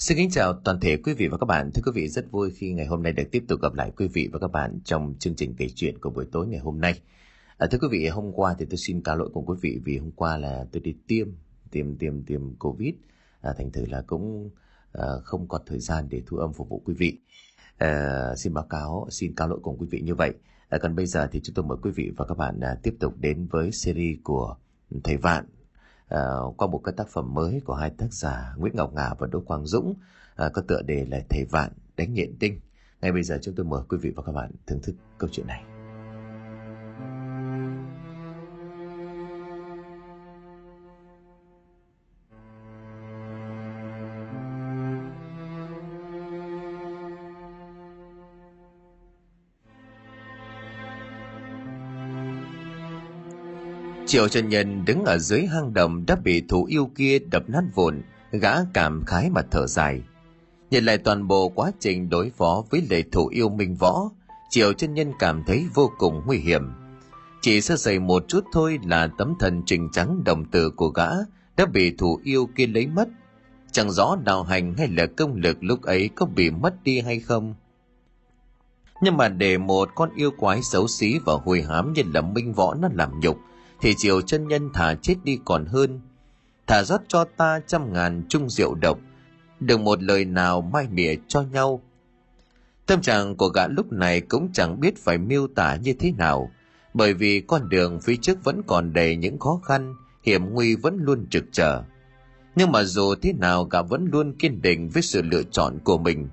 [0.00, 1.70] Xin kính chào toàn thể quý vị và các bạn.
[1.74, 4.08] Thưa quý vị, rất vui khi ngày hôm nay được tiếp tục gặp lại quý
[4.08, 7.00] vị và các bạn trong chương trình kể chuyện của buổi tối ngày hôm nay.
[7.58, 9.98] À, thưa quý vị, hôm qua thì tôi xin cáo lỗi cùng quý vị vì
[9.98, 11.28] hôm qua là tôi đi tiêm,
[11.70, 12.94] tiêm tiêm tiêm Covid.
[13.40, 14.50] À, thành thử là cũng
[14.92, 17.18] à, không có thời gian để thu âm phục vụ quý vị.
[17.78, 20.34] À, xin báo cáo, xin cáo lỗi cùng quý vị như vậy.
[20.68, 22.96] À, còn bây giờ thì chúng tôi mời quý vị và các bạn à, tiếp
[23.00, 24.56] tục đến với series của
[25.04, 25.44] Thầy Vạn
[26.10, 29.26] Ờ, qua một cái tác phẩm mới của hai tác giả Nguyễn Ngọc Ngà và
[29.26, 29.94] Đỗ Quang Dũng
[30.36, 32.60] à, có tựa đề là Thầy Vạn đánh nhện tinh.
[33.00, 35.46] Ngay bây giờ chúng tôi mời quý vị và các bạn thưởng thức câu chuyện
[35.46, 35.69] này.
[54.10, 57.62] Triệu chân Nhân đứng ở dưới hang động đã bị thủ yêu kia đập nát
[57.74, 58.02] vụn,
[58.32, 60.02] gã cảm khái mà thở dài.
[60.70, 64.10] Nhìn lại toàn bộ quá trình đối phó với lệ thủ yêu minh võ,
[64.50, 66.62] Triệu chân nhân cảm thấy vô cùng nguy hiểm.
[67.40, 71.08] Chỉ sơ sẩy một chút thôi là tấm thần trình trắng đồng tử của gã
[71.56, 73.08] đã bị thủ yêu kia lấy mất.
[73.72, 77.20] Chẳng rõ đạo hành hay là công lực lúc ấy có bị mất đi hay
[77.20, 77.54] không.
[79.02, 82.52] Nhưng mà để một con yêu quái xấu xí và hôi hám như là minh
[82.52, 83.38] võ nó làm nhục,
[83.80, 86.00] thì chiều chân nhân thả chết đi còn hơn.
[86.66, 88.98] Thả rót cho ta trăm ngàn chung rượu độc,
[89.60, 91.80] đừng một lời nào mai mỉa cho nhau.
[92.86, 96.50] Tâm trạng của gã lúc này cũng chẳng biết phải miêu tả như thế nào,
[96.94, 100.98] bởi vì con đường phía trước vẫn còn đầy những khó khăn, hiểm nguy vẫn
[101.00, 101.82] luôn trực trở.
[102.56, 105.98] Nhưng mà dù thế nào gã vẫn luôn kiên định với sự lựa chọn của
[105.98, 106.28] mình.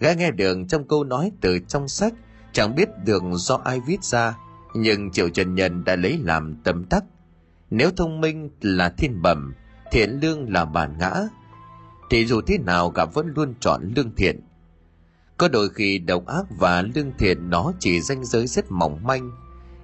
[0.00, 2.14] Gã nghe được trong câu nói từ trong sách,
[2.52, 4.36] chẳng biết được do ai viết ra
[4.74, 7.04] nhưng triệu trần nhân đã lấy làm tâm tắc.
[7.70, 9.54] Nếu thông minh là thiên bẩm,
[9.92, 11.14] thiện lương là bản ngã,
[12.10, 14.40] thì dù thế nào gặp vẫn luôn chọn lương thiện.
[15.36, 19.30] Có đôi khi độc ác và lương thiện nó chỉ ranh giới rất mỏng manh.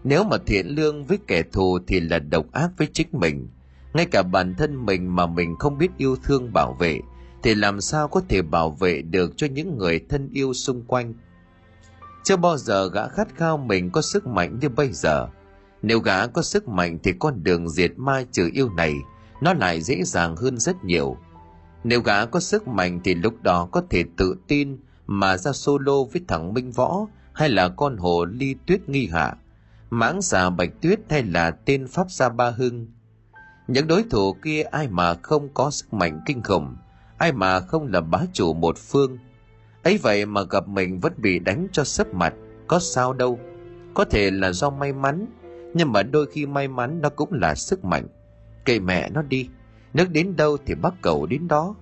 [0.05, 3.49] Nếu mà thiện lương với kẻ thù thì là độc ác với chính mình.
[3.95, 7.01] Ngay cả bản thân mình mà mình không biết yêu thương bảo vệ,
[7.43, 11.15] thì làm sao có thể bảo vệ được cho những người thân yêu xung quanh?
[12.27, 15.29] Chưa bao giờ gã khát khao mình có sức mạnh như bây giờ.
[15.83, 18.95] Nếu gã có sức mạnh thì con đường diệt ma trừ yêu này
[19.41, 21.17] nó lại dễ dàng hơn rất nhiều.
[21.85, 26.03] Nếu gã có sức mạnh thì lúc đó có thể tự tin mà ra solo
[26.13, 29.35] với thằng Minh Võ hay là con hồ ly tuyết nghi hạ,
[29.91, 32.87] mãng xà bạch tuyết hay là tên pháp gia ba hưng.
[33.69, 36.77] Những đối thủ kia ai mà không có sức mạnh kinh khủng,
[37.19, 39.19] ai mà không là bá chủ một phương–
[39.87, 42.35] ấy vậy mà gặp mình vẫn bị đánh cho sấp mặt,
[42.67, 43.39] có sao đâu.
[43.95, 45.27] Có thể là do may mắn,
[45.75, 48.07] nhưng mà đôi khi may mắn nó cũng là sức mạnh.
[48.65, 49.49] Kệ mẹ nó đi,
[49.95, 51.75] nước đến đâu thì bắt cầu đến đó.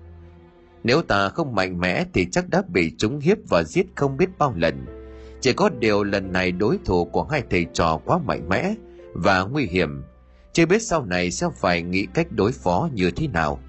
[0.82, 4.38] Nếu ta không mạnh mẽ thì chắc đã bị chúng hiếp và giết không biết
[4.38, 4.86] bao lần.
[5.40, 8.74] Chỉ có điều lần này đối thủ của hai thầy trò quá mạnh mẽ
[9.14, 10.02] và nguy hiểm.
[10.52, 13.60] Chưa biết sau này sẽ phải nghĩ cách đối phó như thế nào.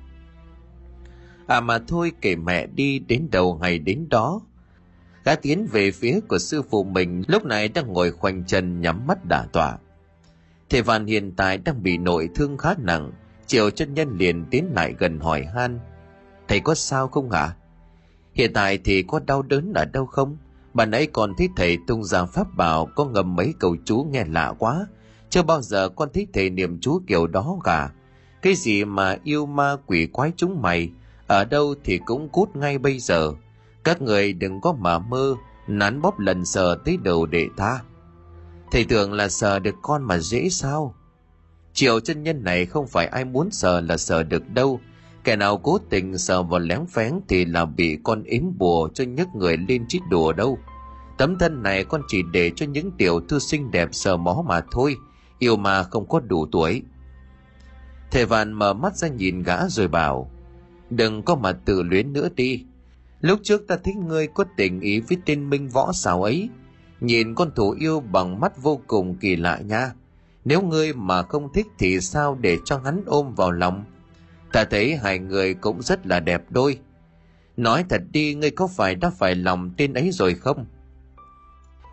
[1.48, 4.42] À mà thôi kể mẹ đi đến đầu ngày đến đó.
[5.24, 9.08] Gã tiến về phía của sư phụ mình lúc này đang ngồi khoanh chân nhắm
[9.08, 9.78] mắt đả tỏa.
[10.70, 13.12] Thầy Văn hiện tại đang bị nội thương khá nặng,
[13.48, 15.80] chiều chân nhân liền tiến lại gần hỏi han.
[16.48, 17.56] Thầy có sao không hả?
[18.34, 20.38] Hiện tại thì có đau đớn ở đâu không?
[20.74, 24.26] Bạn ấy còn thấy thầy tung ra pháp bảo có ngầm mấy câu chú nghe
[24.26, 24.88] lạ quá.
[25.30, 27.92] Chưa bao giờ con thấy thầy niệm chú kiểu đó cả.
[28.42, 30.92] Cái gì mà yêu ma quỷ quái chúng mày,
[31.28, 33.34] ở đâu thì cũng cút ngay bây giờ.
[33.84, 35.36] Các người đừng có mà mơ,
[35.68, 37.80] nắn bóp lần sờ tới đầu để tha.
[38.72, 40.96] Thầy tưởng là sờ được con mà dễ sao?
[41.74, 44.80] Triệu chân nhân này không phải ai muốn sờ là sờ được đâu.
[45.24, 49.04] Kẻ nào cố tình sờ vào lén phén thì là bị con ếm bùa cho
[49.04, 50.60] nhấc người lên chít đùa đâu.
[51.18, 54.62] Tấm thân này con chỉ để cho những tiểu thư xinh đẹp sờ mó mà
[54.72, 54.96] thôi,
[55.40, 56.82] yêu mà không có đủ tuổi.
[58.12, 60.32] Thầy vạn mở mắt ra nhìn gã rồi bảo
[60.96, 62.66] đừng có mà tự luyến nữa đi.
[63.22, 66.50] Lúc trước ta thấy ngươi có tình ý với tên minh võ xào ấy.
[67.00, 69.92] Nhìn con thủ yêu bằng mắt vô cùng kỳ lạ nha.
[70.46, 73.84] Nếu ngươi mà không thích thì sao để cho hắn ôm vào lòng?
[74.52, 76.80] Ta thấy hai người cũng rất là đẹp đôi.
[77.58, 80.66] Nói thật đi, ngươi có phải đã phải lòng tên ấy rồi không?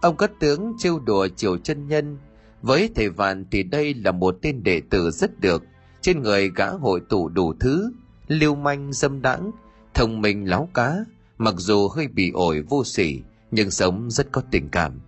[0.01, 2.19] Ông cất tướng trêu đùa triều chân nhân.
[2.63, 5.63] Với thầy vạn thì đây là một tên đệ tử rất được.
[6.01, 7.93] Trên người gã hội tụ đủ thứ
[8.39, 9.51] lưu manh dâm đãng,
[9.95, 10.97] thông minh láo cá,
[11.39, 13.21] mặc dù hơi bị ổi vô sỉ,
[13.51, 15.01] nhưng sống rất có tình cảm.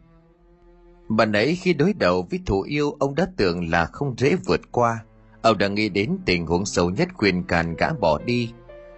[1.08, 4.60] Bạn ấy khi đối đầu với thủ yêu, ông đã tưởng là không dễ vượt
[4.72, 5.04] qua.
[5.42, 8.52] Ông đã nghĩ đến tình huống xấu nhất khuyên càn gã bỏ đi.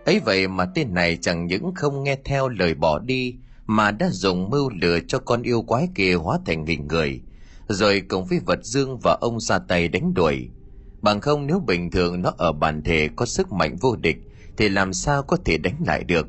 [0.05, 3.34] Ấy vậy mà tên này chẳng những không nghe theo lời bỏ đi,
[3.67, 7.20] mà đã dùng mưu lừa cho con yêu quái kia hóa thành hình người.
[7.69, 10.49] Rồi cùng với vật dương và ông ra tay đánh đuổi
[11.06, 14.16] bằng không nếu bình thường nó ở bản thể có sức mạnh vô địch,
[14.56, 16.26] thì làm sao có thể đánh lại được?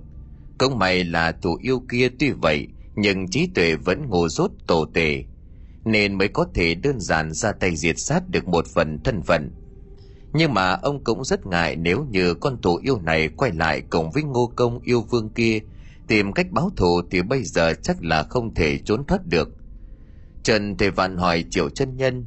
[0.57, 4.85] Công may là thủ yêu kia tuy vậy, nhưng trí tuệ vẫn ngô rốt tổ
[4.93, 5.23] tề,
[5.85, 9.51] nên mới có thể đơn giản ra tay diệt sát được một phần thân phận.
[10.33, 14.11] Nhưng mà ông cũng rất ngại nếu như con thủ yêu này quay lại cùng
[14.11, 15.59] với ngô công yêu vương kia,
[16.07, 19.49] tìm cách báo thù thì bây giờ chắc là không thể trốn thoát được.
[20.43, 22.25] Trần thầy vạn hỏi triệu chân nhân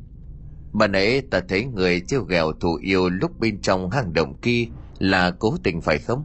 [0.73, 4.67] bà nãy ta thấy người trêu ghẹo thủ yêu lúc bên trong hang động kia
[4.99, 6.25] là cố tình phải không?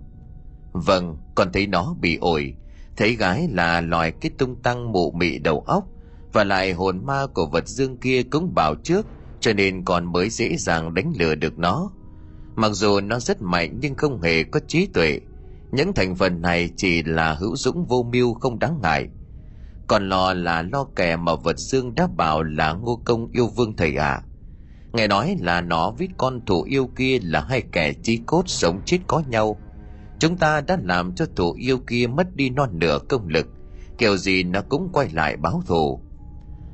[0.72, 2.56] Vâng con thấy nó bị ổi.
[2.98, 5.88] Thấy gái là loài cái tung tăng mụ mị đầu óc,
[6.34, 9.06] và lại hồn ma của vật dương kia cũng bảo trước,
[9.40, 11.92] cho nên còn mới dễ dàng đánh lừa được nó.
[12.56, 15.20] Mặc dù nó rất mạnh nhưng không hề có trí tuệ.
[15.72, 19.08] Những thành phần này chỉ là hữu dũng vô mưu không đáng ngại.
[19.88, 23.76] Còn lo là lo kẻ mà vật dương đã bảo là ngô công yêu vương
[23.76, 24.08] thầy ạ.
[24.08, 24.24] à
[24.96, 28.82] nghe nói là nó với con thủ yêu kia là hai kẻ chí cốt sống
[28.86, 29.58] chết có nhau.
[30.20, 33.48] Chúng ta đã làm cho thủ yêu kia mất đi non nửa công lực.
[33.98, 36.00] Kiểu gì nó cũng quay lại báo thù.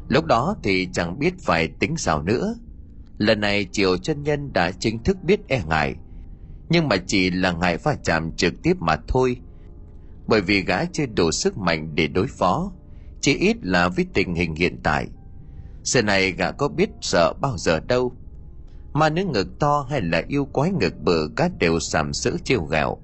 [0.08, 2.56] Lúc đó thì chẳng biết phải tính sao nữa.
[3.18, 5.96] Lần này triều chân nhân đã chính thức biết e ngại.
[6.70, 9.38] Nhưng mà chỉ là ngại va chạm trực tiếp mà thôi.
[10.28, 12.72] Bởi vì gã chưa đủ sức mạnh để đối phó.
[13.22, 15.08] Chỉ ít là với tình hình hiện tại
[15.84, 18.16] giờ này gã có biết sợ bao giờ đâu.
[18.94, 22.64] Mà nữ ngực to hay là yêu quái ngực bự, gã đều sàm sỡ chiêu
[22.64, 23.02] gạo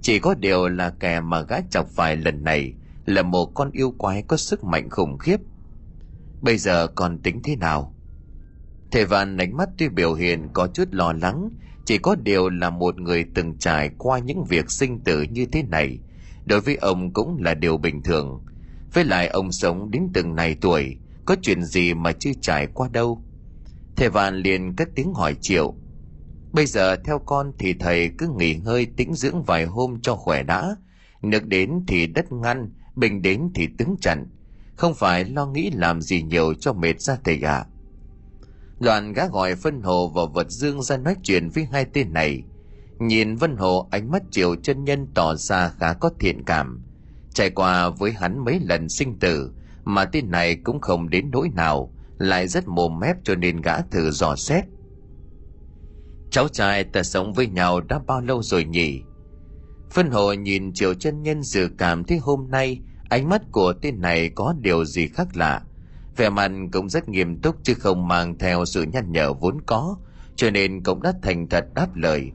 [0.00, 2.74] chỉ có điều là kẻ mà gã chọc phải lần này
[3.06, 5.40] là một con yêu quái có sức mạnh khủng khiếp.
[6.40, 7.94] Bây giờ còn tính thế nào?
[8.90, 11.50] Thầy văn ánh mắt tuy biểu hiện có chút lo lắng,
[11.84, 15.62] chỉ có điều là một người từng trải qua những việc sinh tử như thế
[15.62, 15.98] này,
[16.46, 18.40] đối với ông cũng là điều bình thường.
[18.92, 20.96] Với lại ông sống đến từng này tuổi
[21.28, 23.22] có chuyện gì mà chưa trải qua đâu
[23.96, 25.74] thầy vạn liền cất tiếng hỏi triệu
[26.52, 30.42] bây giờ theo con thì thầy cứ nghỉ ngơi tĩnh dưỡng vài hôm cho khỏe
[30.42, 30.76] đã
[31.22, 34.26] nước đến thì đất ngăn, bình đến thì tướng chặn
[34.76, 37.66] không phải lo nghĩ làm gì nhiều cho mệt ra thầy ạ à.
[38.80, 42.42] Đoạn gã gọi Vân Hồ và Vật Dương ra nói chuyện với hai tên này.
[42.98, 46.82] Nhìn Vân Hồ, ánh mắt triệu chân nhân tỏ ra khá có thiện cảm.
[47.34, 49.52] Trải qua với hắn mấy lần sinh tử
[49.88, 53.80] mà tên này cũng không đến nỗi nào, lại rất mồm mép cho nên gã
[53.80, 54.64] thử dò xét.
[56.30, 59.02] Cháu trai ta sống với nhau đã bao lâu rồi nhỉ?
[59.90, 64.00] Phân Hồ nhìn triệu chân nhân dự cảm thấy hôm nay ánh mắt của tên
[64.00, 65.62] này có điều gì khác lạ
[66.16, 69.96] vẻ mặt cũng rất nghiêm túc chứ không mang theo sự nhăn nhở vốn có
[70.36, 72.32] cho nên cũng đã thành thật đáp lời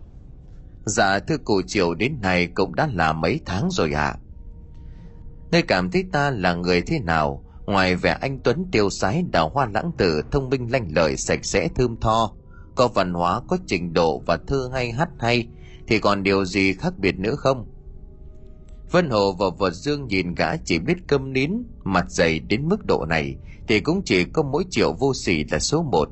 [0.85, 4.19] dạ thưa cụ triệu đến nay cũng đã là mấy tháng rồi ạ à.
[5.51, 9.49] ngươi cảm thấy ta là người thế nào ngoài vẻ anh tuấn tiêu sái đào
[9.49, 12.33] hoa lãng tử thông minh lanh lợi sạch sẽ thơm tho
[12.75, 15.47] có văn hóa có trình độ và thơ hay hát hay
[15.87, 17.65] thì còn điều gì khác biệt nữa không
[18.93, 21.51] Vân Hồ và Vật Dương nhìn gã chỉ biết câm nín,
[21.83, 23.35] mặt dày đến mức độ này,
[23.67, 26.09] thì cũng chỉ có mỗi triệu vô sỉ là số một.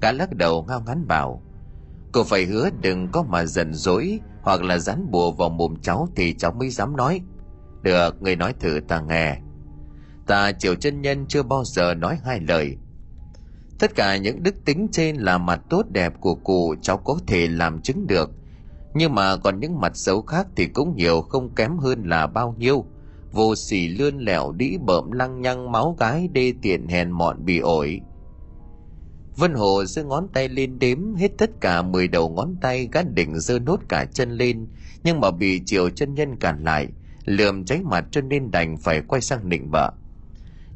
[0.00, 1.42] Gã lắc đầu ngao ngán bảo,
[2.12, 6.08] cô phải hứa đừng có mà giận dỗi hoặc là dán bùa vào mồm cháu
[6.16, 7.20] thì cháu mới dám nói.
[7.82, 9.38] Được, người nói thử ta nghe.
[10.26, 12.76] Ta triệu chân nhân chưa bao giờ nói hai lời.
[13.78, 17.46] Tất cả những đức tính trên là mặt tốt đẹp của cụ, cháu có thể
[17.46, 18.30] làm chứng được–
[18.98, 22.54] nhưng mà còn những mặt xấu khác thì cũng nhiều, không kém hơn là bao
[22.58, 22.84] nhiêu.
[23.32, 27.58] Vô sỉ lươn lẹo, đĩ bợm, lăng nhăng, máu gái, đê tiện, hèn mọn, bị
[27.58, 28.00] ổi.
[29.36, 33.02] Vân Hồ giơ ngón tay lên đếm hết tất cả 10 đầu ngón tay gã
[33.02, 34.66] định giơ nốt cả chân lên.
[35.04, 36.88] Nhưng mà bị triều chân nhân cản lại,
[37.24, 39.90] lườm cháy mặt cho nên đành phải quay sang nịnh bợ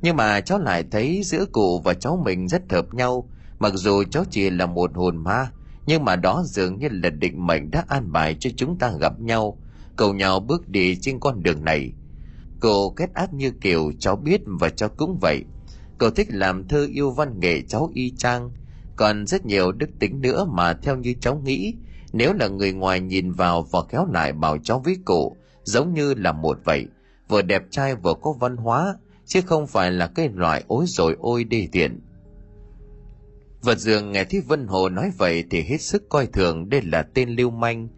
[0.03, 3.29] nhưng mà cháu lại thấy giữa cụ và cháu mình rất hợp nhau.
[3.59, 5.51] Mặc dù cháu chỉ là một hồn ma,
[5.87, 9.21] nhưng mà đó dường như là định mệnh đã an bài cho chúng ta gặp
[9.21, 9.59] nhau.
[9.97, 11.93] Cầu nhau bước đi trên con đường này.
[12.61, 15.45] Cô kết ác như kiểu cháu biết và cháu cũng vậy.
[15.99, 18.51] Cậu thích làm thơ yêu văn nghệ cháu y chang.
[18.97, 21.75] Còn rất nhiều đức tính nữa mà theo như cháu nghĩ.
[22.13, 26.15] Nếu là người ngoài nhìn vào và kéo lại bảo cháu với cụ, giống như
[26.15, 26.87] là một vậy.
[27.29, 28.95] Vừa đẹp trai vừa có văn hóa
[29.31, 32.01] chứ không phải là cái loại ối rồi ôi đê tiện
[33.63, 37.03] Vật dường nghe thấy Vân Hồ nói vậy thì hết sức coi thường đây là
[37.03, 37.89] tên lưu manh.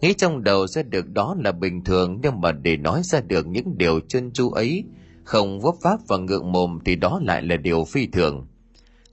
[0.00, 3.46] Nghĩ trong đầu ra được đó là bình thường nhưng mà để nói ra được
[3.46, 4.84] những điều chân chu ấy,
[5.24, 8.46] không vấp váp và ngượng mồm thì đó lại là điều phi thường.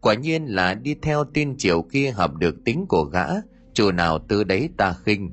[0.01, 3.25] Quả nhiên là đi theo tin triều kia hợp được tính của gã,
[3.73, 5.29] chỗ nào tư đấy ta khinh.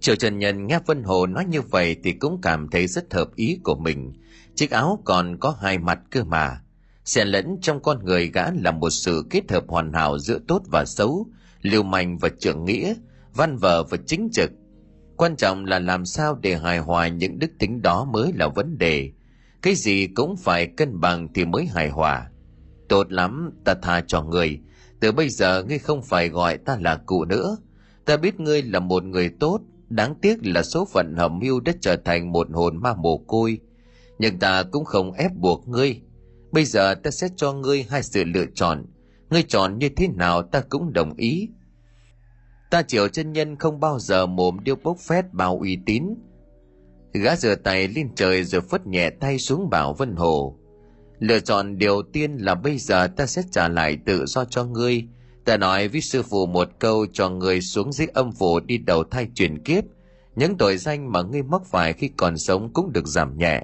[0.00, 3.36] Triệu Trần Nhân nghe Vân Hồ nói như vậy thì cũng cảm thấy rất hợp
[3.36, 4.12] ý của mình.
[4.56, 6.60] Chiếc áo còn có hai mặt cơ mà.
[7.04, 10.62] Xen lẫn trong con người gã là một sự kết hợp hoàn hảo giữa tốt
[10.72, 11.26] và xấu,
[11.62, 12.94] liều manh và trưởng nghĩa,
[13.34, 14.50] văn vở và chính trực.
[15.16, 18.78] Quan trọng là làm sao để hài hòa những đức tính đó mới là vấn
[18.78, 19.10] đề.
[19.62, 22.30] Cái gì cũng phải cân bằng thì mới hài hòa.
[22.88, 24.60] Tốt lắm, ta tha cho người.
[25.00, 27.56] Từ bây giờ ngươi không phải gọi ta là cụ nữa.
[28.04, 31.72] Ta biết ngươi là một người tốt, đáng tiếc là số phận hầm mưu đã
[31.80, 33.60] trở thành một hồn ma mồ côi.
[34.18, 36.00] Nhưng ta cũng không ép buộc ngươi.
[36.52, 38.84] Bây giờ ta sẽ cho ngươi hai sự lựa chọn.
[39.30, 41.48] Ngươi chọn như thế nào ta cũng đồng ý.
[42.70, 46.04] Ta triệu chân nhân không bao giờ mồm điêu bốc phét bao uy tín.
[47.12, 50.58] Gã rửa tay lên trời rồi phất nhẹ tay xuống bảo Vân Hồ.
[51.18, 55.04] Lựa chọn điều tiên là bây giờ ta sẽ trả lại tự do cho ngươi.
[55.44, 59.04] Ta nói với sư phụ một câu cho ngươi xuống dưới âm phủ đi đầu
[59.04, 59.84] thai chuyển kiếp.
[60.36, 63.62] Những tội danh mà ngươi mắc phải khi còn sống cũng được giảm nhẹ.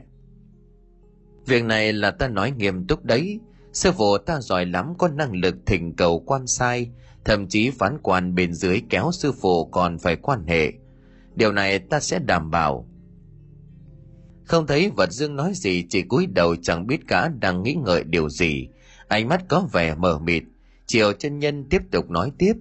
[1.47, 3.41] Việc này là ta nói nghiêm túc đấy.
[3.73, 6.91] Sư phụ ta giỏi lắm có năng lực thỉnh cầu quan sai,
[7.25, 10.73] thậm chí phán quan bên dưới kéo sư phụ còn phải quan hệ.
[11.35, 12.89] Điều này ta sẽ đảm bảo.
[14.45, 18.05] Không thấy vật dương nói gì chỉ cúi đầu chẳng biết cả đang nghĩ ngợi
[18.05, 18.69] điều gì.
[19.09, 20.43] Ánh mắt có vẻ mờ mịt.
[20.87, 22.53] Triều chân nhân tiếp tục nói tiếp.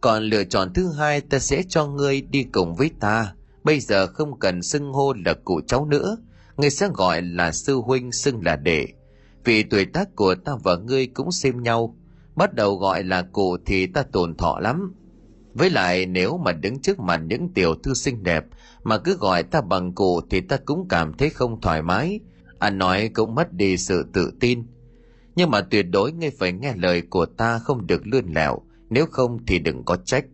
[0.00, 3.34] Còn lựa chọn thứ hai ta sẽ cho ngươi đi cùng với ta.
[3.64, 6.16] Bây giờ không cần xưng hô là cụ cháu nữa.
[6.60, 8.86] Ngươi sẽ gọi là sư huynh xưng là đệ.
[9.44, 11.96] Vì tuổi tác của ta và ngươi cũng xem nhau.
[12.36, 14.94] Bắt đầu gọi là cụ thì ta tồn thọ lắm.
[15.54, 18.44] Với lại nếu mà đứng trước mặt những tiểu thư xinh đẹp
[18.82, 22.20] mà cứ gọi ta bằng cụ thì ta cũng cảm thấy không thoải mái.
[22.58, 24.66] Anh nói cũng mất đi sự tự tin.
[25.36, 28.58] Nhưng mà tuyệt đối ngươi phải nghe lời của ta không được lươn lẹo,
[28.90, 30.24] nếu không thì đừng có trách.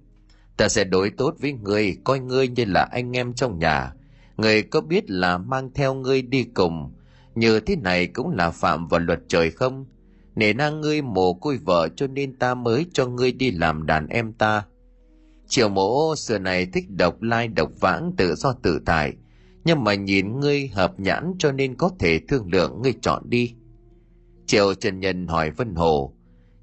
[0.56, 3.92] Ta sẽ đối tốt với ngươi, coi ngươi như là anh em trong nhà.
[4.36, 6.92] Người có biết là mang theo ngươi đi cùng,
[7.34, 9.86] như thế này cũng là phạm vào luật trời không?
[10.34, 14.06] Nể nang ngươi mồ côi vợ cho nên ta mới cho ngươi đi làm đàn
[14.06, 14.64] em ta.
[15.48, 19.12] Triệu mộ xưa này thích độc lai độc vãng tự do tự tại,
[19.64, 23.54] nhưng mà nhìn ngươi hợp nhãn cho nên có thể thương lượng ngươi chọn đi.
[24.46, 26.14] Triệu Trần Nhân hỏi Vân Hồ,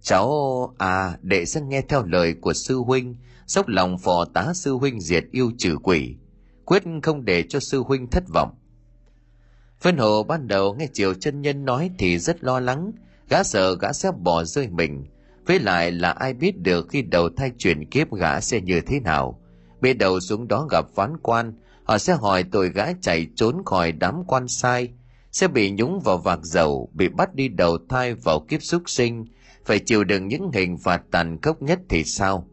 [0.01, 3.15] cháu à đệ sẽ nghe theo lời của sư huynh,
[3.46, 6.15] dốc lòng phò tá sư huynh diệt yêu trừ quỷ,
[6.65, 8.55] quyết không để cho sư huynh thất vọng.
[9.82, 12.91] Vân Hồ ban đầu nghe triều chân Nhân nói thì rất lo lắng,
[13.29, 15.05] gã sợ gã sẽ bỏ rơi mình,
[15.46, 19.00] với lại là ai biết được khi đầu thai chuyển kiếp gã sẽ như thế
[19.00, 19.39] nào.
[19.82, 21.53] Bê đầu xuống đó gặp phán quan,
[21.84, 24.89] họ sẽ hỏi tội gã chạy trốn khỏi đám quan sai,
[25.32, 29.25] sẽ bị nhúng vào vạc dầu, bị bắt đi đầu thai vào kiếp súc sinh,
[29.65, 32.48] phải chịu đựng những hình phạt tàn khốc nhất thì sao?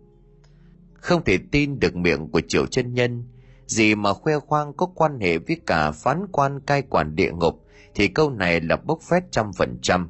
[0.94, 3.24] Không thể tin được miệng của triệu chân nhân,
[3.70, 7.64] gì mà khoe khoang có quan hệ với cả phán quan cai quản địa ngục,
[7.94, 10.08] thì câu này là bốc phét trăm phần trăm.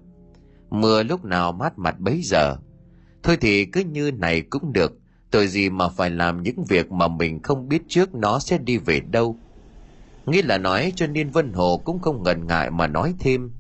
[0.71, 2.57] Mưa lúc nào mát mặt bấy giờ,
[3.23, 4.99] Thôi thì cứ như này cũng được,
[5.31, 8.77] tội gì mà phải làm những việc mà mình không biết trước nó sẽ đi
[8.77, 9.37] về đâu.
[10.27, 13.51] Nghĩ là nói cho nên Vân Hồ cũng không ngần ngại mà nói thêm.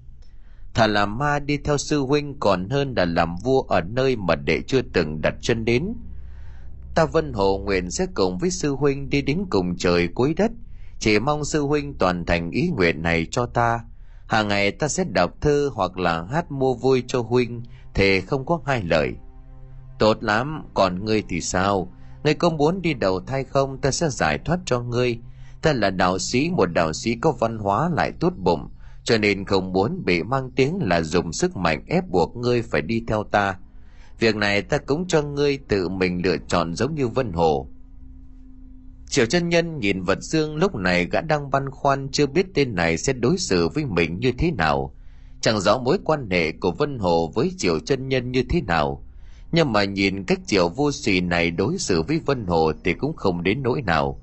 [0.74, 4.34] Thà làm ma đi theo sư huynh còn hơn là làm vua ở nơi mà
[4.34, 5.94] đệ chưa từng đặt chân đến.
[6.94, 10.50] Ta Vân Hồ nguyện sẽ cùng với sư huynh đi đến cùng trời cuối đất.
[10.98, 13.80] Chỉ mong sư huynh toàn thành ý nguyện này cho ta.
[14.26, 17.62] Hàng ngày ta sẽ đọc thơ hoặc là hát mua vui cho huynh,
[17.94, 19.12] thề không có hai lời.
[19.98, 21.92] Tốt lắm, còn ngươi thì sao?
[22.24, 25.18] Ngươi có muốn đi đầu thai không ta sẽ giải thoát cho ngươi.
[25.62, 28.68] Ta là đạo sĩ, một đạo sĩ có văn hóa lại tốt bụng,
[29.04, 32.82] cho nên không muốn bị mang tiếng là dùng sức mạnh ép buộc ngươi phải
[32.82, 33.58] đi theo ta.
[34.20, 37.68] Việc này ta cũng cho ngươi tự mình lựa chọn giống như Vân Hồ.
[39.08, 42.74] Triều chân nhân nhìn vật dương lúc này gã đang băn khoăn chưa biết tên
[42.74, 44.94] này sẽ đối xử với mình như thế nào.
[45.40, 49.04] Chẳng rõ mối quan hệ của Vân Hồ với Triều chân nhân như thế nào
[49.52, 53.16] nhưng mà nhìn cách triệu vô sỉ này đối xử với Vân Hồ thì cũng
[53.16, 54.20] không đến nỗi nào.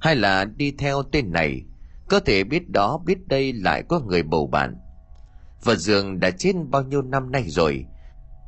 [0.00, 1.62] Hay là đi theo tên này,
[2.08, 4.76] có thể biết đó biết đây lại có người bầu bạn.
[5.64, 7.84] vật Dương đã chết bao nhiêu năm nay rồi.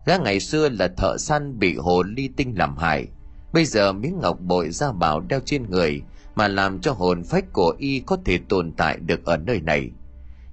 [0.07, 3.07] Gã ngày xưa là thợ săn bị hồ ly tinh làm hại.
[3.53, 6.03] Bây giờ miếng ngọc bội ra bảo đeo trên người
[6.35, 9.91] mà làm cho hồn phách của y có thể tồn tại được ở nơi này.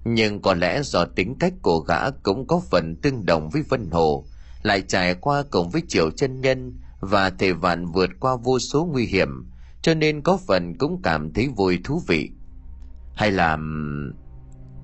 [0.06, 3.90] Nhưng có lẽ do tính cách của gã cũng có phần tương đồng với Vân
[3.92, 4.26] Hồ,
[4.64, 8.86] lại trải qua cùng với triệu chân nhân và thể vạn vượt qua vô số
[8.86, 9.30] nguy hiểm
[9.82, 12.32] cho nên có phần cũng cảm thấy vui thú vị
[13.16, 13.58] hay là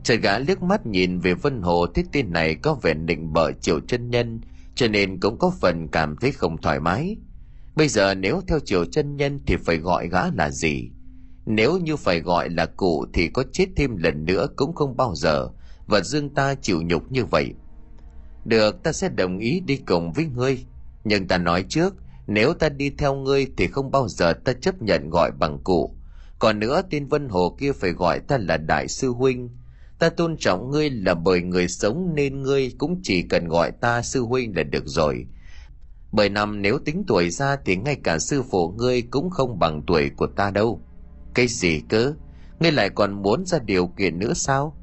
[0.04, 3.52] trời gã liếc mắt nhìn về vân hồ thấy tên này có vẻ định bợ
[3.52, 4.42] triệu chân nhân
[4.76, 7.18] cho nên cũng có phần cảm thấy không thoải mái.
[7.76, 10.92] Bây giờ nếu theo chiều chân nhân thì phải gọi gã là gì?
[11.46, 15.16] Nếu như phải gọi là cụ thì có chết thêm lần nữa cũng không bao
[15.16, 15.50] giờ.
[15.88, 17.54] Và dương ta chịu nhục như vậy.
[18.46, 20.66] Được, ta sẽ đồng ý đi cùng với ngươi.
[21.04, 21.96] Nhưng ta nói trước,
[22.28, 25.96] nếu ta đi theo ngươi thì không bao giờ ta chấp nhận gọi bằng cụ.
[26.40, 29.50] Còn nữa, tên vân hồ kia phải gọi ta là đại sư huynh
[30.04, 34.02] ta tôn trọng ngươi là bởi người sống nên ngươi cũng chỉ cần gọi ta
[34.02, 35.28] sư huynh là được rồi.
[36.12, 39.82] Bởi năm nếu tính tuổi ra thì ngay cả sư phụ ngươi cũng không bằng
[39.88, 40.82] tuổi của ta đâu.
[41.34, 42.14] Cái gì cơ?
[42.60, 44.78] Ngươi lại còn muốn ra điều kiện nữa sao?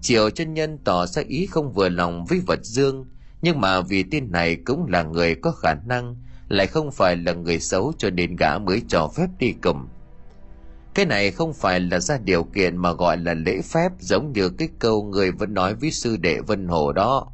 [0.00, 3.06] Triệu chân nhân tỏ ra ý không vừa lòng với vật dương,
[3.42, 6.16] nhưng mà vì tên này cũng là người có khả năng,
[6.48, 9.88] lại không phải là người xấu cho nên gã mới cho phép đi cùng.
[10.98, 14.48] Cái này không phải là ra điều kiện mà gọi là lễ phép giống như
[14.48, 17.26] cái câu người vẫn nói với sư đệ Vân Hồ đó.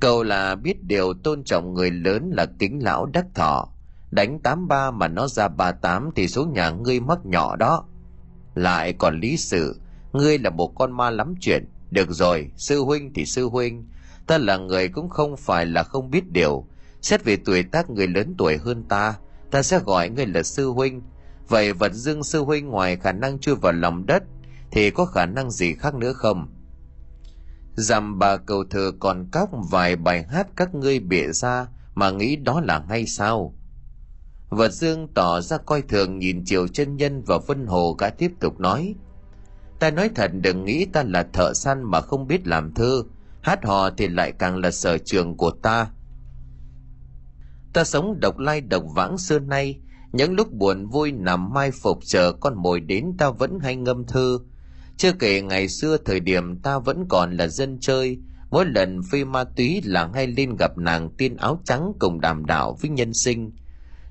[0.00, 3.68] Câu là biết điều tôn trọng người lớn là kính lão đắc thọ.
[4.10, 7.84] Đánh tám ba mà nó ra ba tám thì số nhà ngươi mắc nhỏ đó.
[8.54, 9.80] Lại còn lý sự,
[10.12, 13.88] ngươi là một con ma lắm chuyện, được rồi, sư huynh thì sư huynh,
[14.26, 16.64] ta là người cũng không phải là không biết điều.
[17.00, 19.14] Xét về tuổi tác người lớn tuổi hơn ta,
[19.50, 21.02] ta sẽ gọi ngươi là sư huynh.
[21.48, 24.22] Vậy vật dương sư huynh ngoài khả năng chui vào lòng đất,
[24.70, 26.48] thì có khả năng gì khác nữa không?
[27.74, 32.36] Dằm bà cầu thờ còn cóc vài bài hát các ngươi bịa ra mà nghĩ
[32.36, 33.54] đó là ngay sao?
[34.48, 38.32] Vật dương tỏ ra coi thường nhìn chiều chân nhân và vân hồ gã tiếp
[38.40, 38.94] tục nói–
[39.82, 43.02] ta nói thật đừng nghĩ ta là thợ săn mà không biết làm thơ
[43.40, 45.90] hát hò thì lại càng là sở trường của ta
[47.72, 49.80] ta sống độc lai độc vãng xưa nay
[50.12, 54.06] những lúc buồn vui nằm mai phục chờ con mồi đến ta vẫn hay ngâm
[54.06, 54.38] thơ.
[54.96, 58.18] Chưa kể ngày xưa thời điểm ta vẫn còn là dân chơi,
[58.50, 62.46] mỗi lần phi ma túy là hay lên gặp nàng tiên áo trắng cùng đàm
[62.46, 63.50] đạo với nhân sinh.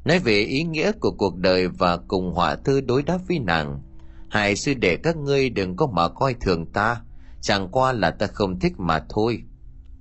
[0.06, 3.82] Nói về ý nghĩa của cuộc đời và cùng họa thư đối đáp với nàng,
[4.30, 7.02] hai sư để các ngươi đừng có mà coi thường ta,
[7.42, 9.44] chẳng qua là ta không thích mà thôi.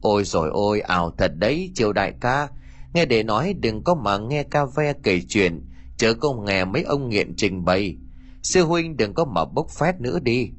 [0.00, 2.48] Ôi rồi ôi, ảo thật đấy, triều đại ca,
[2.94, 5.69] nghe để nói đừng có mà nghe ca ve kể chuyện
[6.00, 7.96] chớ có nghe mấy ông nghiện trình bày.
[8.42, 10.50] Sư huynh đừng có mà bốc phét nữa đi.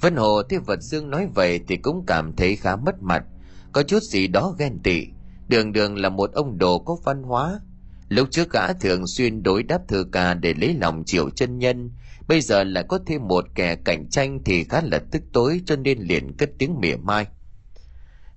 [0.00, 3.24] Vân hồ thấy vật dương nói vậy thì cũng cảm thấy khá mất mặt.
[3.72, 5.06] Có chút gì đó ghen tị.
[5.48, 7.60] Đường đường là một ông đồ có văn hóa.
[8.08, 11.90] Lúc trước gã thường xuyên đối đáp thư ca để lấy lòng triệu chân nhân.
[12.28, 15.76] Bây giờ lại có thêm một kẻ cạnh tranh thì khá là tức tối cho
[15.76, 17.26] nên liền cất tiếng mỉa mai.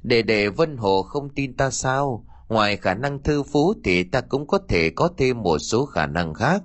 [0.03, 2.25] Để để vân hồ không tin ta sao?
[2.49, 6.05] Ngoài khả năng thư phú thì ta cũng có thể có thêm một số khả
[6.05, 6.63] năng khác,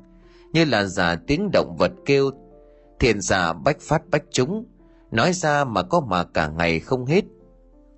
[0.52, 2.30] như là giả tiếng động vật kêu,
[3.00, 4.64] thiền giả bách phát bách chúng,
[5.10, 7.24] nói ra mà có mà cả ngày không hết.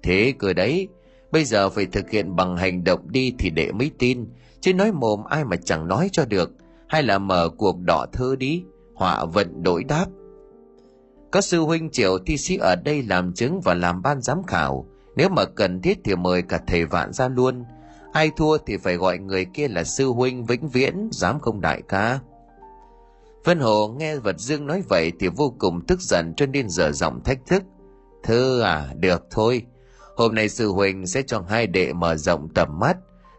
[0.02, 0.88] Thế cơ đấy,
[1.32, 4.26] bây giờ phải thực hiện bằng hành động đi thì để mới tin,
[4.60, 6.50] chứ nói mồm ai mà chẳng nói cho được,
[6.88, 8.64] hay là mở cuộc đỏ thơ đi,
[8.94, 10.06] họa vận đổi đáp.
[11.30, 14.86] Có sư huynh triệu thi sĩ ở đây làm chứng và làm ban giám khảo
[15.16, 17.64] nếu mà cần thiết thì mời cả thầy vạn ra luôn.
[18.12, 21.82] Ai thua thì phải gọi người kia là sư huynh vĩnh viễn, dám không đại
[21.88, 22.18] ca.
[23.44, 26.92] Vân hồ nghe vật dương nói vậy thì vô cùng tức giận cho nên dở
[26.92, 27.62] giọng thách thức.
[28.22, 29.66] Thơ à được thôi.
[30.16, 32.96] Hôm nay sư huynh sẽ cho hai đệ mở rộng tầm mắt.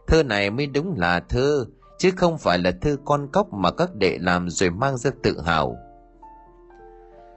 [0.07, 1.65] Thơ này mới đúng là thơ,
[1.99, 5.41] chứ không phải là thư con cóc mà các đệ làm rồi mang ra tự
[5.45, 5.77] hào.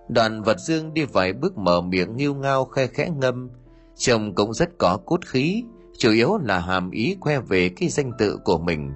[0.08, 3.50] Đoàn vật dương đi vài bước mở miệng nghiêu ngao khe khẽ ngâm
[3.96, 5.64] chồng cũng rất có cốt khí
[5.98, 8.92] chủ yếu là hàm ý khoe về cái danh tự của mình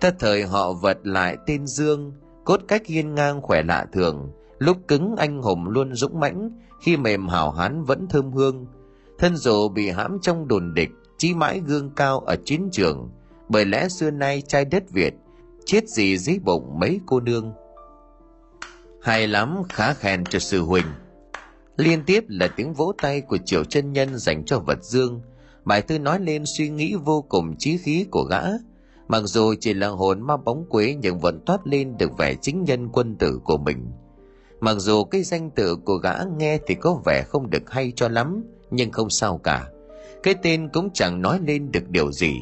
[0.00, 2.12] Tất thời họ vật lại tên dương
[2.44, 6.96] cốt cách hiên ngang khỏe lạ thường lúc cứng anh hùng luôn dũng mãnh khi
[6.96, 8.66] mềm hảo hán vẫn thơm hương
[9.18, 13.10] thân dù bị hãm trong đồn địch chí mãi gương cao ở chiến trường
[13.48, 15.14] bởi lẽ xưa nay trai đất Việt
[15.64, 17.52] chết gì dưới bụng mấy cô nương.
[19.02, 20.86] Hay lắm, khá khen cho sư huynh.
[21.76, 25.20] Liên tiếp là tiếng vỗ tay của triệu chân nhân dành cho vật dương.
[25.64, 28.42] Bài thư nói lên suy nghĩ vô cùng trí khí của gã.
[29.08, 32.64] Mặc dù chỉ là hồn ma bóng quế nhưng vẫn toát lên được vẻ chính
[32.64, 33.86] nhân quân tử của mình.
[34.60, 38.08] Mặc dù cái danh tự của gã nghe thì có vẻ không được hay cho
[38.08, 39.66] lắm, nhưng không sao cả.
[40.22, 42.40] Cái tên cũng chẳng nói lên được điều gì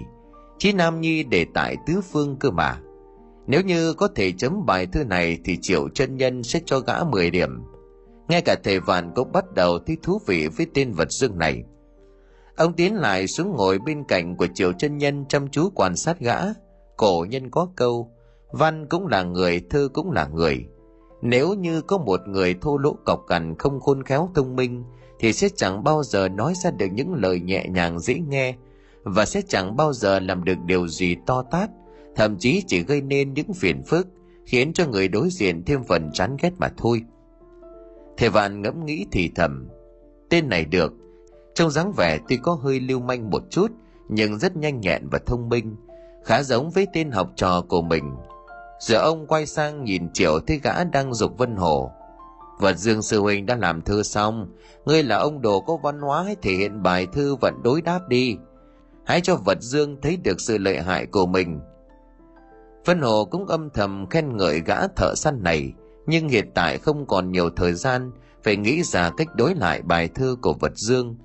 [0.63, 2.79] Chí Nam Nhi để tại tứ phương cơ mà.
[3.47, 7.05] Nếu như có thể chấm bài thư này thì Triệu chân Nhân sẽ cho gã
[7.05, 7.51] 10 điểm.
[8.33, 11.63] Ngay cả thầy Vạn cũng bắt đầu thấy thú vị với tên vật dương này.
[12.57, 16.21] Ông tiến lại xuống ngồi bên cạnh của Triệu chân Nhân chăm chú quan sát
[16.21, 16.39] gã.
[16.97, 18.11] Cổ nhân có câu,
[18.53, 20.67] văn cũng là người, thư cũng là người.
[21.23, 24.85] Nếu như có một người thô lỗ cọc cằn không khôn khéo thông minh,
[25.19, 28.55] thì sẽ chẳng bao giờ nói ra được những lời nhẹ nhàng dễ nghe
[29.03, 31.71] và sẽ chẳng bao giờ làm được điều gì to tát
[32.17, 34.07] thậm chí chỉ gây nên những phiền phức
[34.47, 37.03] khiến cho người đối diện thêm phần chán ghét mà thôi
[38.23, 39.69] thầy vạn ngẫm nghĩ thì thầm,
[40.31, 40.93] tên này được.
[41.55, 43.71] Trong dáng vẻ tuy có hơi lưu manh một chút,
[44.09, 45.77] nhưng rất nhanh nhẹn và thông minh,
[46.25, 48.15] khá giống với tên học trò của mình.
[48.81, 51.91] Giờ ông quay sang nhìn triệu thấy gã đang dục vân hồ.
[52.61, 54.49] Vật dương sư huynh đã làm thư xong,
[54.85, 58.01] ngươi là ông đồ có văn hóa hãy thể hiện bài thư vận đối đáp
[58.09, 58.37] đi.
[59.05, 61.61] Hãy cho vật dương thấy được sự lợi hại của mình.
[62.85, 65.73] Vân hồ cũng âm thầm khen ngợi gã thợ săn này
[66.07, 68.11] nhưng hiện tại không còn nhiều thời gian
[68.43, 71.17] phải nghĩ ra cách đối lại bài thơ của vật dương.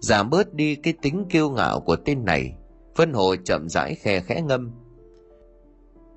[0.00, 2.54] Giảm bớt đi cái tính kiêu ngạo của tên này,
[2.96, 4.72] vân hồ chậm rãi khe khẽ ngâm.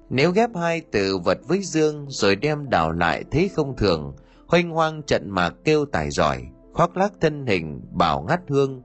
[0.09, 4.13] Nếu ghép hai từ vật với dương rồi đem đảo lại thấy không thường
[4.47, 6.43] hoanh hoang trận mạc kêu tài giỏi,
[6.73, 8.81] khoác lác thân hình, bảo ngắt hương.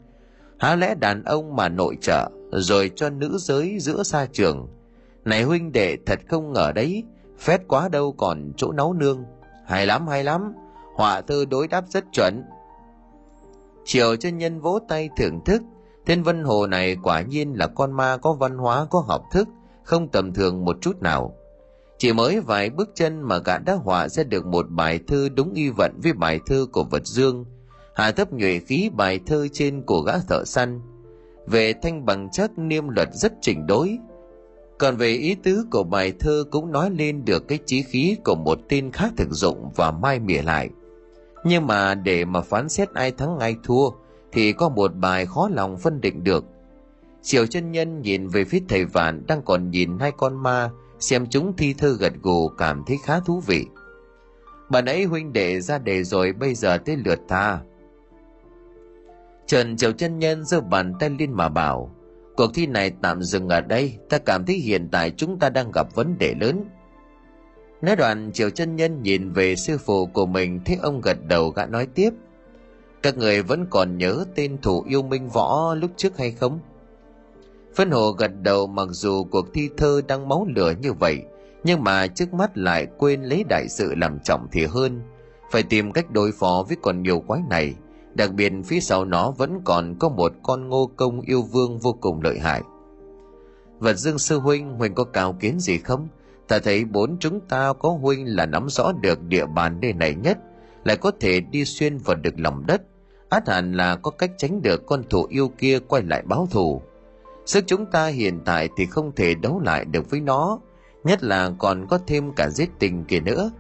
[0.58, 4.68] Há lẽ đàn ông mà nội trợ, rồi cho nữ giới giữa xa trường.
[5.24, 7.04] Này huynh đệ thật không ngờ đấy
[7.44, 9.24] phét quá đâu còn chỗ nấu nương.
[9.66, 10.52] Hay lắm hay lắm.
[10.94, 12.44] Họa thư đối đáp rất chuẩn.
[13.85, 15.62] Chiều cho nhân vỗ tay thưởng thức.
[16.07, 19.48] Tên vân hồ này quả nhiên là con ma có văn hóa, có học thức,
[19.83, 21.35] không tầm thường một chút nào.
[21.98, 25.52] Chỉ mới vài bước chân mà gã đã họa ra được một bài thơ đúng
[25.54, 27.44] y vận với bài thơ của vật dương.
[27.94, 30.80] Hạ thấp nhuệ khí bài thơ trên của gã thợ săn.
[31.46, 33.98] Về thanh bằng chất niêm luật rất chỉnh đối
[34.78, 38.34] còn về ý tứ của bài thơ cũng nói lên được cái chí khí của
[38.34, 40.70] một tên khác thực dụng và mai mỉa lại
[41.44, 43.90] nhưng mà để mà phán xét ai thắng ai thua,
[44.32, 46.44] thì có một bài khó lòng phân định được
[47.22, 51.26] Triệu chân nhân nhìn về phía thầy vạn đang còn nhìn hai con ma, xem
[51.30, 53.66] chúng thi thơ gật gù, cảm thấy khá thú vị.
[54.70, 57.60] Bà nãy huynh đệ ra đề rồi, bây giờ tới lượt ta.
[59.46, 61.93] Trần Triệu chân nhân giơ bàn tay lên mà bảo
[62.37, 65.70] cuộc thi này tạm dừng ở đây ta cảm thấy hiện tại chúng ta đang
[65.75, 66.64] gặp vấn đề lớn.
[67.83, 71.51] Nói đoạn Triều chân nhân nhìn về sư phụ của mình thấy ông gật đầu
[71.51, 72.11] gã nói tiếp
[73.05, 76.61] các người vẫn còn nhớ tên thủ yêu minh võ lúc trước hay không?
[77.77, 81.23] Phân hồ gật đầu mặc dù cuộc thi thơ đang máu lửa như vậy,
[81.64, 85.01] nhưng mà trước mắt lại quên lấy đại sự làm trọng thì hơn.
[85.51, 87.75] Phải tìm cách đối phó với con nhiều quái này,
[88.14, 91.92] đặc biệt phía sau nó vẫn còn có một con ngô công yêu vương vô
[91.92, 92.62] cùng lợi hại.
[93.79, 96.09] Vật dương sư huynh, huynh có cao kiến gì không?
[96.48, 100.14] Ta thấy bốn chúng ta có huynh là nắm rõ được địa bàn nơi này
[100.14, 100.38] nhất,
[100.85, 102.83] lại có thể đi xuyên vào được lòng đất.
[103.29, 106.83] Át hẳn là có cách tránh được con thủ yêu kia quay lại báo thù
[107.46, 110.59] Sức chúng ta hiện tại thì không thể đấu lại được với nó,
[111.05, 113.50] nhất là còn có thêm cả giết tình kia nữa.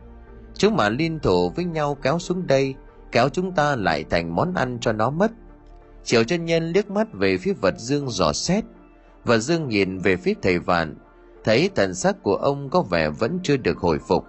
[0.54, 2.74] Chúng mà liên thủ với nhau kéo xuống đây,
[3.14, 5.32] kéo chúng ta lại thành món ăn cho nó mất.
[6.04, 8.64] Triệu chân nhân liếc mắt về phía vật dương dò xét,
[9.24, 10.96] và dương nhìn về phía thầy vạn,
[11.44, 14.24] thấy thần sắc của ông có vẻ vẫn chưa được hồi phục.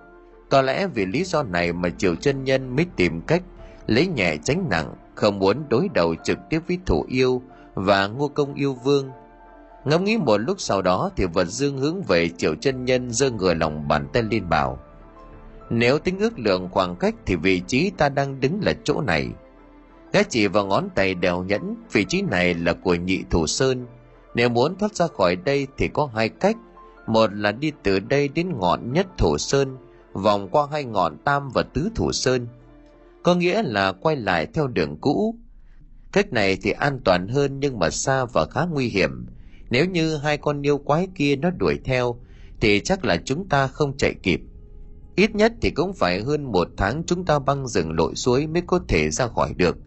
[0.49, 3.43] Có lẽ vì lý do này mà Triệu chân nhân mới tìm cách
[3.87, 7.41] lấy nhẹ tránh nặng, không muốn đối đầu trực tiếp với thủ yêu
[7.73, 9.11] và ngô công yêu vương
[9.85, 13.31] ngẫm nghĩ một lúc sau đó thì vật dương hướng về triệu chân nhân giơ
[13.31, 14.79] người lòng bàn tay lên bảo
[15.69, 19.27] nếu tính ước lượng khoảng cách thì vị trí ta đang đứng là chỗ này.
[20.13, 23.85] Gã chỉ vào ngón tay đèo nhẫn vị trí này là của nhị thủ sơn.
[24.35, 26.57] Nếu muốn thoát ra khỏi đây thì có hai cách.
[27.07, 29.77] Một là đi từ đây đến ngọn nhất thủ sơn
[30.13, 32.47] vòng qua hai ngọn tam và tứ thủ sơn.
[33.23, 35.35] Có nghĩa là quay lại theo đường cũ.
[36.11, 39.25] Cách này thì an toàn hơn nhưng mà xa và khá nguy hiểm.
[39.69, 42.19] Nếu như hai con yêu quái kia nó đuổi theo,
[42.61, 44.41] thì chắc là chúng ta không chạy kịp.
[45.15, 48.63] Ít nhất thì cũng phải hơn một tháng chúng ta băng rừng lội suối mới
[48.67, 49.77] có thể ra khỏi được.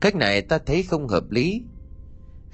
[0.00, 1.62] Cách này ta thấy không hợp lý.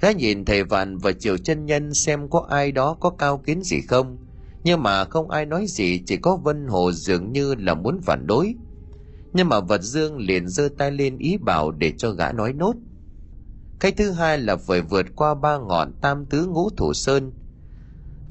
[0.01, 3.61] Gã nhìn thầy vạn và triều chân nhân xem có ai đó có cao kiến
[3.61, 4.17] gì không.
[4.63, 8.27] Nhưng mà không ai nói gì, chỉ có Vân Hồ dường như là muốn phản
[8.27, 8.55] đối.
[9.33, 12.73] Nhưng mà vật dương liền giơ tay lên ý bảo để cho gã nói nốt.
[13.79, 17.31] Cái thứ hai là phải vượt qua ba ngọn tam tứ ngũ thủ sơn.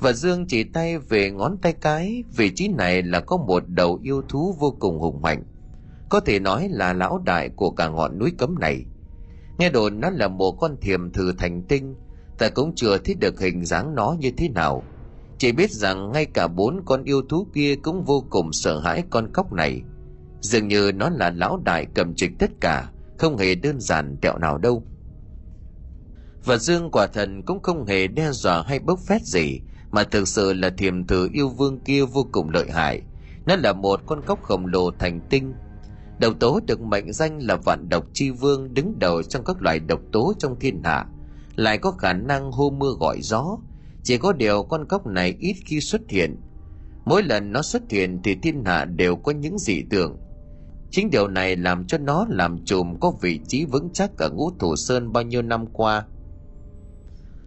[0.02, 3.98] Và Dương chỉ tay về ngón tay cái, vị trí này là có một đầu
[4.02, 5.44] yêu thú vô cùng hùng mạnh.
[6.08, 8.84] Có thể nói là lão đại của cả ngọn núi cấm này.
[9.58, 11.94] Nghe đồn nó là một con thiềm thử thành tinh,
[12.38, 14.82] ta cũng chưa thấy được hình dáng nó như thế nào.
[15.38, 19.02] Chỉ biết rằng ngay cả bốn con yêu thú kia cũng vô cùng sợ hãi
[19.10, 19.82] con cóc này.
[20.40, 24.38] Dường như nó là lão đại cầm trịch tất cả, không hề đơn giản tẹo
[24.38, 24.82] nào đâu.
[26.44, 29.60] Và Dương quả thần cũng không hề đe dọa hay bốc phét gì,
[29.92, 33.02] mà thực sự là thiềm thử yêu vương kia vô cùng lợi hại.
[33.46, 35.54] Nó là một con cóc khổng lồ thành tinh.
[36.18, 39.80] Độc tố được mệnh danh là vạn độc chi vương đứng đầu trong các loại
[39.80, 41.06] độc tố trong thiên hạ,
[41.56, 43.58] lại có khả năng hô mưa gọi gió.
[44.02, 46.36] Chỉ có điều con cóc này ít khi xuất hiện.
[47.04, 50.16] mỗi lần nó xuất hiện thì thiên hạ đều có những dị tượng
[50.92, 54.50] chính điều này làm cho nó làm chùm có vị trí vững chắc ở ngũ
[54.58, 56.04] thủ sơn bao nhiêu năm qua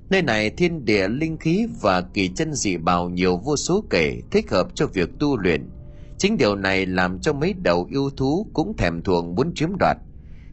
[0.09, 4.21] nơi này thiên địa linh khí và kỳ chân dị bào nhiều vô số kể,
[4.31, 5.69] thích hợp cho việc tu luyện.
[6.17, 9.97] Chính điều này làm cho mấy đầu yêu thú cũng thèm thuồng muốn chiếm đoạt.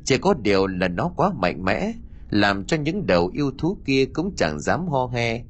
[0.04, 1.92] Chỉ có điều là nó quá mạnh mẽ,
[2.30, 5.44] làm cho những đầu yêu thú kia cũng chẳng dám ho he.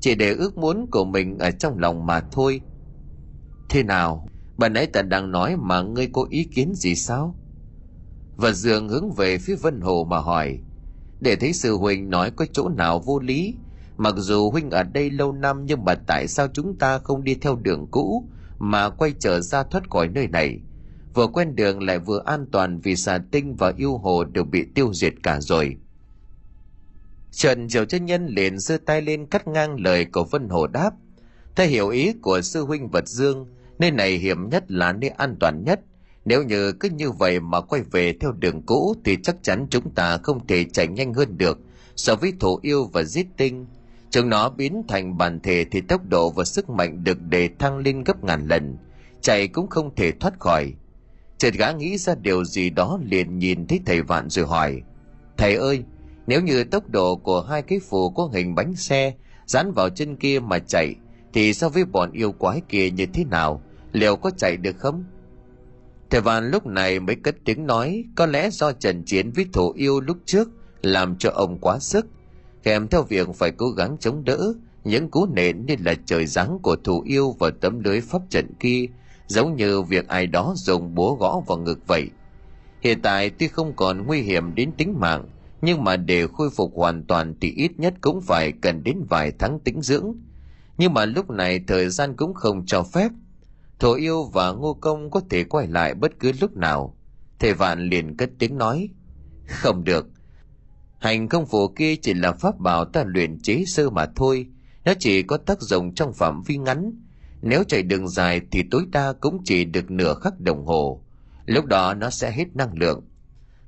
[0.00, 2.60] Chỉ để ước muốn của mình ở trong lòng mà thôi.
[3.68, 4.28] Thế nào?
[4.58, 7.34] Bà nãy ta đang nói mà ngươi có ý kiến gì sao?
[8.36, 10.58] Và dường hướng về phía vân hồ mà hỏi
[11.24, 13.54] để thấy sư huynh nói có chỗ nào vô lý.
[13.96, 17.34] Mặc dù huynh ở đây lâu năm nhưng mà tại sao chúng ta không đi
[17.34, 20.60] theo đường cũ mà quay trở ra thoát khỏi nơi này?
[21.14, 24.64] Vừa quen đường lại vừa an toàn vì xà tinh và yêu hồ đều bị
[24.74, 25.76] tiêu diệt cả rồi.
[27.30, 30.90] Trần triều chân nhân liền giơ tay lên cắt ngang lời của vân hồ đáp.
[31.56, 33.46] Theo hiểu ý của sư huynh vật dương,
[33.78, 35.80] nơi này hiểm nhất là nơi an toàn nhất
[36.24, 39.90] nếu như cứ như vậy mà quay về theo đường cũ thì chắc chắn chúng
[39.90, 41.58] ta không thể chạy nhanh hơn được.
[41.96, 43.66] So với thổ yêu và giết tinh,
[44.10, 47.78] chúng nó biến thành bản thể thì tốc độ và sức mạnh được đề thăng
[47.78, 48.76] lên gấp ngàn lần.
[49.20, 50.72] Chạy cũng không thể thoát khỏi.
[51.38, 54.82] Chợt gã nghĩ ra điều gì đó liền nhìn thấy thầy vạn rồi hỏi,
[55.36, 55.82] thầy ơi,
[56.26, 59.14] nếu như tốc độ của hai cái phù có hình bánh xe
[59.46, 60.94] dán vào chân kia mà chạy
[61.32, 63.62] thì so với bọn yêu quái kia như thế nào?
[63.92, 65.04] Liệu có chạy được không?
[66.10, 69.72] Thầy Văn lúc này mới cất tiếng nói, có lẽ do trận chiến với thổ
[69.72, 70.48] yêu lúc trước
[70.82, 72.06] làm cho ông quá sức.
[72.62, 74.52] Kèm theo việc phải cố gắng chống đỡ,
[74.84, 78.46] những cú nện như là trời giáng của thủ yêu và tấm lưới pháp trận
[78.60, 78.86] kia,
[79.26, 82.10] giống như việc ai đó dùng búa gõ vào ngực vậy.
[82.80, 85.28] Hiện tại tuy không còn nguy hiểm đến tính mạng,
[85.62, 89.32] nhưng mà để khôi phục hoàn toàn thì ít nhất cũng phải cần đến vài
[89.38, 90.12] tháng tĩnh dưỡng.
[90.78, 93.08] Nhưng mà lúc này thời gian cũng không cho phép
[93.84, 96.96] thổ yêu và ngô công có thể quay lại bất cứ lúc nào.
[97.38, 98.88] Thầy vạn liền cất tiếng nói,
[99.46, 100.06] không được.
[100.98, 104.46] Hành công phổ kia chỉ là pháp bảo ta luyện chế sơ mà thôi.
[104.84, 106.92] Nó chỉ có tác dụng trong phạm vi ngắn.
[107.42, 111.04] Nếu chạy đường dài thì tối đa cũng chỉ được nửa khắc đồng hồ.
[111.46, 113.02] Lúc đó nó sẽ hết năng lượng.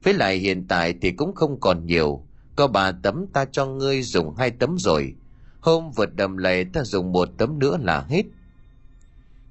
[0.02, 2.26] Với lại hiện tại thì cũng không còn nhiều.
[2.56, 5.14] Có ba tấm ta cho ngươi dùng hai tấm rồi.
[5.60, 8.22] Hôm vượt đầm lầy ta dùng một tấm nữa là hết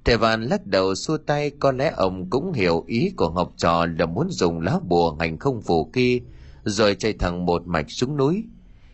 [0.06, 3.86] thầy vạn lắc đầu xua tay, có lẽ ông cũng hiểu ý của học trò
[3.98, 6.18] là muốn dùng lá bùa hành không phù kia
[6.64, 8.44] rồi chạy thẳng một mạch xuống núi.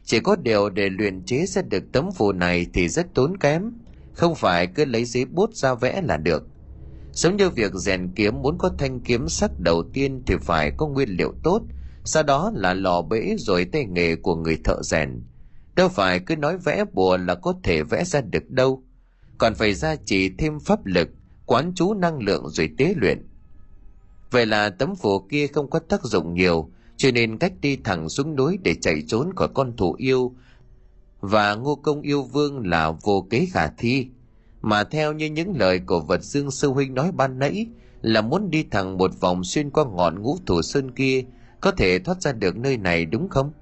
[0.05, 3.73] Chỉ có điều để luyện chế ra được tấm phù này thì rất tốn kém,
[4.13, 6.47] không phải cứ lấy giấy bút ra vẽ là được.
[7.13, 10.87] Giống như việc rèn kiếm muốn có thanh kiếm sắc đầu tiên thì phải có
[10.87, 11.63] nguyên liệu tốt,
[12.05, 15.23] sau đó là lò bể rồi tay nghề của người thợ rèn.
[15.75, 18.83] Đâu phải cứ nói vẽ bùa là có thể vẽ ra được đâu
[19.43, 21.09] còn phải gia trì thêm pháp lực,
[21.47, 23.27] quán chú năng lượng rồi tế luyện.
[24.31, 28.09] Vậy là tấm phù kia không có tác dụng nhiều, cho nên cách đi thẳng
[28.09, 30.33] xuống núi để chạy trốn khỏi con thủ yêu
[31.21, 34.07] và ngô công yêu vương là vô kế khả thi.
[34.61, 37.67] Mà theo như những lời của vật dương sư huynh nói ban nãy,
[38.03, 41.25] là muốn đi thẳng một vòng xuyên qua ngọn ngũ thủ sơn kia,
[41.61, 43.53] có thể thoát ra được nơi này đúng không?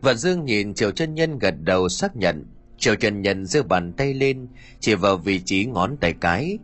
[0.00, 2.44] Vật dương nhìn triều chân nhân gật đầu xác nhận.
[2.78, 4.48] Triệu Trần nhân giơ bàn tay lên,
[4.80, 6.58] chỉ vào vị trí ngón tay cái.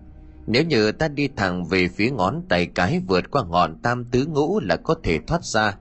[0.46, 4.26] Nếu như ta đi thẳng về phía ngón tay cái vượt qua ngọn tam tứ
[4.26, 5.76] ngũ là có thể thoát ra.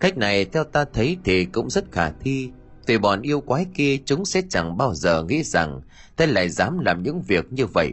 [0.00, 2.50] Cách này theo ta thấy thì cũng rất khả thi.
[2.86, 5.80] Vì bọn yêu quái kia chúng sẽ chẳng bao giờ nghĩ rằng
[6.16, 7.92] ta lại dám làm những việc như vậy.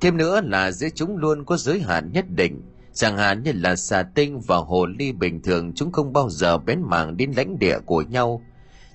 [0.00, 2.62] Thêm nữa là giữa chúng luôn có giới hạn nhất định.
[2.92, 6.58] Chẳng hạn như là xà tinh và hồ ly bình thường, chúng không bao giờ
[6.58, 8.42] bén mảng đến lãnh địa của nhau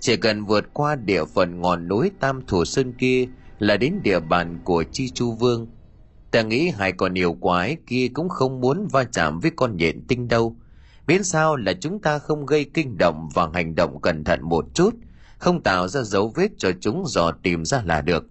[0.03, 3.25] chỉ cần vượt qua địa phận ngọn núi tam thủ sơn kia
[3.59, 5.67] là đến địa bàn của chi chu vương.
[6.31, 10.07] Ta nghĩ hai con yêu quái kia cũng không muốn va chạm với con nhện
[10.07, 10.55] tinh đâu.
[11.07, 14.65] Miễn sao là chúng ta không gây kinh động và hành động cẩn thận một
[14.73, 14.95] chút,
[15.37, 18.25] không tạo ra dấu vết cho chúng dò tìm ra là được.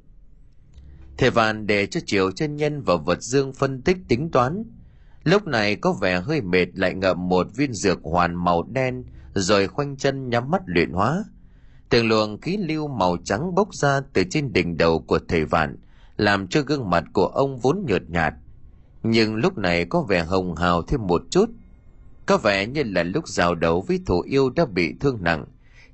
[1.19, 4.65] Thề vạn để cho triều chân nhân và vật dương phân tích tính toán.
[5.25, 9.05] Lúc này có vẻ hơi mệt lại ngậm một viên dược hoàn màu đen,
[9.35, 11.25] rồi khoanh chân nhắm mắt luyện hóa
[11.93, 15.77] từng luồng khí lưu màu trắng bốc ra từ trên đỉnh đầu của thầy vạn,
[16.17, 18.35] làm cho gương mặt của ông vốn nhợt nhạt.
[19.03, 21.51] Nhưng lúc này có vẻ hồng hào thêm một chút.
[22.27, 25.45] Có vẻ như là lúc giao đấu với thủ yêu đã bị thương nặng.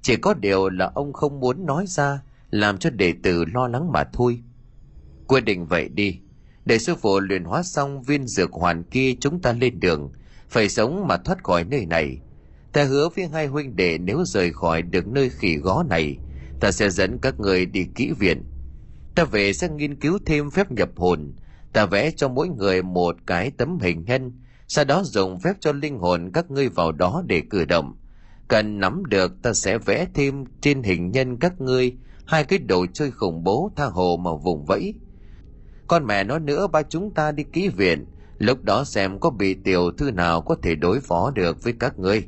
[0.03, 3.93] Chỉ có điều là ông không muốn nói ra, làm cho đệ tử lo lắng
[3.93, 4.43] mà thôi.
[5.27, 6.19] Quyết định vậy đi.
[6.65, 10.13] Để sư phụ luyện hóa xong viên dược hoàn kia chúng ta lên đường,
[10.49, 12.19] phải sống mà thoát khỏi nơi này
[12.79, 16.17] ta hứa với hai huynh đệ nếu rời khỏi được nơi khỉ gó này,
[16.61, 18.43] ta sẽ dẫn các người đi kỹ viện.
[19.15, 21.33] Ta về sẽ nghiên cứu thêm phép nhập hồn.
[21.73, 24.33] Ta vẽ cho mỗi người một cái tấm hình nhân
[24.69, 27.97] sau đó dùng phép cho linh hồn các ngươi vào đó để cử động.
[28.49, 32.87] Cần nắm được, ta sẽ vẽ thêm trên hình nhân các ngươi hai cái đồ
[32.93, 34.95] chơi khủng bố tha hồ mà vùng vẫy.
[35.87, 38.07] Con mẹ nói nữa ba chúng ta đi ký viện,
[38.39, 41.99] lúc đó xem có bị tiểu thư nào có thể đối phó được với các
[41.99, 42.25] ngươi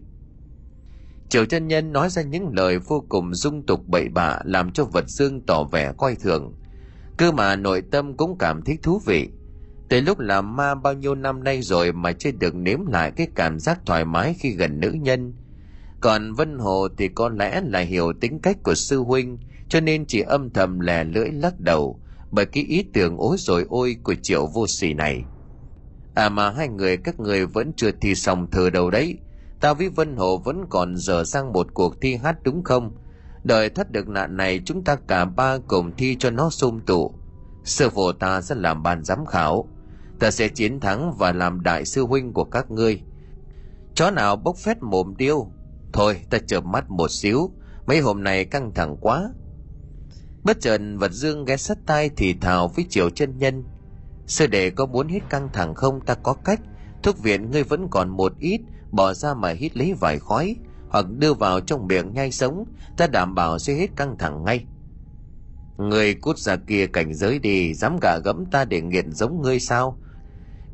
[1.30, 4.84] triệu chân nhân nói ra những lời vô cùng dung tục bậy bạ, làm cho
[4.84, 6.54] vật dương tỏ vẻ coi thường.
[7.16, 9.28] Cơ mà nội tâm cũng cảm thấy thú vị.
[9.88, 13.28] Từ lúc làm ma bao nhiêu năm nay rồi mà chưa được nếm lại cái
[13.34, 15.34] cảm giác thoải mái khi gần nữ nhân.
[16.00, 19.38] Còn vân hồ thì có lẽ là hiểu tính cách của sư huynh,
[19.68, 23.66] cho nên chỉ âm thầm lè lưỡi lắc đầu, bởi cái ý tưởng ối rồi
[23.68, 25.24] ôi của triệu vô sỉ này.
[26.14, 29.18] À mà hai người, các người vẫn chưa thi xong thơ đầu đấy
[29.60, 32.92] tao với vân hồ vẫn còn dở sang một cuộc thi hát đúng không?
[33.44, 37.14] Đợi thoát được nạn này, chúng ta cả ba cùng thi cho nó sum tụ.
[37.64, 39.68] Sư phụ ta sẽ làm ban giám khảo.
[40.18, 43.02] Ta sẽ chiến thắng và làm đại sư huynh của các ngươi.
[43.94, 45.52] Chó nào bốc phét mồm điêu?
[45.92, 47.50] Thôi, ta chợp mắt một xíu.
[47.86, 49.30] Mấy hôm nay căng thẳng quá.
[50.42, 53.64] Bất chợt vật dương ghé sát tai thì thào với triệu chân nhân.
[54.26, 56.00] Sư đệ có muốn hết căng thẳng không?
[56.00, 56.60] Ta có cách.
[57.02, 58.60] Thuốc viện ngươi vẫn còn một ít
[58.92, 60.56] bỏ ra mà hít lấy vài khói,
[60.88, 62.64] hoặc đưa vào trong miệng nhai sống,
[62.96, 64.64] ta đảm bảo sẽ hết căng thẳng ngay.
[65.76, 69.60] Người cút ra kia cảnh giới đi, dám gạ gẫm ta để nghiện giống ngươi
[69.60, 69.98] sao?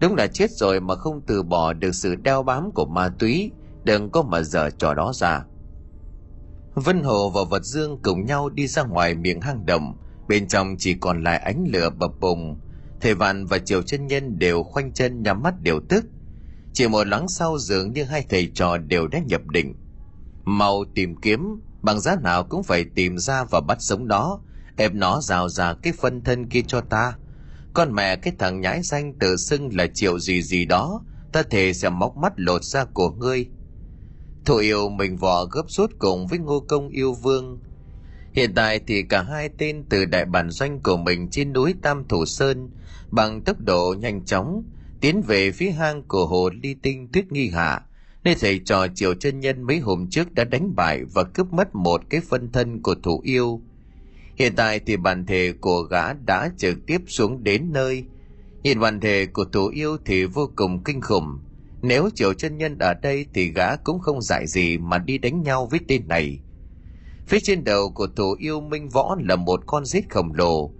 [0.01, 3.51] Đúng là chết rồi mà không từ bỏ được sự đeo bám của ma túy,
[3.85, 5.45] đừng có mà dở trò đó ra.
[6.75, 9.97] Vân hồ và vật dương cùng nhau đi ra ngoài miệng hang động,
[10.29, 12.61] bên trong chỉ còn lại ánh lửa bập bùng.
[13.01, 16.05] Thầy vạn và triều chân nhân đều khoanh chân nhắm mắt đều tức
[16.77, 19.75] chỉ một lắng sau dường như hai thầy trò đều đã nhập định.
[20.45, 24.39] Mau tìm kiếm, bằng giá nào cũng phải tìm ra và bắt sống nó,
[24.77, 27.13] ép nó rào ra cái phân thân kia cho ta.
[27.75, 31.73] Con mẹ cái thằng nhãi danh tự xưng là triệu gì gì đó, ta thề
[31.73, 33.49] sẽ móc mắt lột ra của ngươi.
[34.45, 37.59] Thủ yêu mình vò gấp rút cùng với ngô công yêu vương.
[38.33, 42.09] Hiện tại thì cả hai tên từ đại bản doanh của mình trên núi tam
[42.09, 42.71] thủ sơn,
[43.11, 44.65] bằng tốc độ nhanh chóng
[45.01, 47.83] tiến về phía hang của hồ ly tinh tuyết nghi hạ,
[48.25, 51.75] nơi thầy trò triệu chân nhân mấy hôm trước đã đánh bại và cướp mất
[51.75, 53.61] một cái phân thân của thủ yêu.
[54.37, 58.05] Hiện tại thì bản thể của gã đã trực tiếp xuống đến nơi.
[58.63, 61.39] Nhìn bản thể của thủ yêu thì vô cùng kinh khủng.
[61.83, 65.43] Nếu triệu chân nhân ở đây thì gã cũng không giải gì mà đi đánh
[65.43, 66.41] nhau với tên này.
[67.27, 70.71] Phía trên đầu của thủ yêu minh võ là một con rết khổng lồ.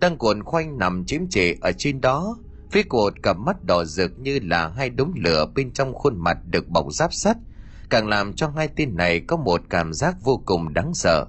[0.00, 2.38] Đang cuộn khoanh nằm chiếm trệ ở trên đó.
[2.74, 6.38] Phía cột cặp mắt đỏ rực như là hai đống lửa bên trong khuôn mặt
[6.46, 7.36] được bọc giáp sắt,
[7.90, 11.26] càng làm cho hai tên này có một cảm giác vô cùng đáng sợ.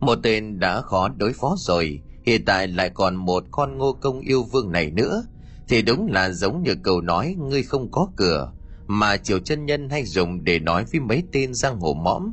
[0.00, 4.20] Một tên đã khó đối phó rồi, hiện tại lại còn một con ngô công
[4.20, 5.24] yêu vương này nữa,
[5.68, 8.52] thì đúng là giống như câu nói ngươi không có cửa,
[8.86, 12.32] mà triều chân nhân hay dùng để nói với mấy tên giang hồ mõm.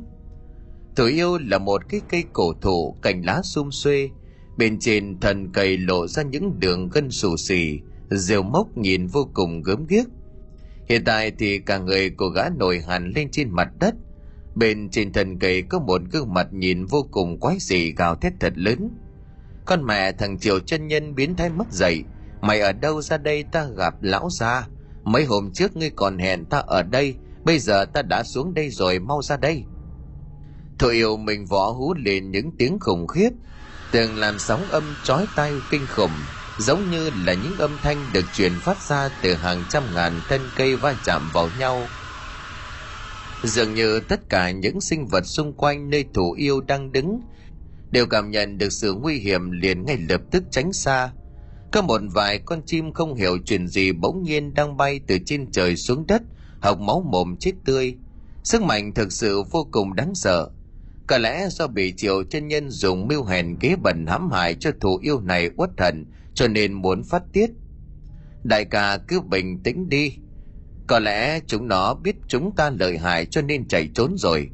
[0.96, 4.10] Thủ yêu là một cái cây cổ thụ cành lá sum xuê,
[4.56, 9.28] Bên trên thân cây lộ ra những đường gân xù xì, rêu mốc nhìn vô
[9.34, 10.06] cùng gớm ghiếc.
[10.88, 13.94] Hiện tại thì cả người của gã nổi hẳn lên trên mặt đất.
[14.54, 18.32] Bên trên thân cây có một gương mặt nhìn vô cùng quái dị gào thét
[18.40, 18.90] thật lớn.
[19.64, 22.04] Con mẹ thằng Triều chân nhân biến thái mất dậy.
[22.40, 24.68] Mày ở đâu ra đây ta gặp lão gia?
[25.04, 28.70] Mấy hôm trước ngươi còn hẹn ta ở đây, bây giờ ta đã xuống đây
[28.70, 29.64] rồi mau ra đây.
[30.78, 33.30] Thổ yêu mình võ hú lên những tiếng khủng khiếp,
[33.92, 36.10] từng làn sóng âm chói tai kinh khủng,
[36.58, 40.40] giống như là những âm thanh được truyền phát ra từ hàng trăm ngàn thân
[40.56, 41.86] cây va chạm vào nhau.
[43.42, 47.20] Dường như tất cả những sinh vật xung quanh nơi thủ yêu đang đứng
[47.90, 51.10] đều cảm nhận được sự nguy hiểm liền ngay lập tức tránh xa.
[51.72, 55.50] Có một vài con chim không hiểu chuyện gì bỗng nhiên đang bay từ trên
[55.52, 56.22] trời xuống đất
[56.60, 57.96] hộc máu mồm chết tươi.
[58.44, 60.50] Sức mạnh thực sự vô cùng đáng sợ
[61.06, 64.70] có lẽ do bị triệu chân nhân dùng mưu hèn kế bẩn hãm hại cho
[64.80, 67.50] thủ yêu này uất hận cho nên muốn phát tiết.
[68.44, 70.16] Đại ca cứ bình tĩnh đi.
[70.86, 74.50] Có lẽ chúng nó biết chúng ta lợi hại cho nên chạy trốn rồi.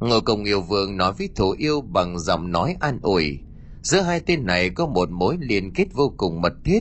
[0.00, 3.38] Ngô công yêu vương nói với thủ yêu bằng giọng nói an ủi.
[3.82, 6.80] Giữa hai tên này có một mối liên kết vô cùng mật thiết,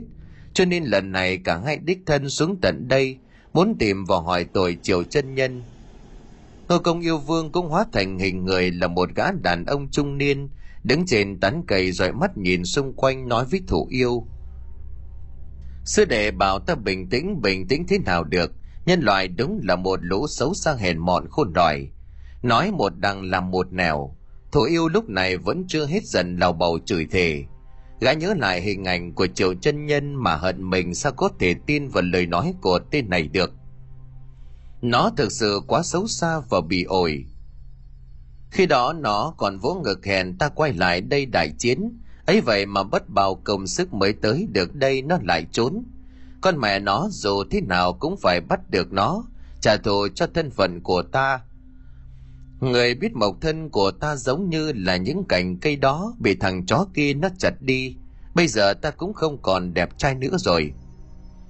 [0.53, 3.17] cho nên lần này cả hai đích thân xuống tận đây,
[3.53, 5.63] muốn tìm và hỏi tội triều chân nhân.
[6.70, 10.18] Ngô công yêu vương cũng hóa thành hình người là một gã đàn ông trung
[10.18, 10.49] niên,
[10.84, 14.28] đứng trên tán cây dõi mắt nhìn xung quanh nói với thủ yêu.
[15.86, 18.51] Sư đệ bảo ta bình tĩnh, bình tĩnh thế nào được,
[18.86, 21.88] nhân loại đúng là một lũ xấu xa hèn mọn khôn đòi.
[22.43, 24.18] Nói một đằng làm một nẻo,
[24.51, 27.45] Thủ yêu lúc này vẫn chưa hết giận lào bầu chửi thề.
[28.01, 31.55] Gã nhớ lại hình ảnh của triệu chân nhân mà hận mình sao có thể
[31.65, 33.53] tin vào lời nói của tên này được.
[34.82, 37.25] Nó thực sự quá xấu xa và bị ổi.
[38.51, 42.65] Khi đó nó còn vỗ ngực hèn ta quay lại đây đại chiến, ấy vậy
[42.65, 45.84] mà bất bào công sức mới tới được đây nó lại trốn.
[46.41, 49.23] Con mẹ nó dù thế nào cũng phải bắt được nó,
[49.61, 51.39] trả thù cho thân phận của ta.
[52.59, 56.65] Người biết mộc thân của ta giống như là những cành cây đó bị thằng
[56.65, 57.95] chó kia nó chặt đi.
[58.36, 60.73] Bây giờ ta cũng không còn đẹp trai nữa rồi.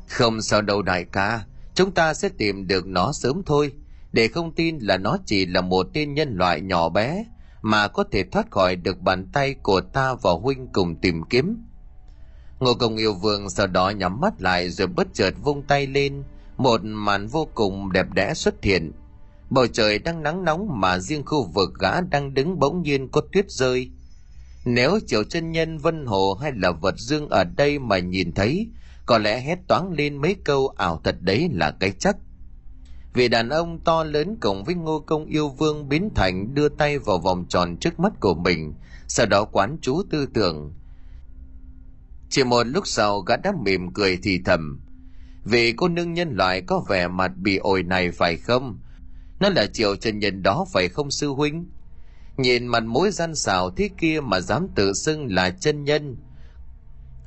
[0.07, 1.45] Không sao đâu đại ca,
[1.77, 3.71] chúng ta sẽ tìm được nó sớm thôi,
[4.11, 7.25] để không tin là nó chỉ là một tên nhân loại nhỏ bé
[7.61, 11.63] mà có thể thoát khỏi được bàn tay của ta và huynh cùng tìm kiếm.
[12.59, 16.23] Ngô Công yêu vương sau đó nhắm mắt lại rồi bất chợt vung tay lên,
[16.57, 18.91] một màn vô cùng đẹp đẽ xuất hiện.
[19.49, 23.21] Bầu trời đang nắng nóng mà riêng khu vực gã đang đứng bỗng nhiên có
[23.31, 23.89] tuyết rơi.
[24.65, 28.67] Nếu triệu chân nhân Vân Hồ hay là vật dương ở đây mà nhìn thấy,
[29.07, 32.17] có lẽ hét toáng lên mấy câu ảo thật đấy là cái chắc.
[33.13, 36.99] Vị đàn ông to lớn cùng với ngô công yêu vương biến thành đưa tay
[36.99, 38.73] vào vòng tròn trước mắt của mình,
[39.07, 40.73] sau đó quán chú tư tưởng.
[42.29, 44.79] Chỉ một lúc sau gã đã mỉm cười thì thầm.
[45.43, 48.79] Vì cô nương nhân loại có vẻ mặt bị ổi này phải không?
[49.39, 51.65] Nó là triệu chân nhân đó phải không sư huynh?
[52.37, 56.17] Nhìn mặt mũi gian xào thế kia mà dám tự xưng là chân nhân.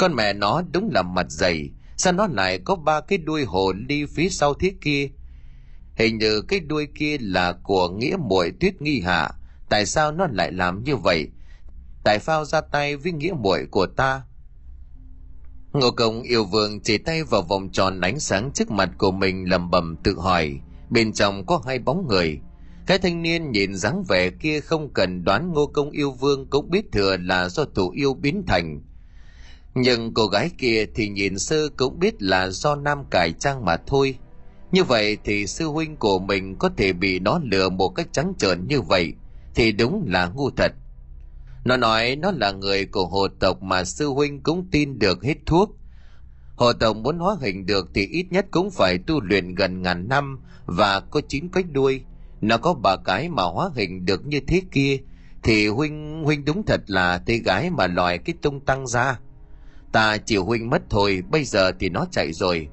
[0.01, 3.73] Con mẹ nó đúng là mặt dày, sao nó lại có ba cái đuôi hồ
[3.89, 5.09] ly phía sau thế kia?
[5.97, 9.31] Hình như cái đuôi kia là của nghĩa muội tuyết nghi hạ,
[9.69, 11.29] tại sao nó lại làm như vậy?
[12.05, 14.23] Tại phao ra tay với nghĩa muội của ta?
[15.73, 19.51] Ngô Công yêu vương chỉ tay vào vòng tròn ánh sáng trước mặt của mình
[19.51, 22.41] lầm bầm tự hỏi, bên trong có hai bóng người.
[22.87, 26.71] Cái thanh niên nhìn dáng vẻ kia không cần đoán Ngô Công yêu vương cũng
[26.71, 28.81] biết thừa là do thủ yêu biến thành.
[29.75, 33.77] Nhưng cô gái kia thì nhìn sư cũng biết là do nam cải trang mà
[33.77, 34.19] thôi.
[34.73, 38.33] Như vậy thì sư huynh của mình có thể bị nó lừa một cách trắng
[38.39, 39.13] trợn như vậy
[39.55, 40.73] thì đúng là ngu thật.
[41.65, 45.37] Nó nói nó là người của hồ tộc mà sư huynh cũng tin được hết
[45.47, 45.77] thuốc.
[46.57, 50.09] Hồ tộc muốn hóa hình được thì ít nhất cũng phải tu luyện gần ngàn
[50.09, 52.05] năm và có chín cái đuôi.
[52.41, 54.99] Nó có ba cái mà hóa hình được như thế kia
[55.43, 59.19] thì huynh huynh đúng thật là tê gái mà lòi cái tung tăng ra.
[59.93, 62.69] Ta chịu huynh mất thôi, bây giờ thì nó chạy rồi.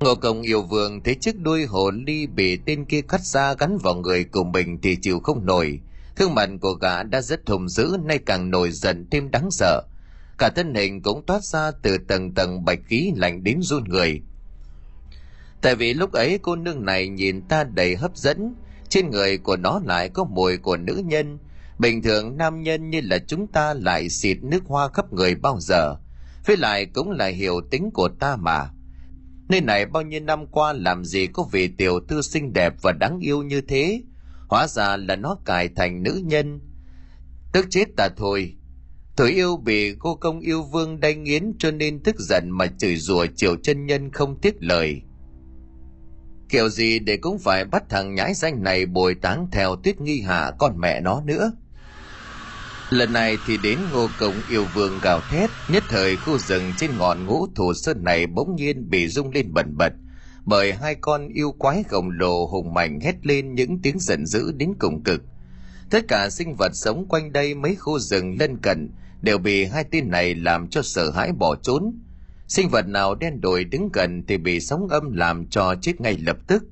[0.00, 3.78] Ngô Công yêu vương thấy chiếc đuôi hồ ly bị tên kia cắt ra gắn
[3.78, 5.80] vào người của mình thì chịu không nổi.
[6.16, 9.82] Thương mặt của gã đã rất hùng dữ nay càng nổi giận thêm đáng sợ.
[10.38, 14.20] Cả thân hình cũng toát ra từ tầng tầng bạch khí lạnh đến run người.
[15.62, 18.54] Tại vì lúc ấy cô nương này nhìn ta đầy hấp dẫn,
[18.88, 21.38] trên người của nó lại có mùi của nữ nhân.
[21.82, 25.60] Bình thường nam nhân như là chúng ta lại xịt nước hoa khắp người bao
[25.60, 25.96] giờ.
[26.46, 28.70] Với lại cũng là hiểu tính của ta mà.
[29.48, 32.92] Nơi này bao nhiêu năm qua làm gì có vị tiểu thư xinh đẹp và
[32.92, 34.02] đáng yêu như thế.
[34.48, 36.60] Hóa ra là nó cải thành nữ nhân.
[37.52, 38.54] Tức chết ta thôi.
[39.16, 42.96] Tuổi yêu bị cô công yêu vương đay nghiến cho nên tức giận mà chửi
[42.96, 45.02] rủa triệu chân nhân không tiếc lời.
[46.48, 50.20] Kiểu gì để cũng phải bắt thằng nhãi danh này bồi táng theo tuyết nghi
[50.20, 51.52] hạ con mẹ nó nữa.
[52.92, 56.90] Lần này thì đến ngô cổng yêu vương gào thét, nhất thời khu rừng trên
[56.98, 59.92] ngọn ngũ thủ sơn này bỗng nhiên bị rung lên bần bật,
[60.44, 64.52] bởi hai con yêu quái khổng lồ hùng mạnh hét lên những tiếng giận dữ
[64.52, 65.22] đến cùng cực.
[65.90, 68.90] Tất cả sinh vật sống quanh đây mấy khu rừng lân cận
[69.22, 72.00] đều bị hai tên này làm cho sợ hãi bỏ trốn.
[72.48, 76.18] Sinh vật nào đen đồi đứng gần thì bị sóng âm làm cho chết ngay
[76.18, 76.64] lập tức.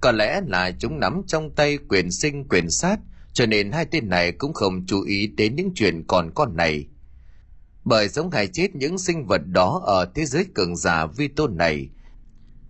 [0.00, 2.98] Có lẽ là chúng nắm trong tay quyền sinh quyền sát,
[3.36, 6.86] cho nên hai tên này cũng không chú ý đến những chuyện còn con này.
[7.84, 11.56] Bởi sống hay chết những sinh vật đó ở thế giới cường giả vi tôn
[11.56, 11.88] này,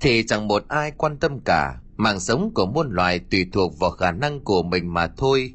[0.01, 3.91] thì chẳng một ai quan tâm cả, mạng sống của muôn loài tùy thuộc vào
[3.91, 5.53] khả năng của mình mà thôi.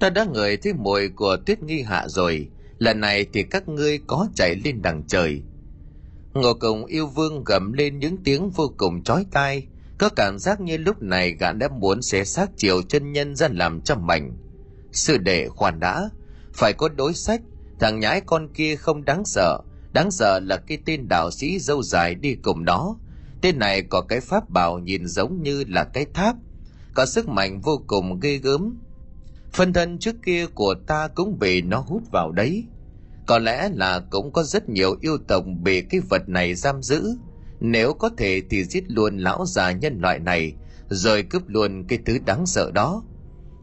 [0.00, 3.98] Ta đã ngửi thấy mùi của tuyết nghi hạ rồi, lần này thì các ngươi
[4.06, 5.42] có chạy lên đằng trời.
[6.34, 9.66] Ngô Công yêu vương gầm lên những tiếng vô cùng chói tai,
[9.98, 13.48] có cảm giác như lúc này gã đã muốn xé xác chiều chân nhân ra
[13.52, 14.36] làm trăm mảnh.
[14.92, 16.10] Sư đệ khoan đã,
[16.54, 17.40] phải có đối sách,
[17.80, 19.58] thằng nhái con kia không đáng sợ,
[19.92, 22.96] đáng sợ là cái tên đạo sĩ dâu dài đi cùng nó.
[23.40, 26.36] Tên này có cái pháp bảo nhìn giống như là cái tháp,
[26.94, 28.78] có sức mạnh vô cùng ghê gớm.
[29.52, 32.64] Phân thân trước kia của ta cũng bị nó hút vào đấy.
[33.26, 37.16] Có lẽ là cũng có rất nhiều yêu tộc bị cái vật này giam giữ,
[37.60, 40.54] nếu có thể thì giết luôn lão già nhân loại này,
[40.88, 43.02] rồi cướp luôn cái thứ đáng sợ đó.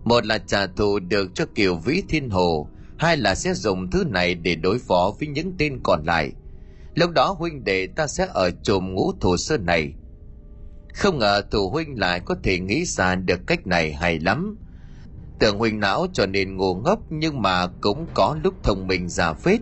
[0.04, 4.04] một là trả thù được cho kiều vĩ thiên hồ hai là sẽ dùng thứ
[4.04, 6.32] này để đối phó với những tên còn lại.
[6.96, 9.94] Lúc đó huynh đệ ta sẽ ở chùm ngũ thổ sơn này.
[10.94, 14.58] Không ngờ thủ huynh lại có thể nghĩ ra được cách này hay lắm.
[15.40, 19.34] Tưởng huynh não cho nên ngu ngốc nhưng mà cũng có lúc thông minh giả
[19.34, 19.60] phết.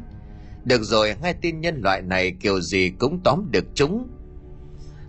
[0.63, 4.07] Được rồi hai tin nhân loại này kiểu gì cũng tóm được chúng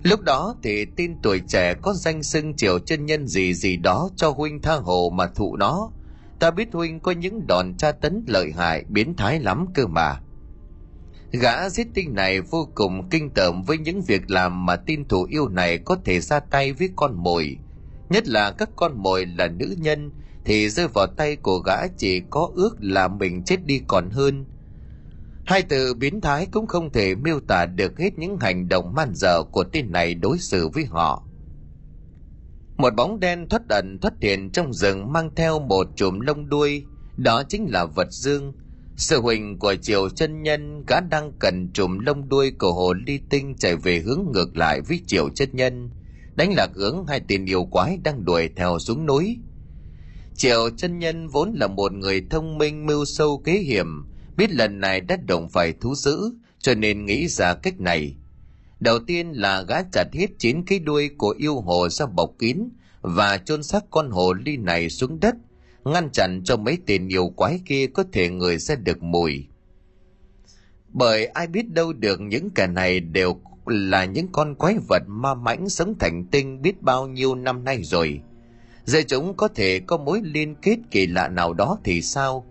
[0.04, 4.08] lúc đó thì tin tuổi trẻ có danh xưng triều chân nhân gì gì đó
[4.16, 5.90] cho huynh tha hồ mà thụ nó.
[6.38, 10.20] Ta biết huynh có những đòn tra tấn lợi hại, biến thái lắm cơ mà.
[11.32, 15.26] Gã giết tinh này vô cùng kinh tởm với những việc làm mà tin thủ
[15.30, 17.58] yêu này có thể ra tay với con mồi.
[18.08, 20.10] Nhất là các con mồi là nữ nhân,
[20.44, 24.44] thì rơi vào tay của gã chỉ có ước là mình chết đi còn hơn
[25.44, 29.14] hai từ biến thái cũng không thể miêu tả được hết những hành động man
[29.14, 31.22] dở của tên này đối xử với họ.
[32.76, 36.84] Một bóng đen thoát ẩn thoát hiện trong rừng mang theo một chùm lông đuôi,
[37.16, 38.52] đó chính là vật dương.
[38.96, 43.20] Sự huỳnh của triều chân nhân gã đang cần chùm lông đuôi của hồ ly
[43.30, 45.90] tinh chạy về hướng ngược lại với triều chân nhân,
[46.34, 49.38] đánh lạc hướng hai tên yêu quái đang đuổi theo xuống núi.
[50.36, 54.04] Triều chân nhân vốn là một người thông minh mưu sâu kế hiểm
[54.36, 58.16] biết lần này đã động phải thú dữ cho nên nghĩ ra cách này.
[58.80, 62.68] Đầu tiên là gã chặt hết chín cái đuôi của yêu hồ ra bọc kín
[63.00, 65.34] và chôn xác con hồ ly này xuống đất,
[65.84, 69.46] ngăn chặn cho mấy tên yêu quái kia có thể người sẽ được mùi.
[70.88, 75.34] Bởi ai biết đâu được những kẻ này đều là những con quái vật ma
[75.34, 78.20] mãnh sống thành tinh biết bao nhiêu năm nay rồi.
[78.84, 82.46] Giờ chúng có thể có mối liên kết kỳ lạ nào đó thì sao?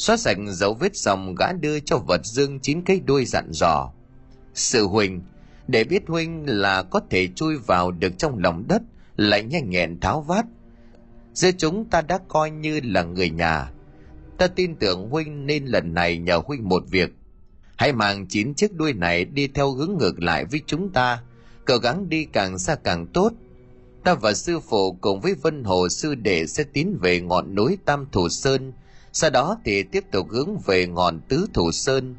[0.00, 3.92] Xóa sạch dấu vết xong gã đưa cho vật dương chín cái đuôi dặn dò.
[4.54, 5.22] Sự huynh
[5.68, 8.82] để biết huynh là có thể chui vào được trong lòng đất,
[9.16, 10.44] lại nhanh nhẹn tháo vát.
[11.34, 13.70] Giữa chúng ta đã coi như là người nhà.
[14.38, 17.10] Ta tin tưởng huynh nên lần này nhờ huynh một việc.
[17.76, 21.22] Hãy mang chín chiếc đuôi này đi theo hướng ngược lại với chúng ta,
[21.66, 23.32] cố gắng đi càng xa càng tốt.
[24.04, 27.78] Ta và sư phụ cùng với vân hồ sư đệ sẽ tiến về ngọn núi
[27.84, 28.72] tam thủ sơn
[29.12, 32.14] sau đó thì tiếp tục hướng về ngọn tứ thủ sơn.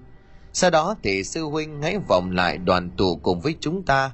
[0.54, 4.12] Sau đó thì sư huynh hãy vòng lại đoàn tụ cùng với chúng ta.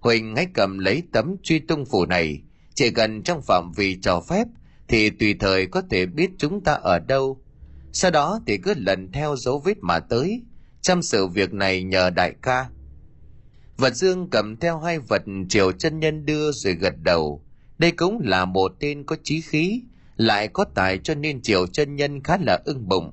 [0.00, 2.40] Huynh hãy cầm lấy tấm truy tung phủ này.
[2.74, 4.44] Chỉ cần trong phạm vi cho phép,
[4.88, 7.40] thì tùy thời có thể biết chúng ta ở đâu.
[7.92, 10.42] Sau đó thì cứ lần theo dấu vết mà tới,
[10.80, 12.66] chăm sự việc này nhờ đại ca.
[13.76, 17.42] Vật dương cầm theo hai vật triều chân nhân đưa rồi gật đầu.
[17.78, 19.82] Đây cũng là một tên có chí khí
[20.16, 23.12] lại có tài cho nên triều chân nhân khá là ưng bụng.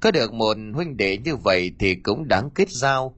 [0.00, 3.16] Có được một huynh đệ như vậy thì cũng đáng kết giao.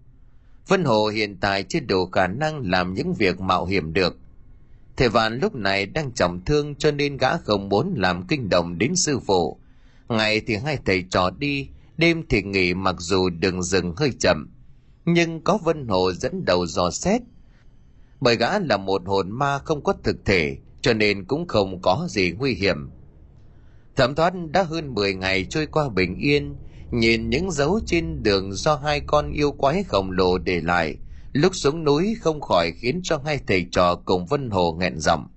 [0.69, 4.17] Vân hồ hiện tại chưa đủ khả năng làm những việc mạo hiểm được.
[4.97, 8.79] Thầy vạn lúc này đang trọng thương cho nên gã không muốn làm kinh động
[8.79, 9.59] đến sư phụ.
[10.09, 14.49] Ngày thì hai thầy trò đi, đêm thì nghỉ mặc dù đường rừng hơi chậm.
[15.05, 17.23] Nhưng có vân hồ dẫn đầu dò xét.
[18.21, 22.07] Bởi gã là một hồn ma không có thực thể, cho nên cũng không có
[22.11, 22.91] gì nguy hiểm
[23.97, 26.57] thẩm thoát đã hơn 10 ngày trôi qua bình yên
[26.91, 30.97] nhìn những dấu trên đường do hai con yêu quái khổng lồ để lại
[31.37, 35.29] lúc xuống núi không khỏi khiến cho hai thầy trò cùng vân hồ nghẹn giọng.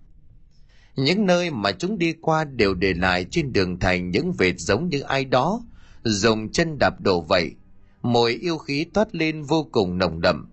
[0.95, 4.89] Những nơi mà chúng đi qua đều để lại trên đường thành những vệt giống
[4.89, 5.61] như ai đó
[6.03, 7.51] dùng chân đạp đổ vậy.
[8.01, 10.49] Mùi yêu khí toát lên vô cùng nồng đậm.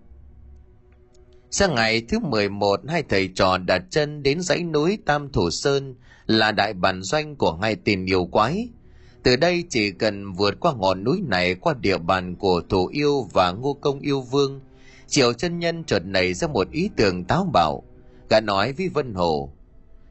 [1.51, 5.95] Sang ngày thứ 11, hai thầy trò đặt chân đến dãy núi Tam Thủ Sơn
[6.27, 8.69] là đại bản doanh của hai tìm yêu quái.
[9.23, 13.27] Từ đây chỉ cần vượt qua ngọn núi này qua địa bàn của Thủ Yêu
[13.33, 14.61] và Ngô Công Yêu Vương,
[15.07, 17.83] Triệu chân nhân chợt nảy ra một ý tưởng táo bạo.
[18.29, 19.53] Gã nói với Vân Hồ,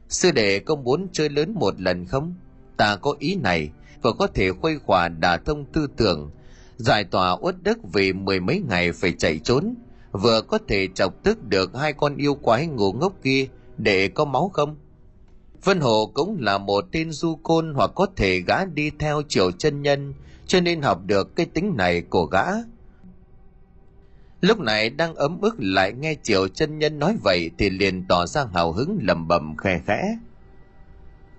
[0.09, 2.35] Sư đệ có muốn chơi lớn một lần không?
[2.77, 3.69] Ta có ý này,
[4.01, 6.31] và có thể khuây khỏa đả thông tư tưởng,
[6.77, 9.75] giải tỏa uất đức vì mười mấy ngày phải chạy trốn,
[10.11, 13.47] vừa có thể chọc tức được hai con yêu quái ngủ ngốc kia
[13.77, 14.75] để có máu không?
[15.63, 19.51] Vân Hồ cũng là một tên du côn hoặc có thể gã đi theo chiều
[19.51, 20.13] chân nhân,
[20.47, 22.45] cho nên học được cái tính này của gã.
[24.41, 28.25] Lúc này đang ấm ức lại nghe chiều chân nhân nói vậy thì liền tỏ
[28.25, 30.17] ra hào hứng lầm bầm khe khẽ.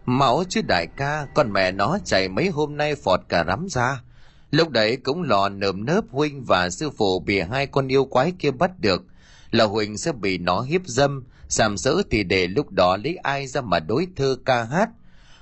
[0.07, 4.03] Máu chứ đại ca, con mẹ nó chạy mấy hôm nay phọt cả rắm ra.
[4.51, 8.33] Lúc đấy cũng lò nơm nớp huynh và sư phụ bị hai con yêu quái
[8.39, 9.05] kia bắt được.
[9.51, 13.47] Là huynh sẽ bị nó hiếp dâm, sàm sỡ thì để lúc đó lấy ai
[13.47, 14.91] ra mà đối thơ ca hát.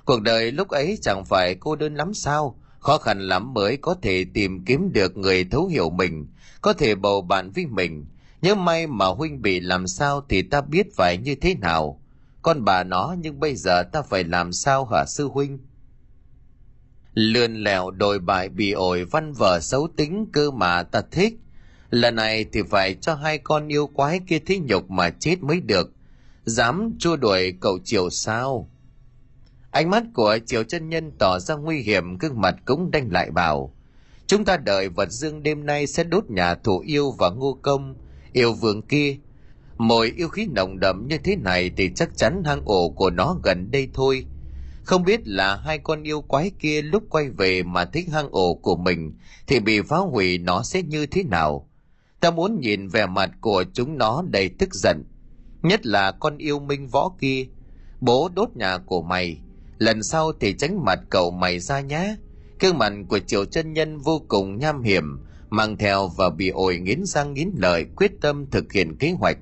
[0.04, 3.94] Cuộc đời lúc ấy chẳng phải cô đơn lắm sao, khó khăn lắm mới có
[4.02, 6.26] thể tìm kiếm được người thấu hiểu mình,
[6.60, 8.06] có thể bầu bạn với mình.
[8.42, 12.00] Nhớ may mà huynh bị làm sao thì ta biết phải như thế nào.
[12.42, 15.58] Con bà nó nhưng bây giờ ta phải làm sao hả sư huynh?
[17.14, 21.34] Lươn lẹo đồi bại bị ổi văn vở xấu tính cơ mà ta thích.
[21.90, 25.60] Lần này thì phải cho hai con yêu quái kia thế nhục mà chết mới
[25.60, 25.92] được
[26.46, 28.70] dám chua đuổi cậu triều sao?
[29.70, 33.30] Ánh mắt của triều chân nhân tỏ ra nguy hiểm, gương mặt cũng đanh lại
[33.30, 33.74] bảo,
[34.26, 37.94] chúng ta đợi vật dương đêm nay sẽ đốt nhà thủ yêu và ngô công,
[38.32, 39.16] yêu vương kia.
[39.78, 43.36] Mồi yêu khí nồng đậm như thế này thì chắc chắn hang ổ của nó
[43.44, 44.26] gần đây thôi.
[44.84, 48.54] Không biết là hai con yêu quái kia lúc quay về mà thích hang ổ
[48.54, 49.12] của mình
[49.46, 51.68] thì bị phá hủy nó sẽ như thế nào?
[52.20, 55.04] Ta muốn nhìn vẻ mặt của chúng nó đầy tức giận
[55.68, 57.46] nhất là con yêu minh võ kia.
[58.00, 59.38] Bố đốt nhà của mày,
[59.78, 62.16] lần sau thì tránh mặt cậu mày ra nhé
[62.60, 65.18] gương mặt của triều chân nhân vô cùng nham hiểm,
[65.50, 69.38] mang theo và bị ổi nghiến răng nghiến lợi, quyết tâm thực hiện kế hoạch.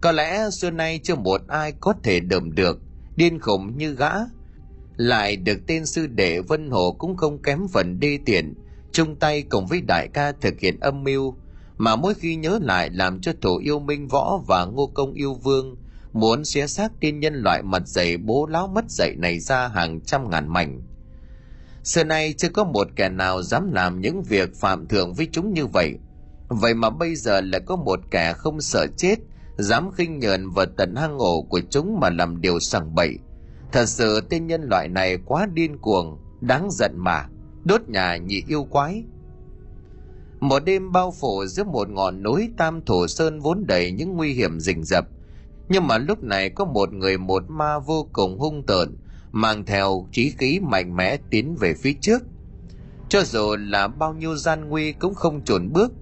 [0.00, 2.78] Có lẽ xưa nay chưa một ai có thể đầm được,
[3.16, 4.10] điên khủng như gã.
[4.96, 8.54] Lại được tên sư đệ vân hồ cũng không kém phần đê tiện,
[8.92, 11.34] chung tay cùng với đại ca thực hiện âm mưu
[11.76, 15.34] mà mỗi khi nhớ lại làm cho thổ yêu minh võ và ngô công yêu
[15.34, 15.76] vương,
[16.12, 20.00] muốn xé xác tên nhân loại mặt dày bố láo mất dậy này ra hàng
[20.00, 20.82] trăm ngàn mảnh.
[21.84, 25.54] Xưa nay chưa có một kẻ nào dám làm những việc phạm thượng với chúng
[25.54, 25.94] như vậy.
[26.48, 29.16] Vậy mà bây giờ lại có một kẻ không sợ chết,
[29.58, 33.18] dám khinh nhờn và tận hang ổ của chúng mà làm điều sằng bậy.
[33.72, 37.26] Thật sự tên nhân loại này quá điên cuồng, đáng giận mà.
[37.64, 39.04] Đốt nhà nhị yêu quái
[40.44, 44.32] một đêm bao phủ giữa một ngọn núi tam thổ sơn vốn đầy những nguy
[44.32, 45.08] hiểm rình rập.
[45.68, 48.96] Nhưng mà lúc này có một người một ma vô cùng hung tợn,
[49.32, 52.22] mang theo trí khí mạnh mẽ tiến về phía trước.
[53.08, 55.92] Cho dù là bao nhiêu gian nguy cũng không chồn bước.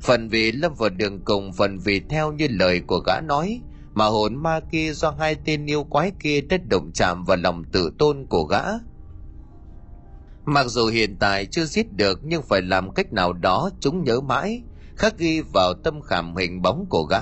[0.00, 3.60] Phần vì lâm vào đường cùng, phần vì theo như lời của gã nói,
[3.94, 7.64] mà hồn ma kia do hai tên yêu quái kia đã động chạm vào lòng
[7.72, 8.62] tự tôn của gã
[10.44, 14.20] mặc dù hiện tại chưa giết được, nhưng phải làm cách nào đó chúng nhớ
[14.20, 14.62] mãi,
[14.96, 17.20] khắc ghi vào tâm khảm hình bóng của gã.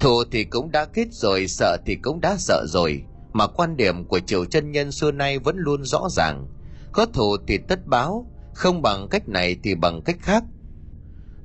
[0.00, 3.02] Thù thì cũng đã kết rồi, sợ thì cũng đã sợ rồi,
[3.32, 6.46] mà quan điểm của triều chân nhân xưa nay vẫn luôn rõ ràng.
[6.92, 10.44] Có thù thì tất báo, không bằng cách này thì bằng cách khác.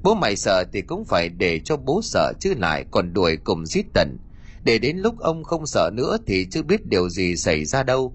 [0.03, 3.65] Bố mày sợ thì cũng phải để cho bố sợ chứ lại còn đuổi cùng
[3.65, 4.17] giết tận.
[4.63, 8.13] Để đến lúc ông không sợ nữa thì chưa biết điều gì xảy ra đâu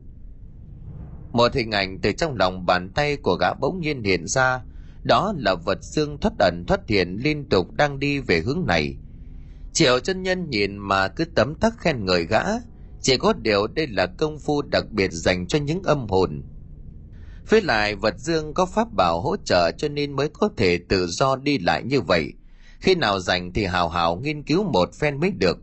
[1.32, 4.60] một hình ảnh từ trong lòng bàn tay của gã bỗng nhiên hiện ra.
[5.04, 8.96] Đó là vật xương thoát ẩn, thoát hiện, liên tục đang đi về hướng này.
[9.72, 12.42] Triệu chân nhân nhìn mà cứ tấm tắc khen ngợi gã.
[13.02, 16.42] Chỉ có điều đây là công phu đặc biệt dành cho những âm hồn.
[17.48, 21.06] Với lại, vật dương có pháp bảo hỗ trợ cho nên mới có thể tự
[21.06, 22.32] do đi lại như vậy.
[22.80, 25.58] Khi nào rảnh thì hào hào nghiên cứu một phen mới được.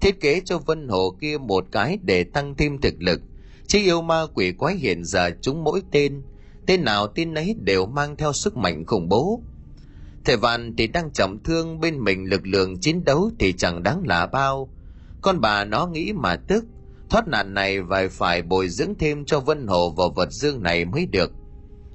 [0.00, 3.20] Thiết kế cho vân hồ kia một cái để tăng thêm thực lực
[3.68, 6.22] chứ yêu ma quỷ quái hiện giờ chúng mỗi tên.
[6.66, 9.42] Tên nào tên ấy đều mang theo sức mạnh khủng bố.
[10.24, 14.02] Thầy vạn thì đang trọng thương bên mình lực lượng chiến đấu thì chẳng đáng
[14.06, 14.68] là bao.
[15.22, 16.64] Con bà nó nghĩ mà tức,
[17.10, 20.84] thoát nạn này phải phải bồi dưỡng thêm cho vân hồ vào vật dương này
[20.84, 21.32] mới được.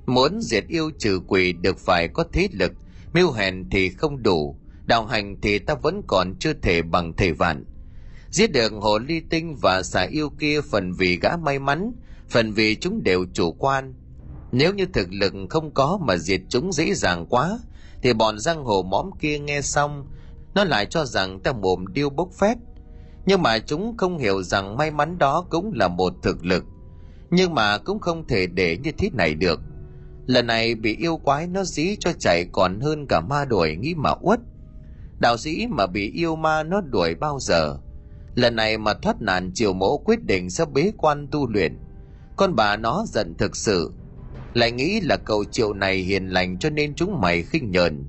[0.05, 2.71] Muốn diệt yêu trừ quỷ được phải có thế lực,
[3.13, 7.33] mưu hèn thì không đủ, đạo hành thì ta vẫn còn chưa thể bằng thầy
[7.33, 7.65] vạn
[8.33, 11.91] giết được hồ ly tinh và xà yêu kia phần vì gã may mắn,
[12.29, 13.93] phần vì chúng đều chủ quan.
[14.51, 17.59] Nếu như thực lực không có mà diệt chúng dễ dàng quá,
[18.01, 20.07] thì bọn giang hồ mõm kia nghe xong,
[20.55, 22.57] nó lại cho rằng ta mồm điêu bốc phét.
[23.25, 26.63] Nhưng mà chúng không hiểu rằng may mắn đó cũng là một thực lực,
[27.29, 29.59] nhưng mà cũng không thể để như thế này được.
[30.25, 33.93] Lần này bị yêu quái nó dí cho chạy còn hơn cả ma đuổi nghĩ
[33.97, 34.39] mà uất.
[35.19, 37.77] Đạo sĩ mà bị yêu ma nó đuổi bao giờ?
[38.35, 41.77] Lần này mà thoát nạn triều mẫu quyết định sẽ bế quan tu luyện.
[42.35, 43.91] Con bà nó giận thực sự,
[44.53, 48.03] lại nghĩ là cậu triệu này hiền lành cho nên chúng mày khinh nhờn.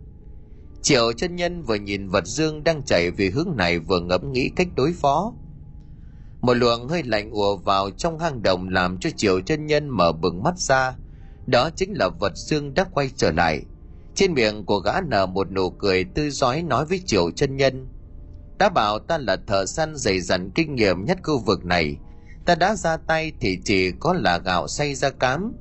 [0.82, 4.50] Triệu chân nhân vừa nhìn vật dương đang chạy về hướng này vừa ngẫm nghĩ
[4.56, 5.32] cách đối phó.
[6.40, 10.12] Một luồng hơi lạnh ùa vào trong hang động làm cho triệu chân nhân mở
[10.12, 10.96] bừng mắt ra.
[11.46, 13.62] Đó chính là vật dương đã quay trở lại.
[14.14, 17.88] Trên miệng của gã nở một nụ cười tươi rói nói với triệu chân nhân
[18.58, 21.96] đã bảo ta là thợ săn dày dặn kinh nghiệm nhất khu vực này.
[22.44, 25.52] Ta đã ra tay thì chỉ có là gạo xay ra cám.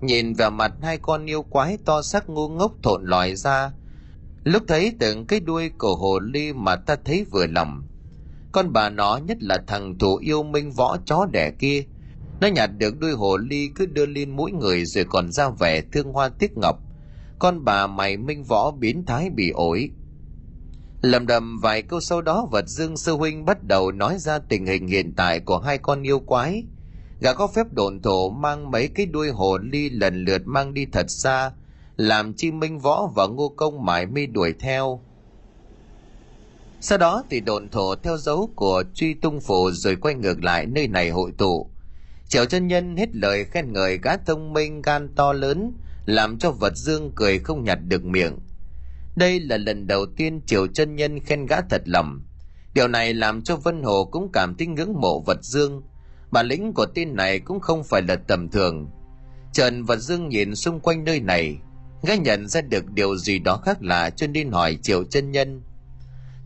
[0.00, 3.72] Nhìn vào mặt hai con yêu quái to sắc ngu ngốc thộn lòi ra.
[4.44, 7.82] Lúc thấy từng cái đuôi của hồ ly mà ta thấy vừa lòng.
[8.52, 11.84] Con bà nó nhất là thằng thủ yêu minh võ chó đẻ kia.
[12.40, 15.80] Nó nhặt được đuôi hồ ly cứ đưa lên mũi người rồi còn ra vẻ
[15.92, 16.78] thương hoa tiếc ngọc.
[17.38, 19.90] Con bà mày minh võ biến thái bị ổi
[21.04, 24.66] lầm đầm vài câu sau đó, vật dương sư huynh bắt đầu nói ra tình
[24.66, 26.64] hình hiện tại của hai con yêu quái.
[27.20, 30.86] Gã có phép đồn thổ mang mấy cái đuôi hồ ly lần lượt mang đi
[30.92, 31.52] thật xa,
[31.96, 35.00] làm chi minh võ và ngô công mãi mi đuổi theo.
[36.80, 40.66] Sau đó thì đồn thổ theo dấu của truy tung phủ rồi quay ngược lại
[40.66, 41.70] nơi này hội tụ.
[42.28, 45.72] Triệu chân nhân hết lời khen ngợi gã thông minh gan to lớn,
[46.06, 48.38] làm cho vật dương cười không nhặt được miệng
[49.16, 52.22] đây là lần đầu tiên triều chân nhân khen gã thật lòng.
[52.74, 55.82] Điều này làm cho vân hồ cũng cảm thấy ngưỡng mộ vật dương.
[56.30, 58.90] Bản lĩnh của tên này cũng không phải là tầm thường.
[59.52, 61.56] Trần vật dương nhìn xung quanh nơi này,
[62.02, 65.62] gã nhận ra được điều gì đó khác lạ cho nên hỏi triều chân nhân.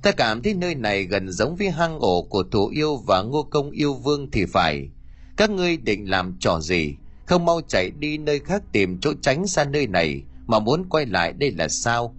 [0.02, 3.42] Ta cảm thấy nơi này gần giống với hang ổ của thủ yêu và ngô
[3.42, 4.88] công yêu vương thì phải.
[5.36, 6.94] Các ngươi định làm trò gì?
[7.26, 11.06] Không mau chạy đi nơi khác tìm chỗ tránh xa nơi này mà muốn quay
[11.06, 12.14] lại đây là sao?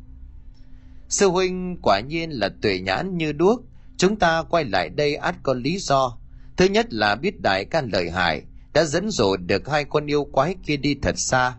[1.10, 3.62] Sư huynh quả nhiên là tuệ nhãn như đuốc.
[3.97, 6.18] Chúng ta quay lại đây át có lý do.
[6.57, 8.41] Thứ nhất là biết đại can lợi hại,
[8.74, 11.55] đã dẫn dụ được hai con yêu quái kia đi thật xa.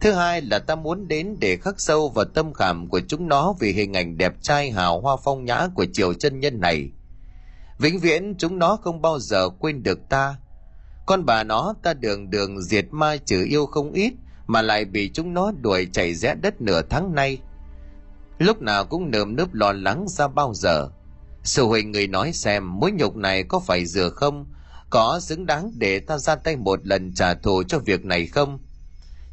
[0.00, 3.54] Thứ hai là ta muốn đến để khắc sâu vào tâm khảm của chúng nó
[3.60, 6.90] vì hình ảnh đẹp trai hào hoa phong nhã của triều chân nhân này.
[7.78, 10.36] Vĩnh viễn chúng nó không bao giờ quên được ta.
[11.06, 14.12] Con bà nó ta đường đường diệt ma trừ yêu không ít,
[14.46, 17.38] mà lại bị chúng nó đuổi chạy rẽ đất nửa tháng nay
[18.38, 20.88] lúc nào cũng nơm nớp lo lắng ra bao giờ.
[21.44, 24.46] Sư huynh người nói xem mối nhục này có phải rửa không?
[24.90, 28.58] Có xứng đáng để ta ra tay một lần trả thù cho việc này không?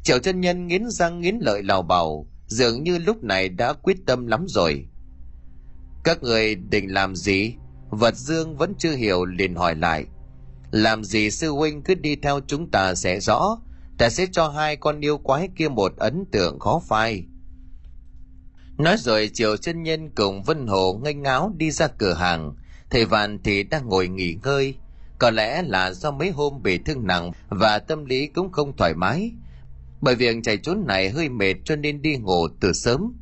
[0.02, 3.96] Triệu chân nhân nghiến răng nghiến lợi lào bảo, dường như lúc này đã quyết
[4.06, 4.86] tâm lắm rồi.
[6.04, 7.54] Các người định làm gì?
[7.90, 10.04] Vật dương vẫn chưa hiểu liền hỏi lại.
[10.70, 13.58] Làm gì sư huynh cứ đi theo chúng ta sẽ rõ,
[13.98, 17.24] ta sẽ cho hai con yêu quái kia một ấn tượng khó phai
[18.78, 22.54] nói rồi triệu chân nhân cùng vân hồ nghênh ngáo đi ra cửa hàng.
[22.90, 24.74] Thầy vạn thì đang ngồi nghỉ ngơi.
[25.18, 28.94] Có lẽ là do mấy hôm bị thương nặng và tâm lý cũng không thoải
[28.94, 29.32] mái.
[30.00, 33.12] Bởi việc chạy trốn này hơi mệt cho nên đi ngủ từ sớm.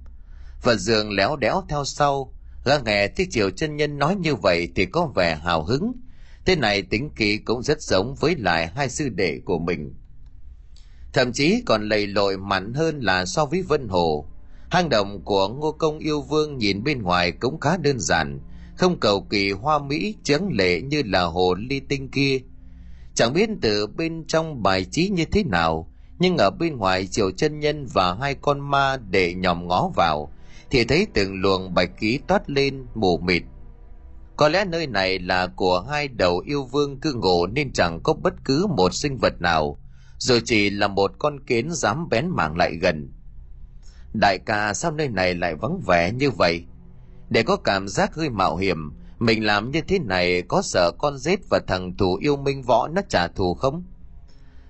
[0.62, 2.34] Và giường léo đéo theo sau.
[2.64, 5.92] Gã nghe thấy triệu chân nhân nói như vậy thì có vẻ hào hứng.
[6.44, 9.94] Thế này tính kỳ cũng rất giống với lại hai sư đệ của mình.
[11.12, 14.31] Thậm chí còn lầy lội mạnh hơn là so với vân hồ
[14.72, 18.40] hang động của ngô công yêu vương nhìn bên ngoài cũng khá đơn giản,
[18.76, 22.40] không cầu kỳ hoa mỹ trắng lệ như là hồ ly tinh kia.
[23.14, 27.30] Chẳng biết từ bên trong bài trí như thế nào, nhưng ở bên ngoài chiều
[27.30, 30.32] chân nhân và hai con ma để nhòm ngó vào,
[30.70, 33.42] thì thấy từng luồng bạch khí toát lên, mù mịt.
[34.36, 38.12] Có lẽ nơi này là của hai đầu yêu vương cư ngụ nên chẳng có
[38.12, 39.78] bất cứ một sinh vật nào
[40.18, 43.12] rồi chỉ là một con kiến dám bén mảng lại gần
[44.12, 46.64] đại ca sao nơi này lại vắng vẻ như vậy?
[47.28, 51.18] Để có cảm giác hơi mạo hiểm, mình làm như thế này có sợ con
[51.18, 53.84] rết và thằng thù yêu minh võ nó trả thù không?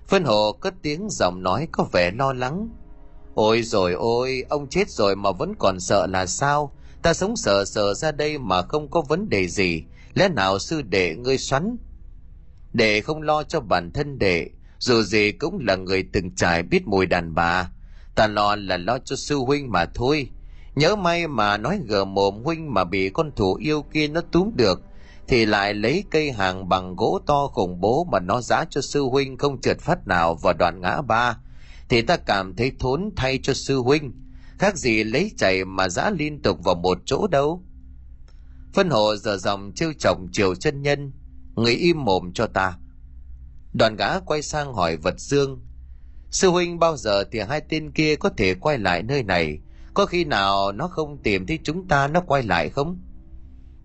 [0.07, 2.69] Phân hồ cất tiếng giọng nói có vẻ lo lắng.
[3.35, 6.75] Ôi rồi ôi, ông chết rồi mà vẫn còn sợ là sao?
[7.01, 9.83] Ta sống sợ sợ ra đây mà không có vấn đề gì.
[10.13, 11.77] Lẽ nào sư đệ ngươi xoắn?
[12.73, 16.87] Để không lo cho bản thân đệ, dù gì cũng là người từng trải biết
[16.87, 17.69] mùi đàn bà
[18.15, 20.29] ta lo là lo cho sư huynh mà thôi.
[20.75, 24.51] Nhớ may mà nói gờ mồm huynh mà bị con thủ yêu kia nó túm
[24.55, 24.81] được,
[25.27, 29.01] thì lại lấy cây hàng bằng gỗ to khủng bố mà nó giá cho sư
[29.01, 31.37] huynh không trượt phát nào vào đoạn ngã ba.
[31.89, 34.13] Thì ta cảm thấy thốn thay cho sư huynh.
[34.59, 37.63] Khác gì lấy chạy mà giã liên tục vào một chỗ đâu.
[38.73, 41.11] Phân hộ giờ dòng trêu chồng chiều chân nhân,
[41.55, 42.77] người im mồm cho ta.
[43.73, 45.61] Đoàn gã quay sang hỏi vật dương
[46.33, 49.59] sư huynh bao giờ thì hai tên kia có thể quay lại nơi này?
[49.93, 52.99] Có khi nào nó không tìm thấy chúng ta nó quay lại không?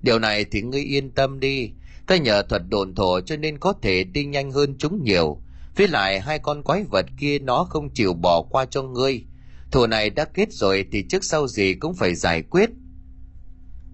[0.02, 1.70] Điều này thì ngươi yên tâm đi.
[2.06, 5.42] Ta nhờ thuật đồn thổ cho nên có thể đi nhanh hơn chúng nhiều.
[5.76, 9.24] Với lại hai con quái vật kia nó không chịu bỏ qua cho ngươi.
[9.70, 12.70] Thù này đã kết rồi thì trước sau gì cũng phải giải quyết.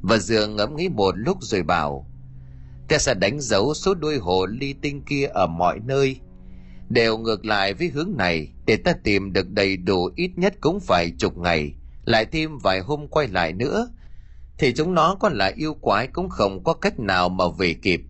[0.02, 2.06] Và dường ngẫm nghĩ một lúc rồi bảo
[2.88, 6.20] ta sẽ đánh dấu số đuôi hồ ly tinh kia ở mọi nơi
[6.88, 10.80] đều ngược lại với hướng này, để ta tìm được đầy đủ ít nhất cũng
[10.80, 11.74] phải chục ngày,
[12.04, 13.88] lại thêm vài hôm quay lại nữa,
[14.58, 18.00] thì chúng nó còn là yêu quái cũng không có cách nào mà về kịp.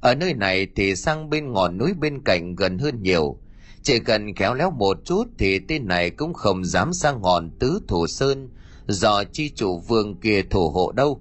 [0.00, 3.38] Ở nơi này thì sang bên ngọn núi bên cạnh gần hơn nhiều,
[3.82, 7.80] chỉ cần khéo léo một chút thì tên này cũng không dám sang ngọn tứ
[7.88, 8.48] thủ sơn
[8.86, 11.20] do chi chủ vương kia thủ hộ đâu.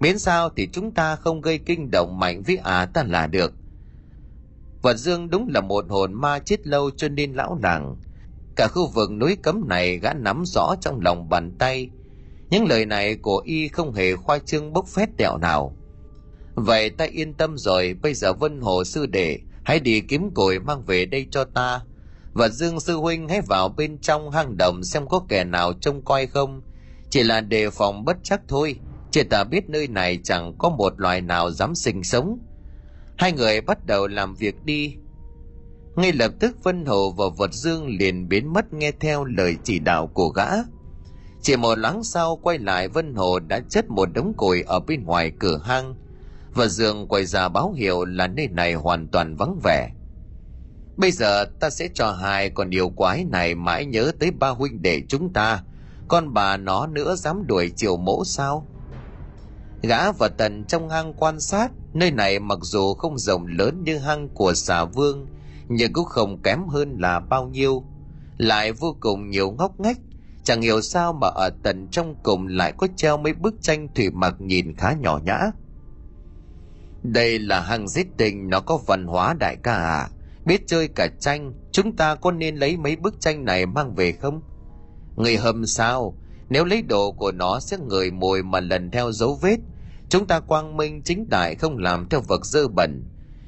[0.00, 3.52] Miễn sao thì chúng ta không gây kinh động mạnh với ả ta là được.
[4.84, 7.96] Và dương đúng là một hồn ma chết lâu cho nên lão làng
[8.56, 11.90] cả khu vực núi cấm này gã nắm rõ trong lòng bàn tay.
[12.50, 15.76] Những lời này của y không hề khoa trương bốc phét tẹo nào.
[16.54, 20.58] Vậy ta yên tâm rồi, bây giờ vân hồ sư đệ, hãy đi kiếm cội
[20.58, 21.80] mang về đây cho ta.
[22.32, 26.04] Và dương sư huynh hãy vào bên trong hang động xem có kẻ nào trông
[26.04, 26.62] coi không.
[27.10, 28.76] Chỉ là đề phòng bất chắc thôi
[29.10, 32.38] chỉ ta biết nơi này chẳng có một loài nào dám sinh sống
[33.18, 34.96] hai người bắt đầu làm việc đi.
[35.96, 39.78] Ngay lập tức, vân hồ và vật dương liền biến mất nghe theo lời chỉ
[39.78, 40.46] đạo của gã.
[41.42, 45.04] Chỉ một láng sau, quay lại, vân hồ đã chất một đống củi ở bên
[45.04, 45.94] ngoài cửa hang.
[46.54, 49.90] Và dương quay ra báo hiệu là nơi này hoàn toàn vắng vẻ.
[50.96, 54.82] Bây giờ, ta sẽ cho hai con điều quái này mãi nhớ tới ba huynh
[54.82, 55.62] đệ chúng ta.
[56.08, 58.66] Con bà nó nữa dám đuổi chiều mẫu sao?
[59.86, 63.98] Gã và tần trong hang quan sát, nơi này mặc dù không rộng lớn như
[63.98, 65.26] hang của xà vương,
[65.68, 67.84] nhưng cũng không kém hơn là bao nhiêu.
[68.38, 69.98] Lại vô cùng nhiều ngóc ngách,
[70.44, 74.10] chẳng hiểu sao mà ở tận trong cùng lại có treo mấy bức tranh thủy
[74.10, 75.38] mặc nhìn khá nhỏ nhã.
[77.02, 80.08] Đây là hang giết tình, nó có văn hóa đại ca à?
[80.44, 84.12] Biết chơi cả tranh, chúng ta có nên lấy mấy bức tranh này mang về
[84.12, 84.42] không?
[85.16, 86.14] Người hầm sao?
[86.48, 89.56] Nếu lấy đồ của nó sẽ ngửi mùi mà lần theo dấu vết
[90.14, 93.04] chúng ta quang minh chính đại không làm theo vật dơ bẩn.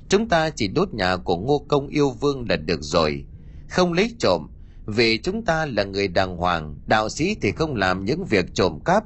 [0.08, 3.24] Chúng ta chỉ đốt nhà của ngô công yêu vương là được rồi.
[3.68, 4.48] Không lấy trộm,
[4.86, 8.78] vì chúng ta là người đàng hoàng, đạo sĩ thì không làm những việc trộm
[8.84, 9.04] cắp.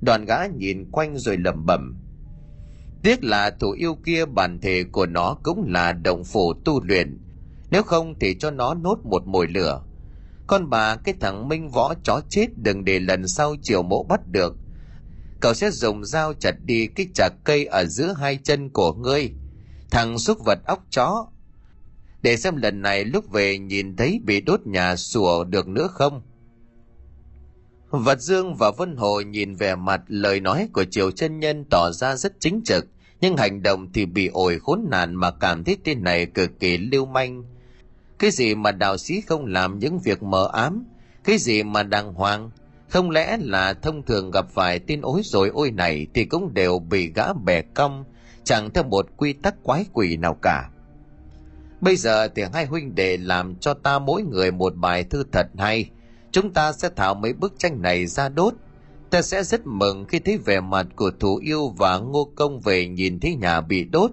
[0.00, 1.96] Đoàn gã nhìn quanh rồi lẩm bẩm.
[3.02, 7.18] Tiếc là thủ yêu kia bản thể của nó cũng là động phủ tu luyện.
[7.70, 9.82] Nếu không thì cho nó nốt một mồi lửa.
[10.46, 14.20] Con bà cái thằng minh võ chó chết đừng để lần sau chiều mộ bắt
[14.26, 14.56] được
[15.40, 19.30] cậu sẽ dùng dao chặt đi cái chả cây ở giữa hai chân của ngươi.
[19.90, 21.26] Thằng xúc vật óc chó.
[22.22, 26.22] Để xem lần này lúc về nhìn thấy bị đốt nhà sủa được nữa không.
[27.90, 31.90] Vật dương và vân hồ nhìn về mặt lời nói của triều chân nhân tỏ
[31.92, 32.86] ra rất chính trực,
[33.20, 36.78] nhưng hành động thì bị ổi khốn nạn mà cảm thấy tên này cực kỳ
[36.78, 37.44] lưu manh.
[38.18, 40.84] Cái gì mà đạo sĩ không làm những việc mờ ám,
[41.24, 42.50] cái gì mà đàng hoàng
[42.90, 46.78] không lẽ là thông thường gặp phải tin ối rồi ôi này thì cũng đều
[46.78, 48.04] bị gã bẻ cong,
[48.44, 50.70] chẳng theo một quy tắc quái quỷ nào cả.
[51.80, 55.46] Bây giờ thì hai huynh đệ làm cho ta mỗi người một bài thư thật
[55.58, 55.90] hay.
[56.32, 58.54] Chúng ta sẽ thảo mấy bức tranh này ra đốt.
[59.10, 62.88] Ta sẽ rất mừng khi thấy vẻ mặt của thủ yêu và ngô công về
[62.88, 64.10] nhìn thấy nhà bị đốt.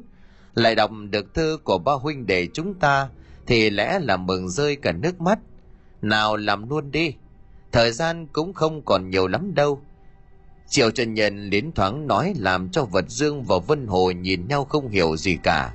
[0.53, 3.09] Lại đọc được thư của ba huynh đệ chúng ta
[3.47, 5.39] thì lẽ là mừng rơi cả nước mắt.
[6.01, 7.13] Nào làm luôn đi
[7.77, 9.81] thời gian cũng không còn nhiều lắm đâu.
[10.69, 14.65] Triệu trần nhân liến thoáng nói làm cho vật dương và vân hồ nhìn nhau
[14.65, 15.73] không hiểu gì cả.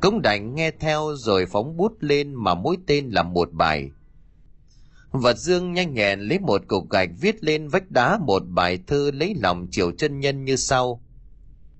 [0.00, 3.90] Cũng đành nghe theo rồi phóng bút lên mà mỗi tên là một bài.
[5.10, 9.10] Vật dương nhanh nhẹn lấy một cục gạch viết lên vách đá một bài thơ
[9.14, 11.00] lấy lòng triệu chân nhân như sau.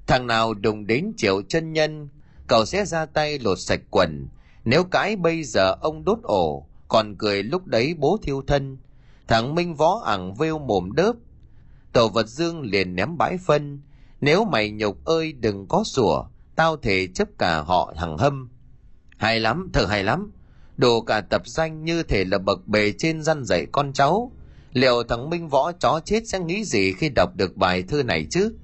[0.06, 2.08] Thằng nào đụng đến triệu chân nhân
[2.46, 4.28] cậu sẽ ra tay lột sạch quần.
[4.64, 8.78] Nếu cãi bây giờ ông đốt ổ, còn cười lúc đấy bố thiêu thân
[9.28, 11.16] thằng minh võ ẳng vêu mồm đớp.
[11.92, 13.82] Tổ vật dương liền ném bãi phân.
[14.20, 16.24] Nếu mày nhục ơi, đừng có sủa,
[16.56, 18.50] tao thể chấp cả họ thằng hâm.
[19.16, 20.32] Hay lắm thở hay lắm.
[20.76, 24.32] Đồ cả tập danh như thể là bậc bề trên răn dạy con cháu.
[24.72, 28.26] Liệu thằng minh võ chó chết sẽ nghĩ gì khi đọc được bài thơ này
[28.30, 28.54] chứ?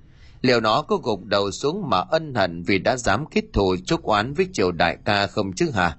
[0.43, 4.03] Liệu nó có gục đầu xuống mà ân hận vì đã dám kết thù chúc
[4.03, 5.97] oán với triều đại ca không chứ hả?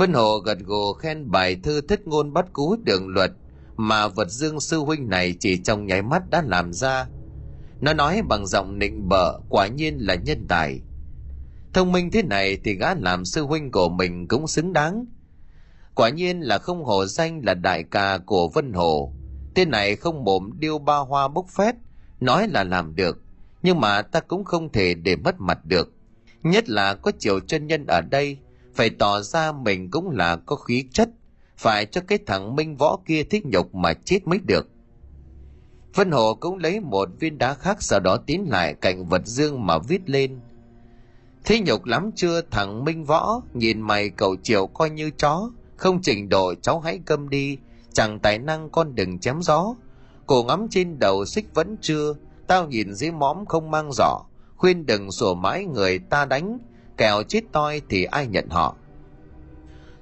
[0.00, 3.30] Vân Hồ gật gù khen bài thư thích ngôn bắt cú đường luật
[3.76, 7.06] mà vật dương sư huynh này chỉ trong nháy mắt đã làm ra.
[7.80, 10.80] Nó nói bằng giọng nịnh bợ quả nhiên là nhân tài.
[11.72, 15.06] Thông minh thế này thì gã làm sư huynh của mình cũng xứng đáng.
[15.94, 19.12] Quả nhiên là không hổ danh là đại ca của Vân Hồ.
[19.54, 21.74] Tên này không mồm điêu ba hoa bốc phét,
[22.20, 23.22] nói là làm được.
[23.62, 25.92] Nhưng mà ta cũng không thể để mất mặt được.
[26.42, 28.38] Nhất là có chiều chân nhân ở đây,
[28.80, 31.08] phải tỏ ra mình cũng là có khí chất,
[31.56, 34.68] phải cho cái thằng minh võ kia thích nhục mà chết mới được.
[35.94, 39.66] Vân Hồ cũng lấy một viên đá khác sau đó tiến lại cạnh vật dương
[39.66, 40.40] mà viết lên.
[41.44, 46.02] Thế nhục lắm chưa thằng Minh Võ, nhìn mày cậu chiều coi như chó, không
[46.02, 47.58] trình độ cháu hãy câm đi,
[47.92, 49.74] chẳng tài năng con đừng chém gió.
[50.26, 52.14] Cổ ngắm trên đầu xích vẫn chưa,
[52.46, 54.18] tao nhìn dưới móm không mang giỏ,
[54.56, 56.58] khuyên đừng sủa mãi người ta đánh,
[57.00, 58.76] kèo chết toi thì ai nhận họ.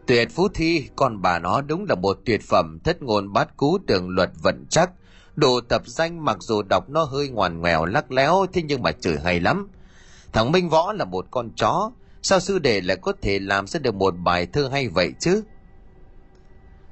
[0.07, 3.79] Tuyệt phú thi, con bà nó đúng là một tuyệt phẩm thất ngôn bát cú
[3.87, 4.91] tường luật vận chắc,
[5.37, 8.93] đồ tập danh mặc dù đọc nó hơi ngoằn ngoèo lắc léo thế nhưng mà
[8.93, 9.69] chửi hay lắm.
[10.33, 11.91] Thằng minh võ là một con chó
[12.23, 15.43] sao sư đệ lại có thể làm ra được một bài thơ hay vậy chứ?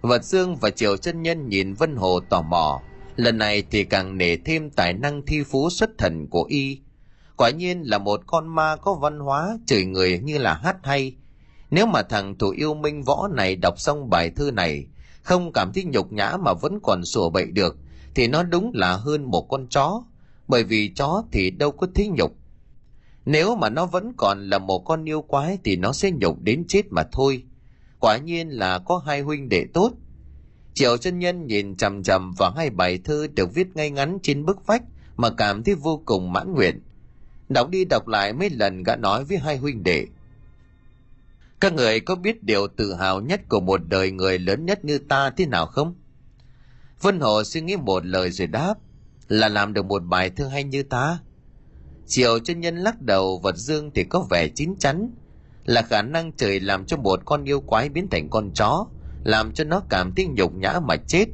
[0.00, 2.80] Vật dương và triều chân nhân nhìn vân hồ tò mò.
[3.16, 6.80] Lần này thì càng nể thêm tài năng thi phú xuất thần của y
[7.36, 11.16] quả nhiên là một con ma có văn hóa, chửi người như là hát hay.
[11.70, 14.86] Nếu mà thằng thủ yêu minh võ này đọc xong bài thư này,
[15.22, 17.76] không cảm thấy nhục nhã mà vẫn còn sủa bậy được,
[18.14, 20.02] thì nó đúng là hơn một con chó,
[20.48, 22.36] bởi vì chó thì đâu có thấy nhục.
[23.24, 26.64] Nếu mà nó vẫn còn là một con yêu quái thì nó sẽ nhục đến
[26.68, 27.42] chết mà thôi.
[28.00, 29.92] Quả nhiên là có hai huynh đệ tốt.
[30.74, 34.44] Triệu chân nhân nhìn chằm chằm vào hai bài thơ được viết ngay ngắn trên
[34.44, 34.82] bức vách
[35.16, 36.82] mà cảm thấy vô cùng mãn nguyện
[37.48, 40.06] đọc đi đọc lại mấy lần gã nói với hai huynh đệ.
[41.60, 44.98] Các người có biết điều tự hào nhất của một đời người lớn nhất như
[44.98, 45.94] ta thế nào không?
[47.00, 48.74] Vân hồ suy nghĩ một lời rồi đáp,
[49.28, 51.18] là làm được một bài thơ hay như ta.
[52.06, 55.10] Chiều chân nhân lắc đầu, vật dương thì có vẻ chín chắn,
[55.64, 58.86] là khả năng trời làm cho một con yêu quái biến thành con chó,
[59.24, 61.26] làm cho nó cảm thấy nhục nhã mà chết.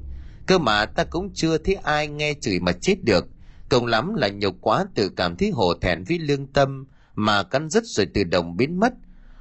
[0.46, 3.26] Cơ mà ta cũng chưa thấy ai nghe chửi mà chết được
[3.72, 7.70] cùng lắm là nhục quá tự cảm thấy hổ thẹn với lương tâm mà cắn
[7.70, 8.92] rứt rồi tự động biến mất.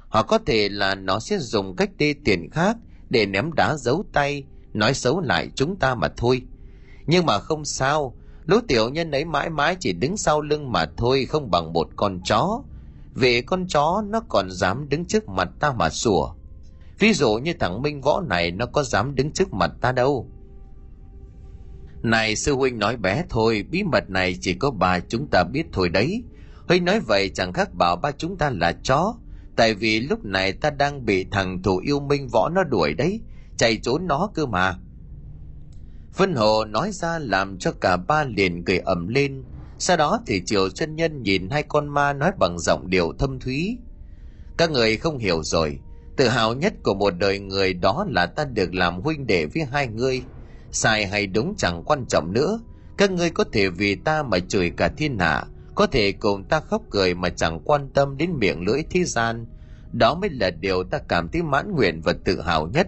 [0.08, 2.76] Họ có thể là nó sẽ dùng cách đê tiền khác
[3.10, 6.42] để ném đá giấu tay, nói xấu lại chúng ta mà thôi.
[7.06, 8.14] Nhưng mà không sao,
[8.46, 11.88] lũ tiểu nhân ấy mãi mãi chỉ đứng sau lưng mà thôi, không bằng một
[11.96, 12.62] con chó.
[13.14, 16.32] Vì con chó, nó còn dám đứng trước mặt ta mà sủa.
[16.98, 20.28] Ví dụ như thằng minh võ này, nó có dám đứng trước mặt ta đâu
[22.02, 25.66] này sư huynh nói bé thôi, bí mật này chỉ có bà chúng ta biết
[25.72, 26.22] thôi đấy
[26.68, 29.14] huynh nói vậy chẳng khác bảo ba chúng ta là chó
[29.56, 33.20] tại vì lúc này ta đang bị thằng thủ yêu minh võ nó đuổi đấy
[33.56, 34.76] chạy trốn nó cơ mà
[36.16, 39.44] Vân Hồ nói ra làm cho cả ba liền cười ẩm lên.
[39.78, 43.40] Sau đó thì Triều chân nhân nhìn hai con ma nói bằng giọng điệu thâm
[43.40, 43.78] thúy.
[44.56, 45.78] Các người không hiểu rồi.
[46.16, 49.64] Tự hào nhất của một đời người đó là ta được làm huynh đệ với
[49.72, 50.22] hai người.
[50.72, 52.60] Sai hay đúng chẳng quan trọng nữa.
[52.96, 55.44] Các ngươi có thể vì ta mà chửi cả thiên hạ.
[55.74, 59.46] Có thể cùng ta khóc cười mà chẳng quan tâm đến miệng lưỡi thế gian.
[59.92, 62.86] Đó mới là điều ta cảm thấy mãn nguyện và tự hào nhất.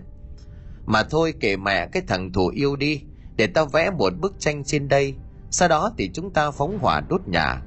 [0.86, 3.02] Mà thôi kể mẹ cái thằng thủ yêu đi,
[3.36, 5.14] để ta vẽ một bức tranh trên đây
[5.54, 7.62] sau đó thì chúng ta phóng hỏa đốt nhà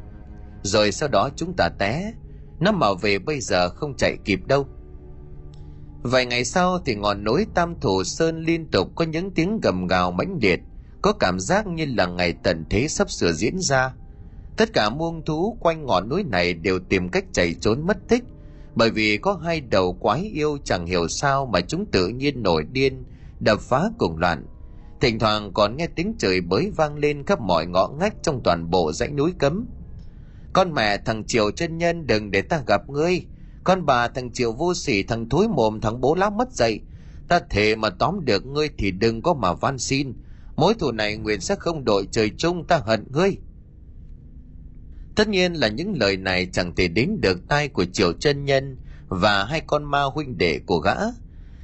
[0.63, 2.13] rồi sau đó chúng ta té
[2.59, 4.68] nó mà về bây giờ không chạy kịp đâu
[6.04, 9.88] vài ngày sau thì ngọn núi tam thủ sơn liên tục có những tiếng gầm
[9.88, 10.60] gào mãnh liệt,
[11.02, 13.93] có cảm giác như là ngày tận thế sắp sửa diễn ra.
[14.58, 18.24] Tất cả muông thú quanh ngọn núi này đều tìm cách chạy trốn mất tích,
[18.76, 22.66] bởi vì có hai đầu quái yêu chẳng hiểu sao mà chúng tự nhiên nổi
[22.72, 23.04] điên,
[23.39, 24.45] đập phá cùng loạn.
[25.02, 28.70] Thỉnh thoảng còn nghe tiếng trời bới vang lên khắp mọi ngõ ngách trong toàn
[28.70, 29.66] bộ dãy núi cấm.
[30.54, 33.26] Con mẹ thằng triều chân nhân đừng để ta gặp ngươi
[33.68, 36.82] con bà thằng triều vô sỉ thằng thối mồm thằng bố láo mất dậy
[37.28, 40.13] ta thề mà tóm được ngươi thì đừng có mà van xin.
[40.55, 43.38] Mối thù này nguyện sẽ không đội trời chung ta hận ngươi.
[45.15, 48.78] Tất nhiên là những lời này chẳng thể đến được tai của triều chân nhân
[49.07, 50.95] và hai con ma huynh đệ của gã.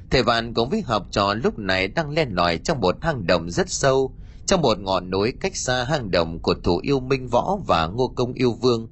[0.09, 3.49] Thầy Vạn cùng với học trò lúc này đang len lỏi trong một hang động
[3.49, 7.57] rất sâu, trong một ngọn núi cách xa hang động của thủ yêu Minh Võ
[7.67, 8.87] và Ngô Công Yêu Vương.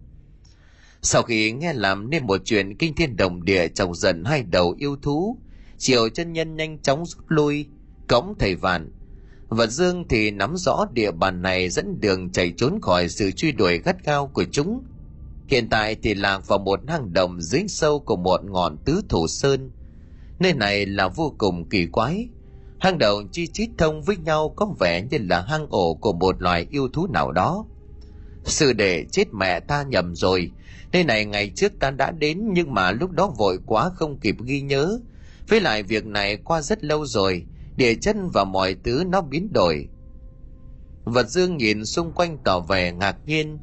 [1.01, 4.75] Sau khi nghe làm nên một chuyện kinh thiên động địa chồng dần hai đầu
[4.77, 5.37] yêu thú,
[5.77, 7.67] Triều chân nhân nhanh chóng rút lui,
[8.07, 8.91] cõng thầy Vạn.
[9.47, 13.51] Và Dương thì nắm rõ địa bàn này dẫn đường chạy trốn khỏi sự truy
[13.51, 14.83] đuổi gắt gao của chúng.
[15.47, 19.27] Hiện tại thì lạc vào một hang động dưới sâu của một ngọn tứ thủ
[19.27, 19.71] sơn–
[20.41, 22.27] Nơi này là vô cùng kỳ quái.
[22.79, 26.41] Hang động chi chít thông với nhau có vẻ như là hang ổ của một
[26.41, 27.65] loài yêu thú nào đó.
[28.45, 30.51] Sư đệ chết mẹ ta nhầm rồi.
[30.91, 34.35] Nơi này ngày trước ta đã đến nhưng mà lúc đó vội quá không kịp
[34.43, 34.99] ghi nhớ.
[35.47, 39.53] Với lại việc này qua rất lâu rồi, địa chất và mọi thứ nó biến
[39.53, 39.87] đổi.
[41.03, 43.59] Vật dương nhìn xung quanh tỏ vẻ ngạc nhiên,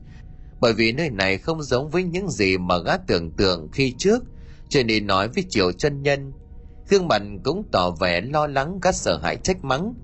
[0.61, 4.25] bởi vì nơi này không giống với những gì mà gã tưởng tượng khi trước,
[4.69, 6.33] cho nên nói với triệu chân nhân–
[6.91, 9.95] Khương mặt cũng tỏ vẻ lo lắng các sợ hãi trách mắng.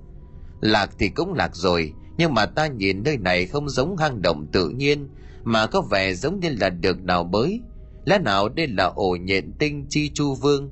[0.60, 4.46] Lạc thì cũng lạc rồi, nhưng mà ta nhìn nơi này không giống hang động
[4.52, 5.08] tự nhiên,
[5.44, 7.60] mà có vẻ giống như là được đào bới.
[8.04, 10.70] Lẽ nào đây là ổ nhện tinh chi chu vương?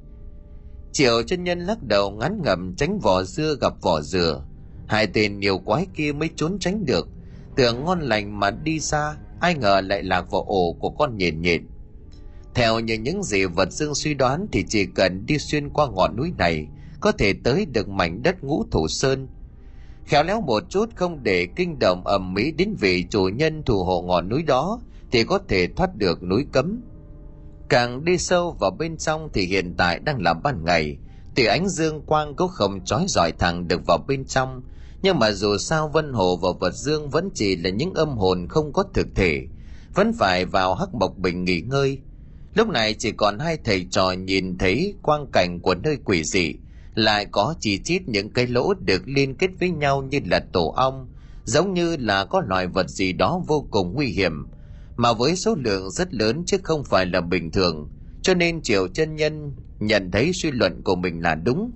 [0.93, 4.45] Triệu chân nhân lắc đầu ngắn ngầm tránh vỏ dưa gặp vỏ dừa.
[4.87, 7.09] Hai tên nhiều quái kia mới trốn tránh được.
[7.57, 11.43] Tưởng ngon lành mà đi xa, ai ngờ lại lạc vào ổ của con nhện
[11.43, 11.67] nhện.
[12.55, 16.17] Theo như những gì vật dương suy đoán thì chỉ cần đi xuyên qua ngọn
[16.17, 16.67] núi này
[17.01, 19.29] có thể tới được mảnh đất ngũ thủ sơn.
[20.07, 23.85] Khéo léo một chút không để kinh động ầm mỹ đến vị chủ nhân thủ
[23.85, 24.81] hộ ngọn núi đó
[25.11, 26.81] thì có thể thoát được núi cấm.
[27.69, 30.99] Càng đi sâu vào bên trong thì hiện tại đang là ban ngày,
[31.37, 34.63] thì ánh dương quang cũng không trói giỏi thẳng được vào bên trong,
[35.03, 38.47] nhưng mà dù sao Vân Hồ và Vật Dương vẫn chỉ là những âm hồn
[38.49, 39.47] không có thực thể,
[39.95, 41.99] vẫn phải vào hắc mộc bình nghỉ ngơi.
[42.55, 46.55] Lúc này chỉ còn hai thầy trò nhìn thấy quang cảnh của nơi quỷ dị,
[46.95, 50.69] lại có chỉ chít những cái lỗ được liên kết với nhau như là tổ
[50.77, 51.09] ong,
[51.45, 54.47] giống như là có loài vật gì đó vô cùng nguy hiểm,
[54.97, 57.89] mà với số lượng rất lớn chứ không phải là bình thường,
[58.23, 61.71] cho nên Triều chân nhân nhận thấy suy luận của mình là đúng.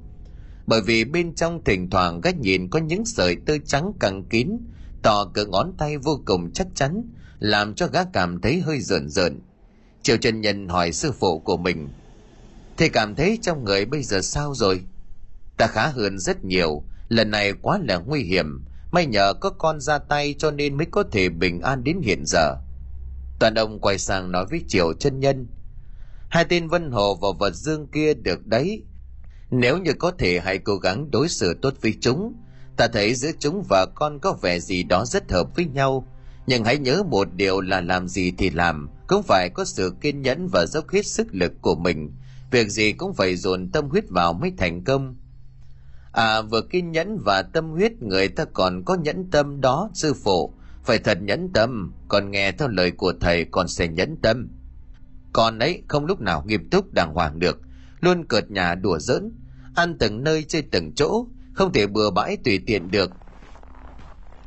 [0.67, 4.51] Bởi vì bên trong thỉnh thoảng gách nhìn có những sợi tơ trắng căng kín,
[5.03, 7.03] tỏ cỡ ngón tay vô cùng chắc chắn,
[7.39, 9.41] làm cho gã cảm thấy hơi rợn rợn.
[10.03, 11.89] Triều chân nhân hỏi sư phụ của mình,
[12.77, 14.83] Thầy cảm thấy trong người bây giờ sao rồi?
[15.57, 19.81] Ta khá hơn rất nhiều, lần này quá là nguy hiểm, may nhờ có con
[19.81, 22.57] ra tay cho nên mới có thể bình an đến hiện giờ.
[23.39, 25.47] Toàn ông quay sang nói với Triều chân nhân,
[26.29, 28.83] Hai tên Vân Hồ và vật dương kia được đấy.
[29.51, 32.35] Nếu như có thể hãy cố gắng đối xử tốt với chúng.
[32.77, 36.09] Ta thấy giữa chúng và con có vẻ gì đó rất hợp với nhau.
[36.47, 40.23] Nhưng hãy nhớ một điều là làm gì thì làm, cũng phải có sự kiên
[40.23, 42.13] nhẫn và dốc hết sức lực của mình.
[42.51, 45.17] Việc gì cũng phải dồn tâm huyết vào mới thành công.
[46.17, 50.15] À vừa kiên nhẫn và tâm huyết người ta còn có nhẫn tâm đó sư
[50.25, 50.53] phụ.
[50.85, 54.49] Phải thật nhẫn tâm, còn nghe theo lời của thầy còn sẽ nhẫn tâm
[55.37, 57.61] còn ấy không lúc nào nghiêm túc đàng hoàng được
[58.01, 59.33] luôn cợt nhà đùa giỡn
[59.75, 63.11] ăn từng nơi chơi từng chỗ không thể bừa bãi tùy tiện được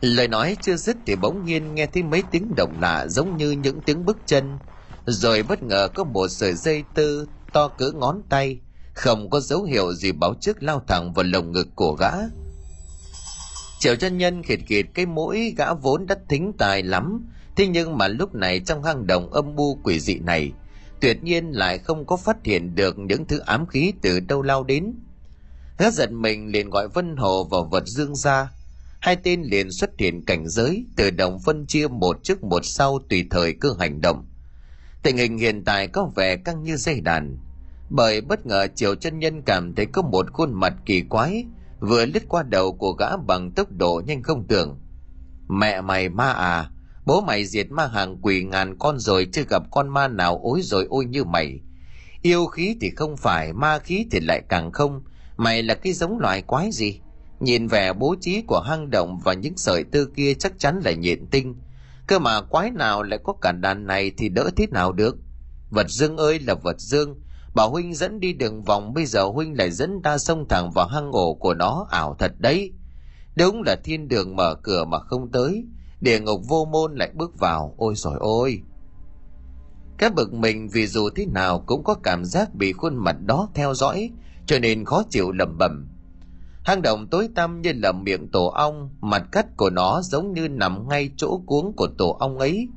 [0.01, 3.51] lời nói chưa dứt thì bỗng nhiên nghe thấy mấy tiếng động lạ giống như
[3.51, 4.59] những tiếng bước chân
[5.05, 8.59] rồi bất ngờ có một sợi dây tư to cỡ ngón tay
[8.99, 12.11] không có dấu hiệu gì báo trước lao thẳng vào lồng ngực của gã
[13.79, 17.25] triệu chân nhân khịt khịt cái mũi gã vốn đã thính tài lắm
[17.55, 20.53] thế nhưng mà lúc này trong hang động âm mưu quỷ dị này
[20.99, 24.63] tuyệt nhiên lại không có phát hiện được những thứ ám khí từ đâu lao
[24.63, 24.93] đến.
[25.77, 28.51] Gã giận mình liền gọi Vân Hồ vào vật dương ra.
[28.99, 32.99] Hai tên liền xuất hiện cảnh giới, tự động phân chia một trước một sau
[33.09, 34.25] tùy thời cơ hành động.
[35.03, 37.37] Tình hình hiện tại có vẻ căng như dây đàn.
[37.89, 41.45] Bởi bất ngờ Triều chân nhân cảm thấy có một khuôn mặt kỳ quái
[41.79, 44.79] vừa lướt qua đầu của gã bằng tốc độ nhanh không tưởng.
[45.47, 46.69] Mẹ mày ma à,
[47.09, 50.61] Bố mày diệt ma hàng quỷ ngàn con rồi chưa gặp con ma nào ối
[50.63, 51.59] rồi ôi như mày.
[52.21, 55.03] Yêu khí thì không phải, ma khí thì lại càng không.
[55.37, 56.99] Mày là cái giống loài quái gì?
[57.39, 60.91] Nhìn vẻ bố trí của hang động và những sợi tư kia chắc chắn là
[60.91, 61.55] nhện tinh.
[62.07, 65.17] Cơ mà quái nào lại có cả đàn này thì đỡ thế nào được?
[65.69, 67.19] Vật dương ơi là vật dương.
[67.53, 70.87] Bảo Huynh dẫn đi đường vòng, bây giờ Huynh lại dẫn ta xông thẳng vào
[70.87, 71.87] hang ổ của nó.
[71.89, 72.71] Ảo thật đấy.
[73.35, 75.65] Đúng là thiên đường mở cửa mà không tới.
[76.01, 77.75] Địa ngục vô môn lại bước vào.
[77.77, 78.63] Ôi rồi ôi
[79.99, 83.49] các bực mình vì dù thế nào cũng có cảm giác bị khuôn mặt đó
[83.53, 84.11] theo dõi,
[84.45, 85.87] cho nên khó chịu lẩm bẩm.
[86.63, 90.47] Hang động tối tăm như là miệng tổ ong, mặt cắt của nó giống như
[90.47, 92.67] nằm ngay chỗ cuống của tổ ong ấy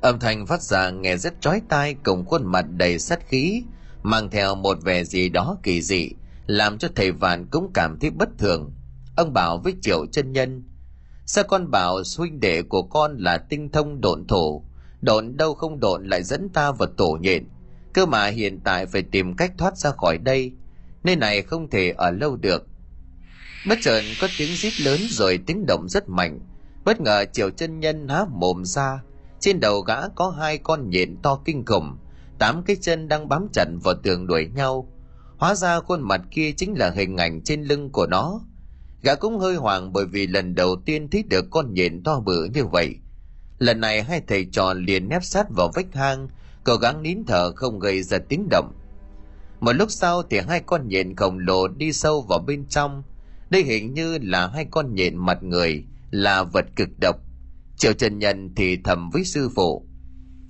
[0.00, 3.62] âm thanh phát ra nghe rất chói tai cùng khuôn mặt đầy sát khí
[4.02, 6.10] mang theo một vẻ gì đó kỳ dị
[6.46, 8.72] làm cho thầy vạn cũng cảm thấy bất thường
[9.16, 10.62] ông bảo với triệu chân nhân
[11.32, 14.62] Sao con bảo huynh đệ của con là tinh thông độn thổ,
[15.00, 17.48] độn đâu không độn lại dẫn ta vào tổ nhện.
[17.92, 20.52] Cơ mà hiện tại phải tìm cách thoát ra khỏi đây,
[21.04, 22.66] nơi này không thể ở lâu được.
[23.68, 26.40] Bất chợt có tiếng rít lớn rồi tiếng động rất mạnh.
[26.84, 29.02] Bất ngờ Triệu chân nhân há mồm ra,
[29.40, 31.96] trên đầu gã có hai con nhện to kinh khủng,
[32.38, 34.88] tám cái chân đang bám chặt vào tường đuổi nhau.
[35.38, 38.40] Hóa ra khuôn mặt kia chính là hình ảnh trên lưng của nó,
[39.02, 42.48] Gã cũng hơi hoảng bởi vì lần đầu tiên thấy được con nhện to bự
[42.54, 42.96] như vậy.
[43.58, 46.28] Lần này hai thầy trò liền nép sát vào vách hang,
[46.64, 48.72] cố gắng nín thở không gây ra tiếng động.
[49.60, 53.02] Một lúc sau thì hai con nhện khổng lồ đi sâu vào bên trong.
[53.50, 57.16] Đây hình như là hai con nhện mặt người, là vật cực độc.
[57.80, 59.86] Triệu Trần Nhân thì thầm với sư phụ.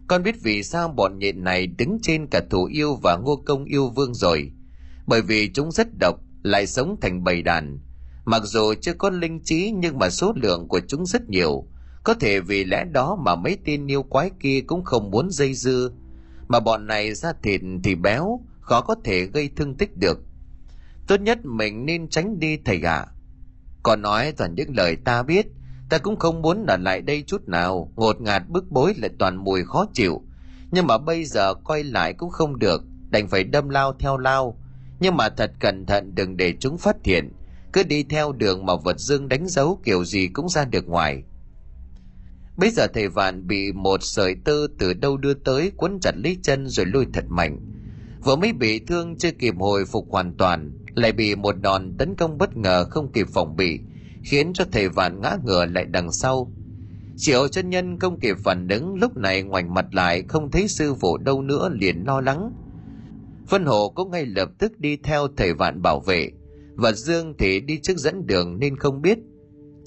[0.08, 3.64] Con biết vì sao bọn nhện này đứng trên cả thủ yêu và ngô công
[3.64, 4.52] yêu vương rồi.
[5.06, 7.78] Bởi vì chúng rất độc, lại sống thành bầy đàn
[8.24, 11.64] Mặc dù chưa có linh trí nhưng mà số lượng của chúng rất nhiều.
[12.04, 15.54] Có thể vì lẽ đó mà mấy tên yêu quái kia cũng không muốn dây
[15.54, 15.90] dưa.
[16.48, 20.18] Mà bọn này ra thịt thì béo, khó có thể gây thương tích được.
[21.06, 22.94] Tốt nhất mình nên tránh đi thầy ạ.
[22.94, 23.12] À.
[23.82, 25.46] Còn nói toàn những lời ta biết,
[25.90, 29.36] ta cũng không muốn ở lại đây chút nào, ngột ngạt bức bối lại toàn
[29.36, 30.22] mùi khó chịu.
[30.70, 34.58] Nhưng mà bây giờ coi lại cũng không được, đành phải đâm lao theo lao.
[35.00, 37.32] Nhưng mà thật cẩn thận đừng để chúng phát hiện,
[37.72, 41.22] cứ đi theo đường mà vật dương đánh dấu kiểu gì cũng ra được ngoài
[42.56, 46.38] bây giờ thầy vạn bị một sợi tơ từ đâu đưa tới quấn chặt lấy
[46.42, 47.58] chân rồi lui thật mạnh
[48.24, 52.14] vừa mới bị thương chưa kịp hồi phục hoàn toàn lại bị một đòn tấn
[52.14, 53.80] công bất ngờ không kịp phòng bị
[54.22, 56.52] khiến cho thầy vạn ngã ngửa lại đằng sau
[57.16, 60.94] triệu chân nhân không kịp phản ứng lúc này ngoảnh mặt lại không thấy sư
[60.94, 62.52] phụ đâu nữa liền lo lắng
[63.50, 66.30] Vân Hồ cũng ngay lập tức đi theo thầy vạn bảo vệ,
[66.74, 69.18] và Dương thì đi trước dẫn đường nên không biết.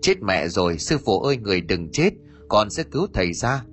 [0.01, 2.09] Chết mẹ rồi, sư phụ ơi người đừng chết,
[2.47, 3.63] con sẽ cứu thầy ra.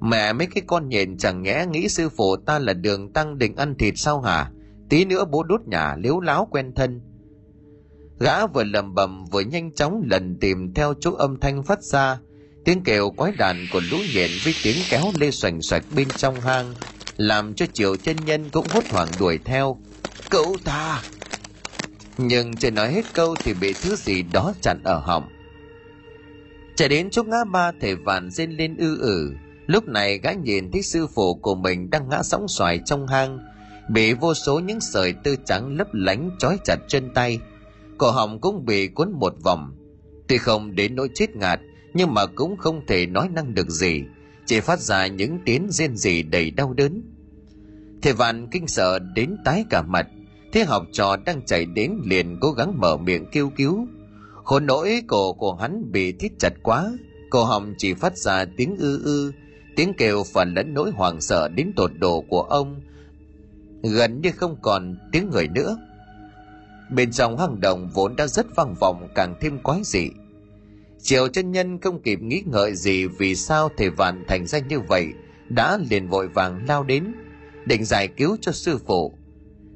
[0.00, 3.56] Mẹ mấy cái con nhện chẳng nhẽ nghĩ sư phụ ta là đường tăng định
[3.56, 4.50] ăn thịt sao hả?
[4.88, 7.00] Tí nữa bố đốt nhà liếu láo quen thân.
[8.22, 12.18] Gã vừa lầm bầm vừa nhanh chóng lần tìm theo chỗ âm thanh phát ra,
[12.64, 16.40] tiếng kêu quái đàn của lũ nhện với tiếng kéo lê xoành xoạch bên trong
[16.40, 16.74] hang
[17.16, 19.78] làm cho triệu chân nhân cũng hốt hoảng đuổi theo.
[20.30, 21.04] Cậu ta!
[22.18, 25.28] Nhưng chưa nói hết câu thì bị thứ gì đó chặn ở họng.
[26.76, 29.32] Chạy đến chỗ ngã ba thể vạn rên lên ư ử.
[29.66, 33.38] Lúc này gã nhìn thấy sư phụ của mình đang ngã sóng xoài trong hang
[33.90, 37.40] bị vô số những sợi tơ trắng lấp lánh trói chặt chân tay
[37.98, 39.72] cổ họng cũng bị cuốn một vòng.
[40.28, 41.60] Tuy không đến nỗi chết ngạt,
[41.94, 44.02] nhưng mà cũng không thể nói năng được gì.
[44.46, 47.02] Chỉ phát ra những tiếng rên rỉ đầy đau đớn.
[48.02, 50.06] Thầy vạn kinh sợ đến tái cả mặt.
[50.52, 53.86] Thế học trò đang chạy đến liền cố gắng mở miệng kêu cứu.
[54.44, 56.92] Khổ nỗi cổ của hắn bị thít chặt quá.
[57.30, 59.32] Cổ họng chỉ phát ra tiếng ư ư,
[59.76, 62.80] tiếng kêu phần lẫn nỗi hoảng sợ đến tột độ của ông.
[63.82, 65.76] Gần như không còn tiếng người nữa
[66.94, 70.08] bên trong hang động vốn đã rất vang vọng càng thêm quái dị
[71.02, 74.80] Triều chân nhân không kịp nghĩ ngợi gì vì sao thầy vạn thành ra như
[74.80, 75.06] vậy,
[75.48, 77.12] đã liền vội vàng lao đến,
[77.66, 79.18] định giải cứu cho sư phụ.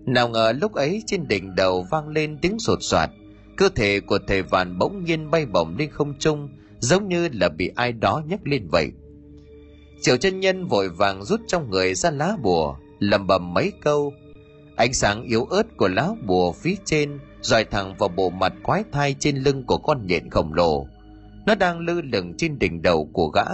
[0.06, 3.10] Nào ngờ lúc ấy trên đỉnh đầu vang lên tiếng sột soạt,
[3.56, 6.48] cơ thể của thầy vạn bỗng nhiên bay bổng lên không trung,
[6.78, 8.90] giống như là bị ai đó nhấc lên vậy.
[10.00, 14.12] Triều chân nhân vội vàng rút trong người ra lá bùa, lầm bầm mấy câu.
[14.76, 18.84] Ánh sáng yếu ớt của lá bùa phía trên dọi thẳng vào bộ mặt quái
[18.92, 20.86] thai trên lưng của con nhện khổng lồ.
[21.46, 23.44] Nó đang lơ lửng trên đỉnh đầu của gã,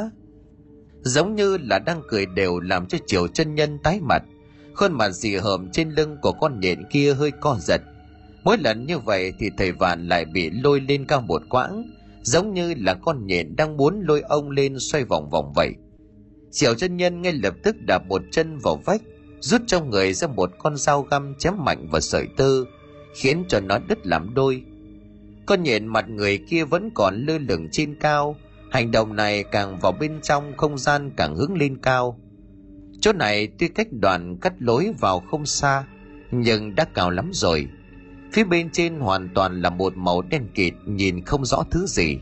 [1.02, 4.22] giống như là đang cười đều làm cho chiều chân nhân tái mặt.
[4.74, 7.80] Khuôn mặt dị hợm trên lưng của con nhện kia hơi co giật.
[8.44, 11.90] Mỗi lần như vậy thì thầy vạn lại bị lôi lên cao một quãng,
[12.22, 15.74] giống như là con nhện đang muốn lôi ông lên xoay vòng vòng vậy.
[16.50, 19.02] Chiều chân nhân ngay lập tức đạp một chân vào vách
[19.42, 22.64] rút trong người ra một con dao găm chém mạnh vào sợi tơ,
[23.14, 24.62] khiến cho nó đứt làm đôi.
[25.46, 28.36] Con nhện mặt người kia vẫn còn lơ lửng trên cao,
[28.70, 32.18] hành động này càng vào bên trong không gian càng hướng lên cao.
[33.00, 35.84] Chỗ này tuy cách đoàn cắt lối vào không xa,
[36.30, 37.68] nhưng đã cao lắm rồi.
[38.32, 42.18] Phía bên trên hoàn toàn là một màu đen kịt, nhìn không rõ thứ gì.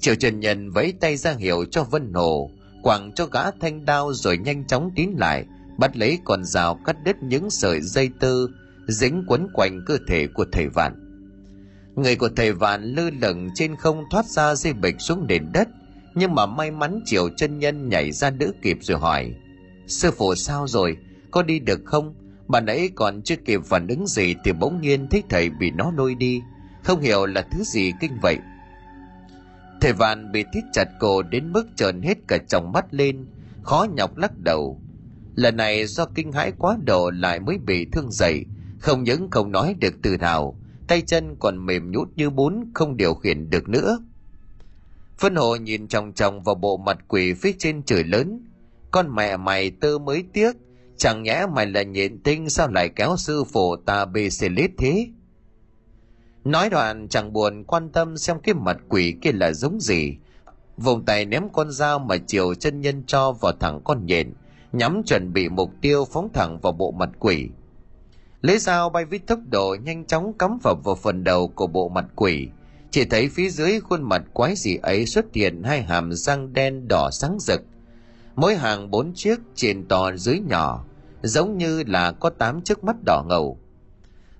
[0.00, 2.50] Triệu trần nhân vẫy tay ra hiệu cho vân hồ,
[2.82, 5.46] quẳng cho gã thanh đao rồi nhanh chóng tiến lại
[5.78, 8.46] bắt lấy con dao cắt đứt những sợi dây tơ
[8.88, 11.02] dính quấn quanh cơ thể của thầy vạn
[11.96, 15.68] Người của thầy vạn lơ lửng trên không thoát ra dây bịch xuống nền đất,
[16.14, 19.34] nhưng mà may mắn chiều chân nhân nhảy ra đỡ kịp rồi hỏi.
[19.86, 20.96] Sư phụ sao rồi?
[21.30, 22.14] Có đi được không?
[22.48, 25.92] Bà nãy còn chưa kịp phản ứng gì thì bỗng nhiên thấy thầy bị nó
[25.96, 26.40] lôi đi.
[26.82, 28.38] Không hiểu là thứ gì kinh vậy.
[29.80, 33.26] Thầy vạn bị thít chặt cổ đến mức trợn hết cả tròng mắt lên,
[33.62, 34.80] khó nhọc lắc đầu.
[35.34, 38.44] Lần này do kinh hãi quá độ lại mới bị thương dậy,
[38.78, 40.56] không những không nói được từ nào,
[40.88, 43.98] tay chân còn mềm nhút như bún không điều khiển được nữa.
[45.18, 48.48] Phân hồ nhìn chòng chòng vào bộ mặt quỷ phía trên trời lớn.
[48.90, 50.52] Con mẹ mày tơ mới tiếc
[50.96, 54.70] chẳng nhẽ mày là nhện tinh sao lại kéo sư phụ ta bê xê lít
[54.78, 55.08] thế?
[56.44, 60.16] Nói đoạn chẳng buồn quan tâm xem cái mặt quỷ kia là giống gì.
[60.76, 64.32] Vùng tay ném con dao mà chiều chân nhân cho vào thẳng con nhện
[64.72, 67.48] nhắm chuẩn bị mục tiêu phóng thẳng vào bộ mặt quỷ.
[68.40, 71.88] Lấy dao bay với tốc độ nhanh chóng cắm vào vào phần đầu của bộ
[71.88, 72.48] mặt quỷ.
[72.90, 76.88] Chỉ thấy phía dưới khuôn mặt quái dị ấy xuất hiện hai hàm răng đen
[76.88, 77.62] đỏ sáng rực.
[78.36, 80.84] Mỗi hàng bốn chiếc trên to dưới nhỏ,
[81.22, 83.58] giống như là có tám chiếc mắt đỏ ngầu.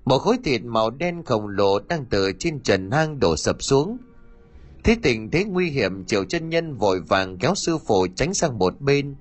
[0.05, 3.97] Một khối thịt màu đen khổng lồ đang từ trên trần hang đổ sập xuống.
[4.83, 8.59] Thế tình thế nguy hiểm, triệu chân nhân vội vàng kéo sư phụ tránh sang
[8.59, 9.15] một bên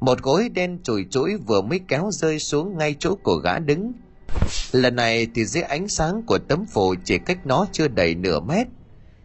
[0.00, 3.92] một gối đen chùi chuỗi vừa mới kéo rơi xuống ngay chỗ của gã đứng
[4.72, 8.40] Lần này thì dưới ánh sáng của tấm phù chỉ cách nó chưa đầy nửa
[8.40, 8.66] mét,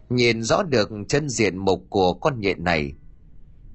[0.10, 2.94] nhìn rõ được chân diện mục của con nhện này.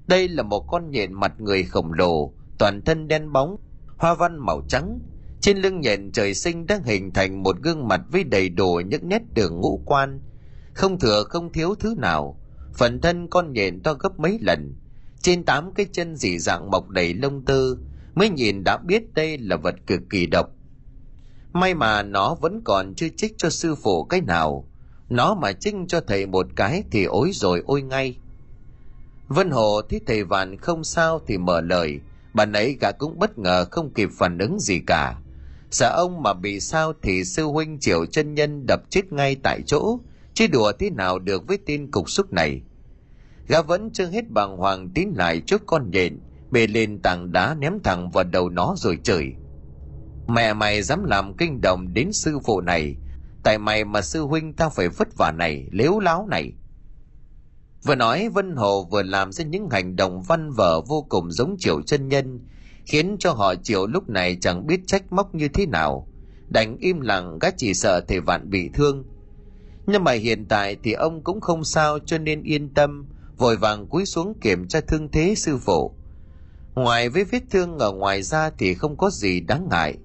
[0.07, 3.55] Đây là một con nhện mặt người khổng lồ, toàn thân đen bóng,
[3.97, 4.99] hoa văn màu trắng.
[5.41, 9.09] Trên lưng nhện trời sinh đang hình thành một gương mặt với đầy đủ những
[9.09, 10.19] nét đường ngũ quan,
[10.73, 12.39] không thừa không thiếu thứ nào.
[12.73, 14.75] Phần thân con nhện to gấp mấy lần,
[15.27, 17.75] trên tám cái chân dị dạng mọc đầy lông tơ,
[18.15, 20.49] mới nhìn đã biết đây là vật cực kỳ độc.
[21.53, 24.67] May mà nó vẫn còn chưa trích cho sư phụ cái nào.
[25.09, 28.17] nó mà trích cho thầy một cái thì ối rồi ôi ngay.
[29.27, 31.99] Vân hồ thấy thầy vạn không sao thì mở lời.
[32.33, 35.17] Bạn ấy cả cũng bất ngờ không kịp phản ứng gì cả.
[35.71, 39.61] Sợ ông mà bị sao thì sư huynh triệu chân nhân đập chết ngay tại
[39.65, 39.99] chỗ
[40.33, 42.61] chứ đùa thế nào được với tin cục xúc này
[43.47, 46.19] gã vẫn chưa hết bàng hoàng tín lại trước con nhện,
[46.51, 49.33] bê lên tảng đá ném thẳng vào đầu nó rồi chửi.
[50.27, 52.95] Mẹ mày dám làm kinh động đến sư phụ này,
[53.43, 56.53] tại mày mà sư huynh tao phải vất vả này, lếu láo này.
[57.83, 61.55] Vừa nói, vân hồ vừa làm ra những hành động văn vở vô cùng giống
[61.59, 62.39] triệu chân nhân,
[62.85, 66.07] khiến cho họ triệu lúc này chẳng biết trách móc như thế nào.
[66.49, 69.05] Đành im lặng gác chỉ sợ thầy vạn bị thương.
[69.87, 73.05] Nhưng mà hiện tại thì ông cũng không sao, cho nên yên tâm
[73.37, 75.91] vội vàng cúi xuống kiểm tra thương thế sư phụ.
[76.75, 79.97] Ngoài với vết thương ở ngoài ra thì không có gì đáng ngại.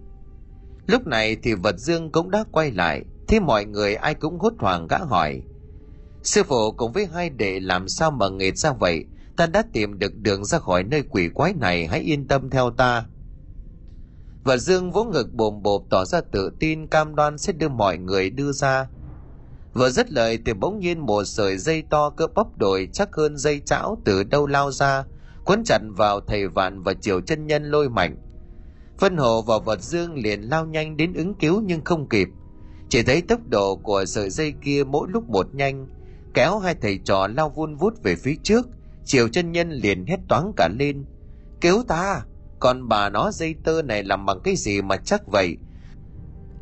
[0.86, 4.52] Lúc này thì vật dương cũng đã quay lại, thế mọi người ai cũng hốt
[4.58, 5.42] hoảng gã hỏi.
[6.22, 9.04] Sư phụ cùng với hai đệ làm sao mà nghệt ra vậy?
[9.36, 12.70] Ta đã tìm được đường ra khỏi nơi quỷ quái này, hãy yên tâm theo
[12.70, 13.04] ta.
[14.44, 17.98] Và dương vỗ ngực bồm bộp tỏ ra tự tin, cam đoan sẽ đưa mọi
[17.98, 18.88] người đưa ra
[19.74, 23.36] vừa dứt lời thì bỗng nhiên một sợi dây to cỡ bắp đồi chắc hơn
[23.36, 25.04] dây chảo từ đâu lao ra
[25.44, 28.16] quấn chặt vào thầy vạn và chiều chân nhân lôi mạnh.
[28.98, 32.28] Phân hồ và vật dương liền lao nhanh đến ứng cứu nhưng không kịp.
[32.88, 35.86] Chỉ thấy tốc độ của sợi dây kia mỗi lúc một nhanh,
[36.34, 38.66] kéo hai thầy trò lao vun vút về phía trước
[39.04, 41.04] chiều chân nhân liền hét toáng cả lên.
[41.60, 42.22] Cứu ta!
[42.60, 45.56] Còn bà nó dây tơ này làm bằng cái gì mà chắc vậy?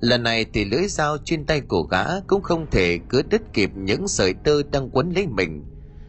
[0.01, 3.71] Lần này thì lưỡi dao trên tay của gã cũng không thể cứ đứt kịp
[3.75, 5.65] những sợi tơ đang quấn lấy mình.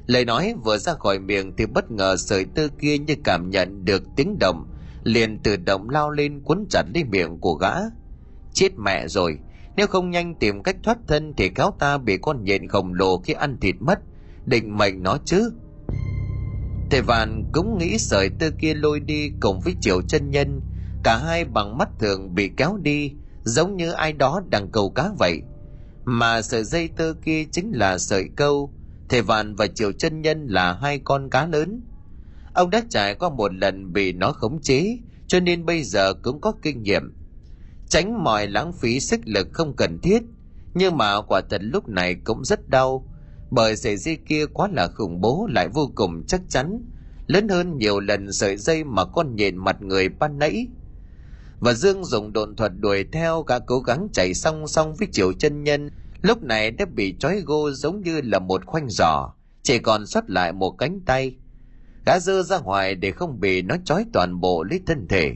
[0.06, 3.86] Lời nói vừa ra khỏi miệng thì bất ngờ sợi tơ kia như cảm nhận
[3.86, 4.68] được tiếng động,
[5.04, 7.74] liền tự động lao lên quấn chặt lấy miệng của gã.
[8.54, 9.38] Chết mẹ rồi,
[9.76, 13.18] nếu không nhanh tìm cách thoát thân thì cáo ta bị con nhện khổng lồ
[13.18, 14.00] khi ăn thịt mất.
[14.46, 15.52] Định mệnh nó chứ.
[16.92, 20.62] Thầy vạn cũng nghĩ sợi tơ kia lôi đi cùng với triệu chân nhân,
[21.04, 23.12] cả hai bằng mắt thường bị kéo đi
[23.44, 25.42] giống như ai đó đang câu cá vậy.
[26.06, 28.74] Mà sợi dây tơ kia chính là sợi câu.
[29.10, 31.82] Thể vạn và triệu chân nhân là hai con cá lớn.
[32.54, 34.98] Ông đã trải qua một lần bị nó khống chế,
[35.28, 37.14] cho nên bây giờ cũng có kinh nghiệm.
[37.90, 40.24] Tránh mọi lãng phí sức lực không cần thiết,
[40.74, 43.08] nhưng mà quả thật lúc này cũng rất đau,
[43.52, 46.82] bởi sợi dây kia quá là khủng bố lại vô cùng chắc chắn,
[47.28, 50.68] lớn hơn nhiều lần sợi dây mà con nhện mặt người ban nãy
[51.62, 55.34] và dương dùng đồn thuật đuổi theo cả cố gắng chạy song song với triệu
[55.34, 55.90] chân nhân.
[56.22, 59.34] Lúc này đã bị trói gô giống như là một khoanh giò,
[59.64, 61.36] chỉ còn sót lại một cánh tay.
[62.06, 65.36] Gã dơ ra ngoài để không bị nó trói toàn bộ lấy thân thể.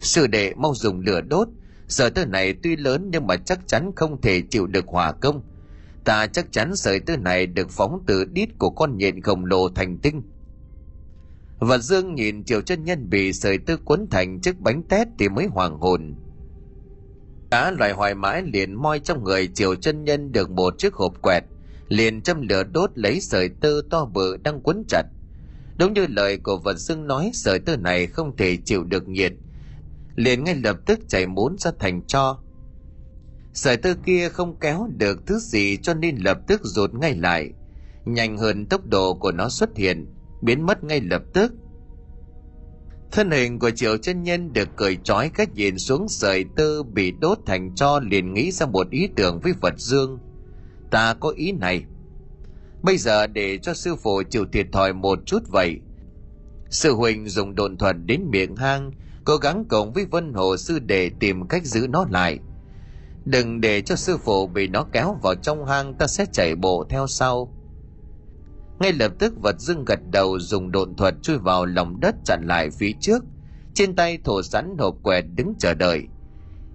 [0.00, 1.48] Sư đệ mau dùng lửa đốt.
[1.88, 5.42] Sợi tơ này tuy lớn nhưng mà chắc chắn không thể chịu được hỏa công.
[6.04, 9.68] Ta chắc chắn sợi tơ này được phóng từ đít của con nhện khổng lồ
[9.68, 10.22] thành tinh
[11.58, 15.28] và dương nhìn chiều chân nhân bị sợi tơ quấn thành chiếc bánh tét thì
[15.28, 16.14] mới hoàng hồn.
[17.50, 21.22] Cá loài hoài mãi liền moi trong người chiều chân nhân được một chiếc hộp
[21.22, 21.44] quẹt,
[21.88, 25.02] liền châm lửa đốt lấy sợi tơ to bự đang quấn chặt.
[25.78, 29.32] Đúng như lời của vật dương nói, sợi tơ này không thể chịu được nhiệt.
[30.16, 32.38] Liền ngay lập tức chảy muốn ra thành cho.
[33.54, 37.50] Sợi tơ kia không kéo được thứ gì cho nên lập tức rụt ngay lại.
[38.04, 40.06] Nhanh hơn tốc độ của nó xuất hiện
[40.42, 41.52] biến mất ngay lập tức.
[43.12, 47.12] Thân hình của triệu chân nhân được cởi trói cách nhìn xuống sợi tơ bị
[47.20, 50.18] đốt thành cho liền nghĩ ra một ý tưởng với phật dương.
[50.90, 51.84] Ta có ý này.
[52.82, 55.80] Bây giờ để cho sư phụ chịu thiệt thòi một chút vậy.
[56.70, 58.90] Sư huynh dùng đồn thuật đến miệng hang,
[59.24, 62.38] cố gắng cộng với vân hồ sư để tìm cách giữ nó lại.
[63.24, 66.86] Đừng để cho sư phụ bị nó kéo vào trong hang, ta sẽ chạy bộ
[66.88, 67.55] theo sau
[68.80, 72.42] ngay lập tức vật dưng gật đầu dùng độn thuật chui vào lòng đất chặn
[72.46, 73.24] lại phía trước.
[73.74, 76.02] Trên tay thổ sẵn hộp quẹt đứng chờ đợi.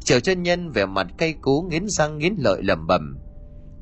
[0.04, 3.18] Triệu chân nhân vẻ mặt cay cú nghiến răng nghiến lợi lẩm bẩm.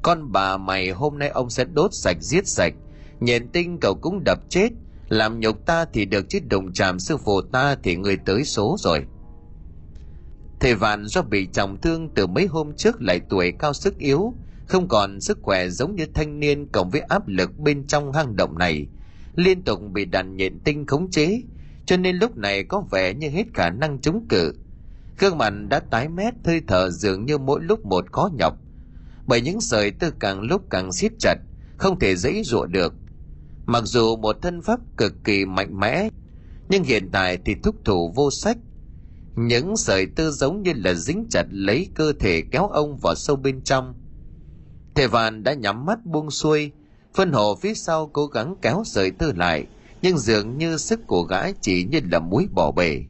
[0.02, 2.74] Con bà mày hôm nay ông sẽ đốt sạch giết sạch.
[3.20, 4.70] Nhện tinh cậu cũng đập chết.
[5.10, 8.76] Làm nhục ta thì được chứ đồng chạm sư phụ ta thì người tới số
[8.80, 9.06] rồi.
[10.60, 14.34] Thầy vạn do bị trọng thương từ mấy hôm trước lại tuổi cao sức yếu
[14.70, 18.36] không còn sức khỏe giống như thanh niên cộng với áp lực bên trong hang
[18.36, 18.88] động này.
[19.36, 21.42] Liên tục bị đàn nhện tinh khống chế,
[21.86, 24.54] cho nên lúc này có vẻ như hết khả năng chống cự.
[25.20, 28.58] Gương mặt đã tái mét, hơi thở dường như mỗi lúc một khó nhọc.
[29.28, 31.36] Bởi những sợi tơ càng lúc càng siết chặt,
[31.78, 32.94] không thể dãy dụa được.
[33.66, 36.10] Mặc dù một thân pháp cực kỳ mạnh mẽ,
[36.70, 38.58] nhưng hiện tại thì thúc thủ vô sách.
[39.36, 43.36] Những sợi tơ giống như là dính chặt lấy cơ thể kéo ông vào sâu
[43.36, 43.94] bên trong
[44.96, 46.72] thầy vạn đã nhắm mắt buông xuôi.
[47.16, 49.66] Phân hồ phía sau cố gắng kéo sợi tơ lại,
[50.02, 53.04] nhưng dường như sức của gã chỉ như là muối bỏ bể.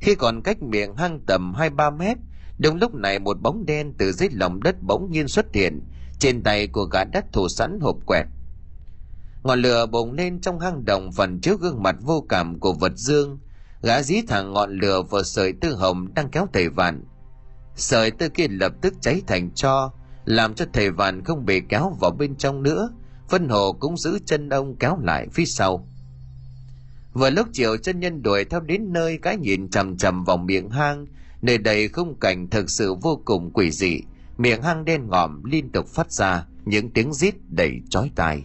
[0.00, 2.16] Khi còn cách miệng hang tầm hai ba mét,
[2.58, 5.82] đúng lúc này một bóng đen từ dưới lòng đất bỗng nhiên xuất hiện.
[6.18, 8.26] Trên tay của gã đất thủ sẵn hộp quẹt.
[9.42, 12.92] Ngọn lửa bùng lên trong hang động phần trước gương mặt vô cảm của vật
[12.96, 13.38] dương.
[13.82, 17.04] Gã dí thẳng ngọn lửa vào sợi tư hồng đang kéo thầy vạn.
[17.76, 19.92] Sợi tư kia lập tức cháy thành cho
[20.26, 22.90] làm cho thầy vạn không bị kéo vào bên trong nữa.
[23.28, 25.88] Phân hồ cũng giữ chân ông kéo lại phía sau.
[27.12, 30.70] Vừa lúc chiều chân nhân đuổi theo đến nơi, cái nhìn chằm chằm vào miệng
[30.70, 31.06] hang.
[31.42, 34.00] Nơi đây khung cảnh thực sự vô cùng quỷ dị.
[34.38, 38.44] Miệng hang đen ngòm liên tục phát ra, những tiếng rít đầy chói tai.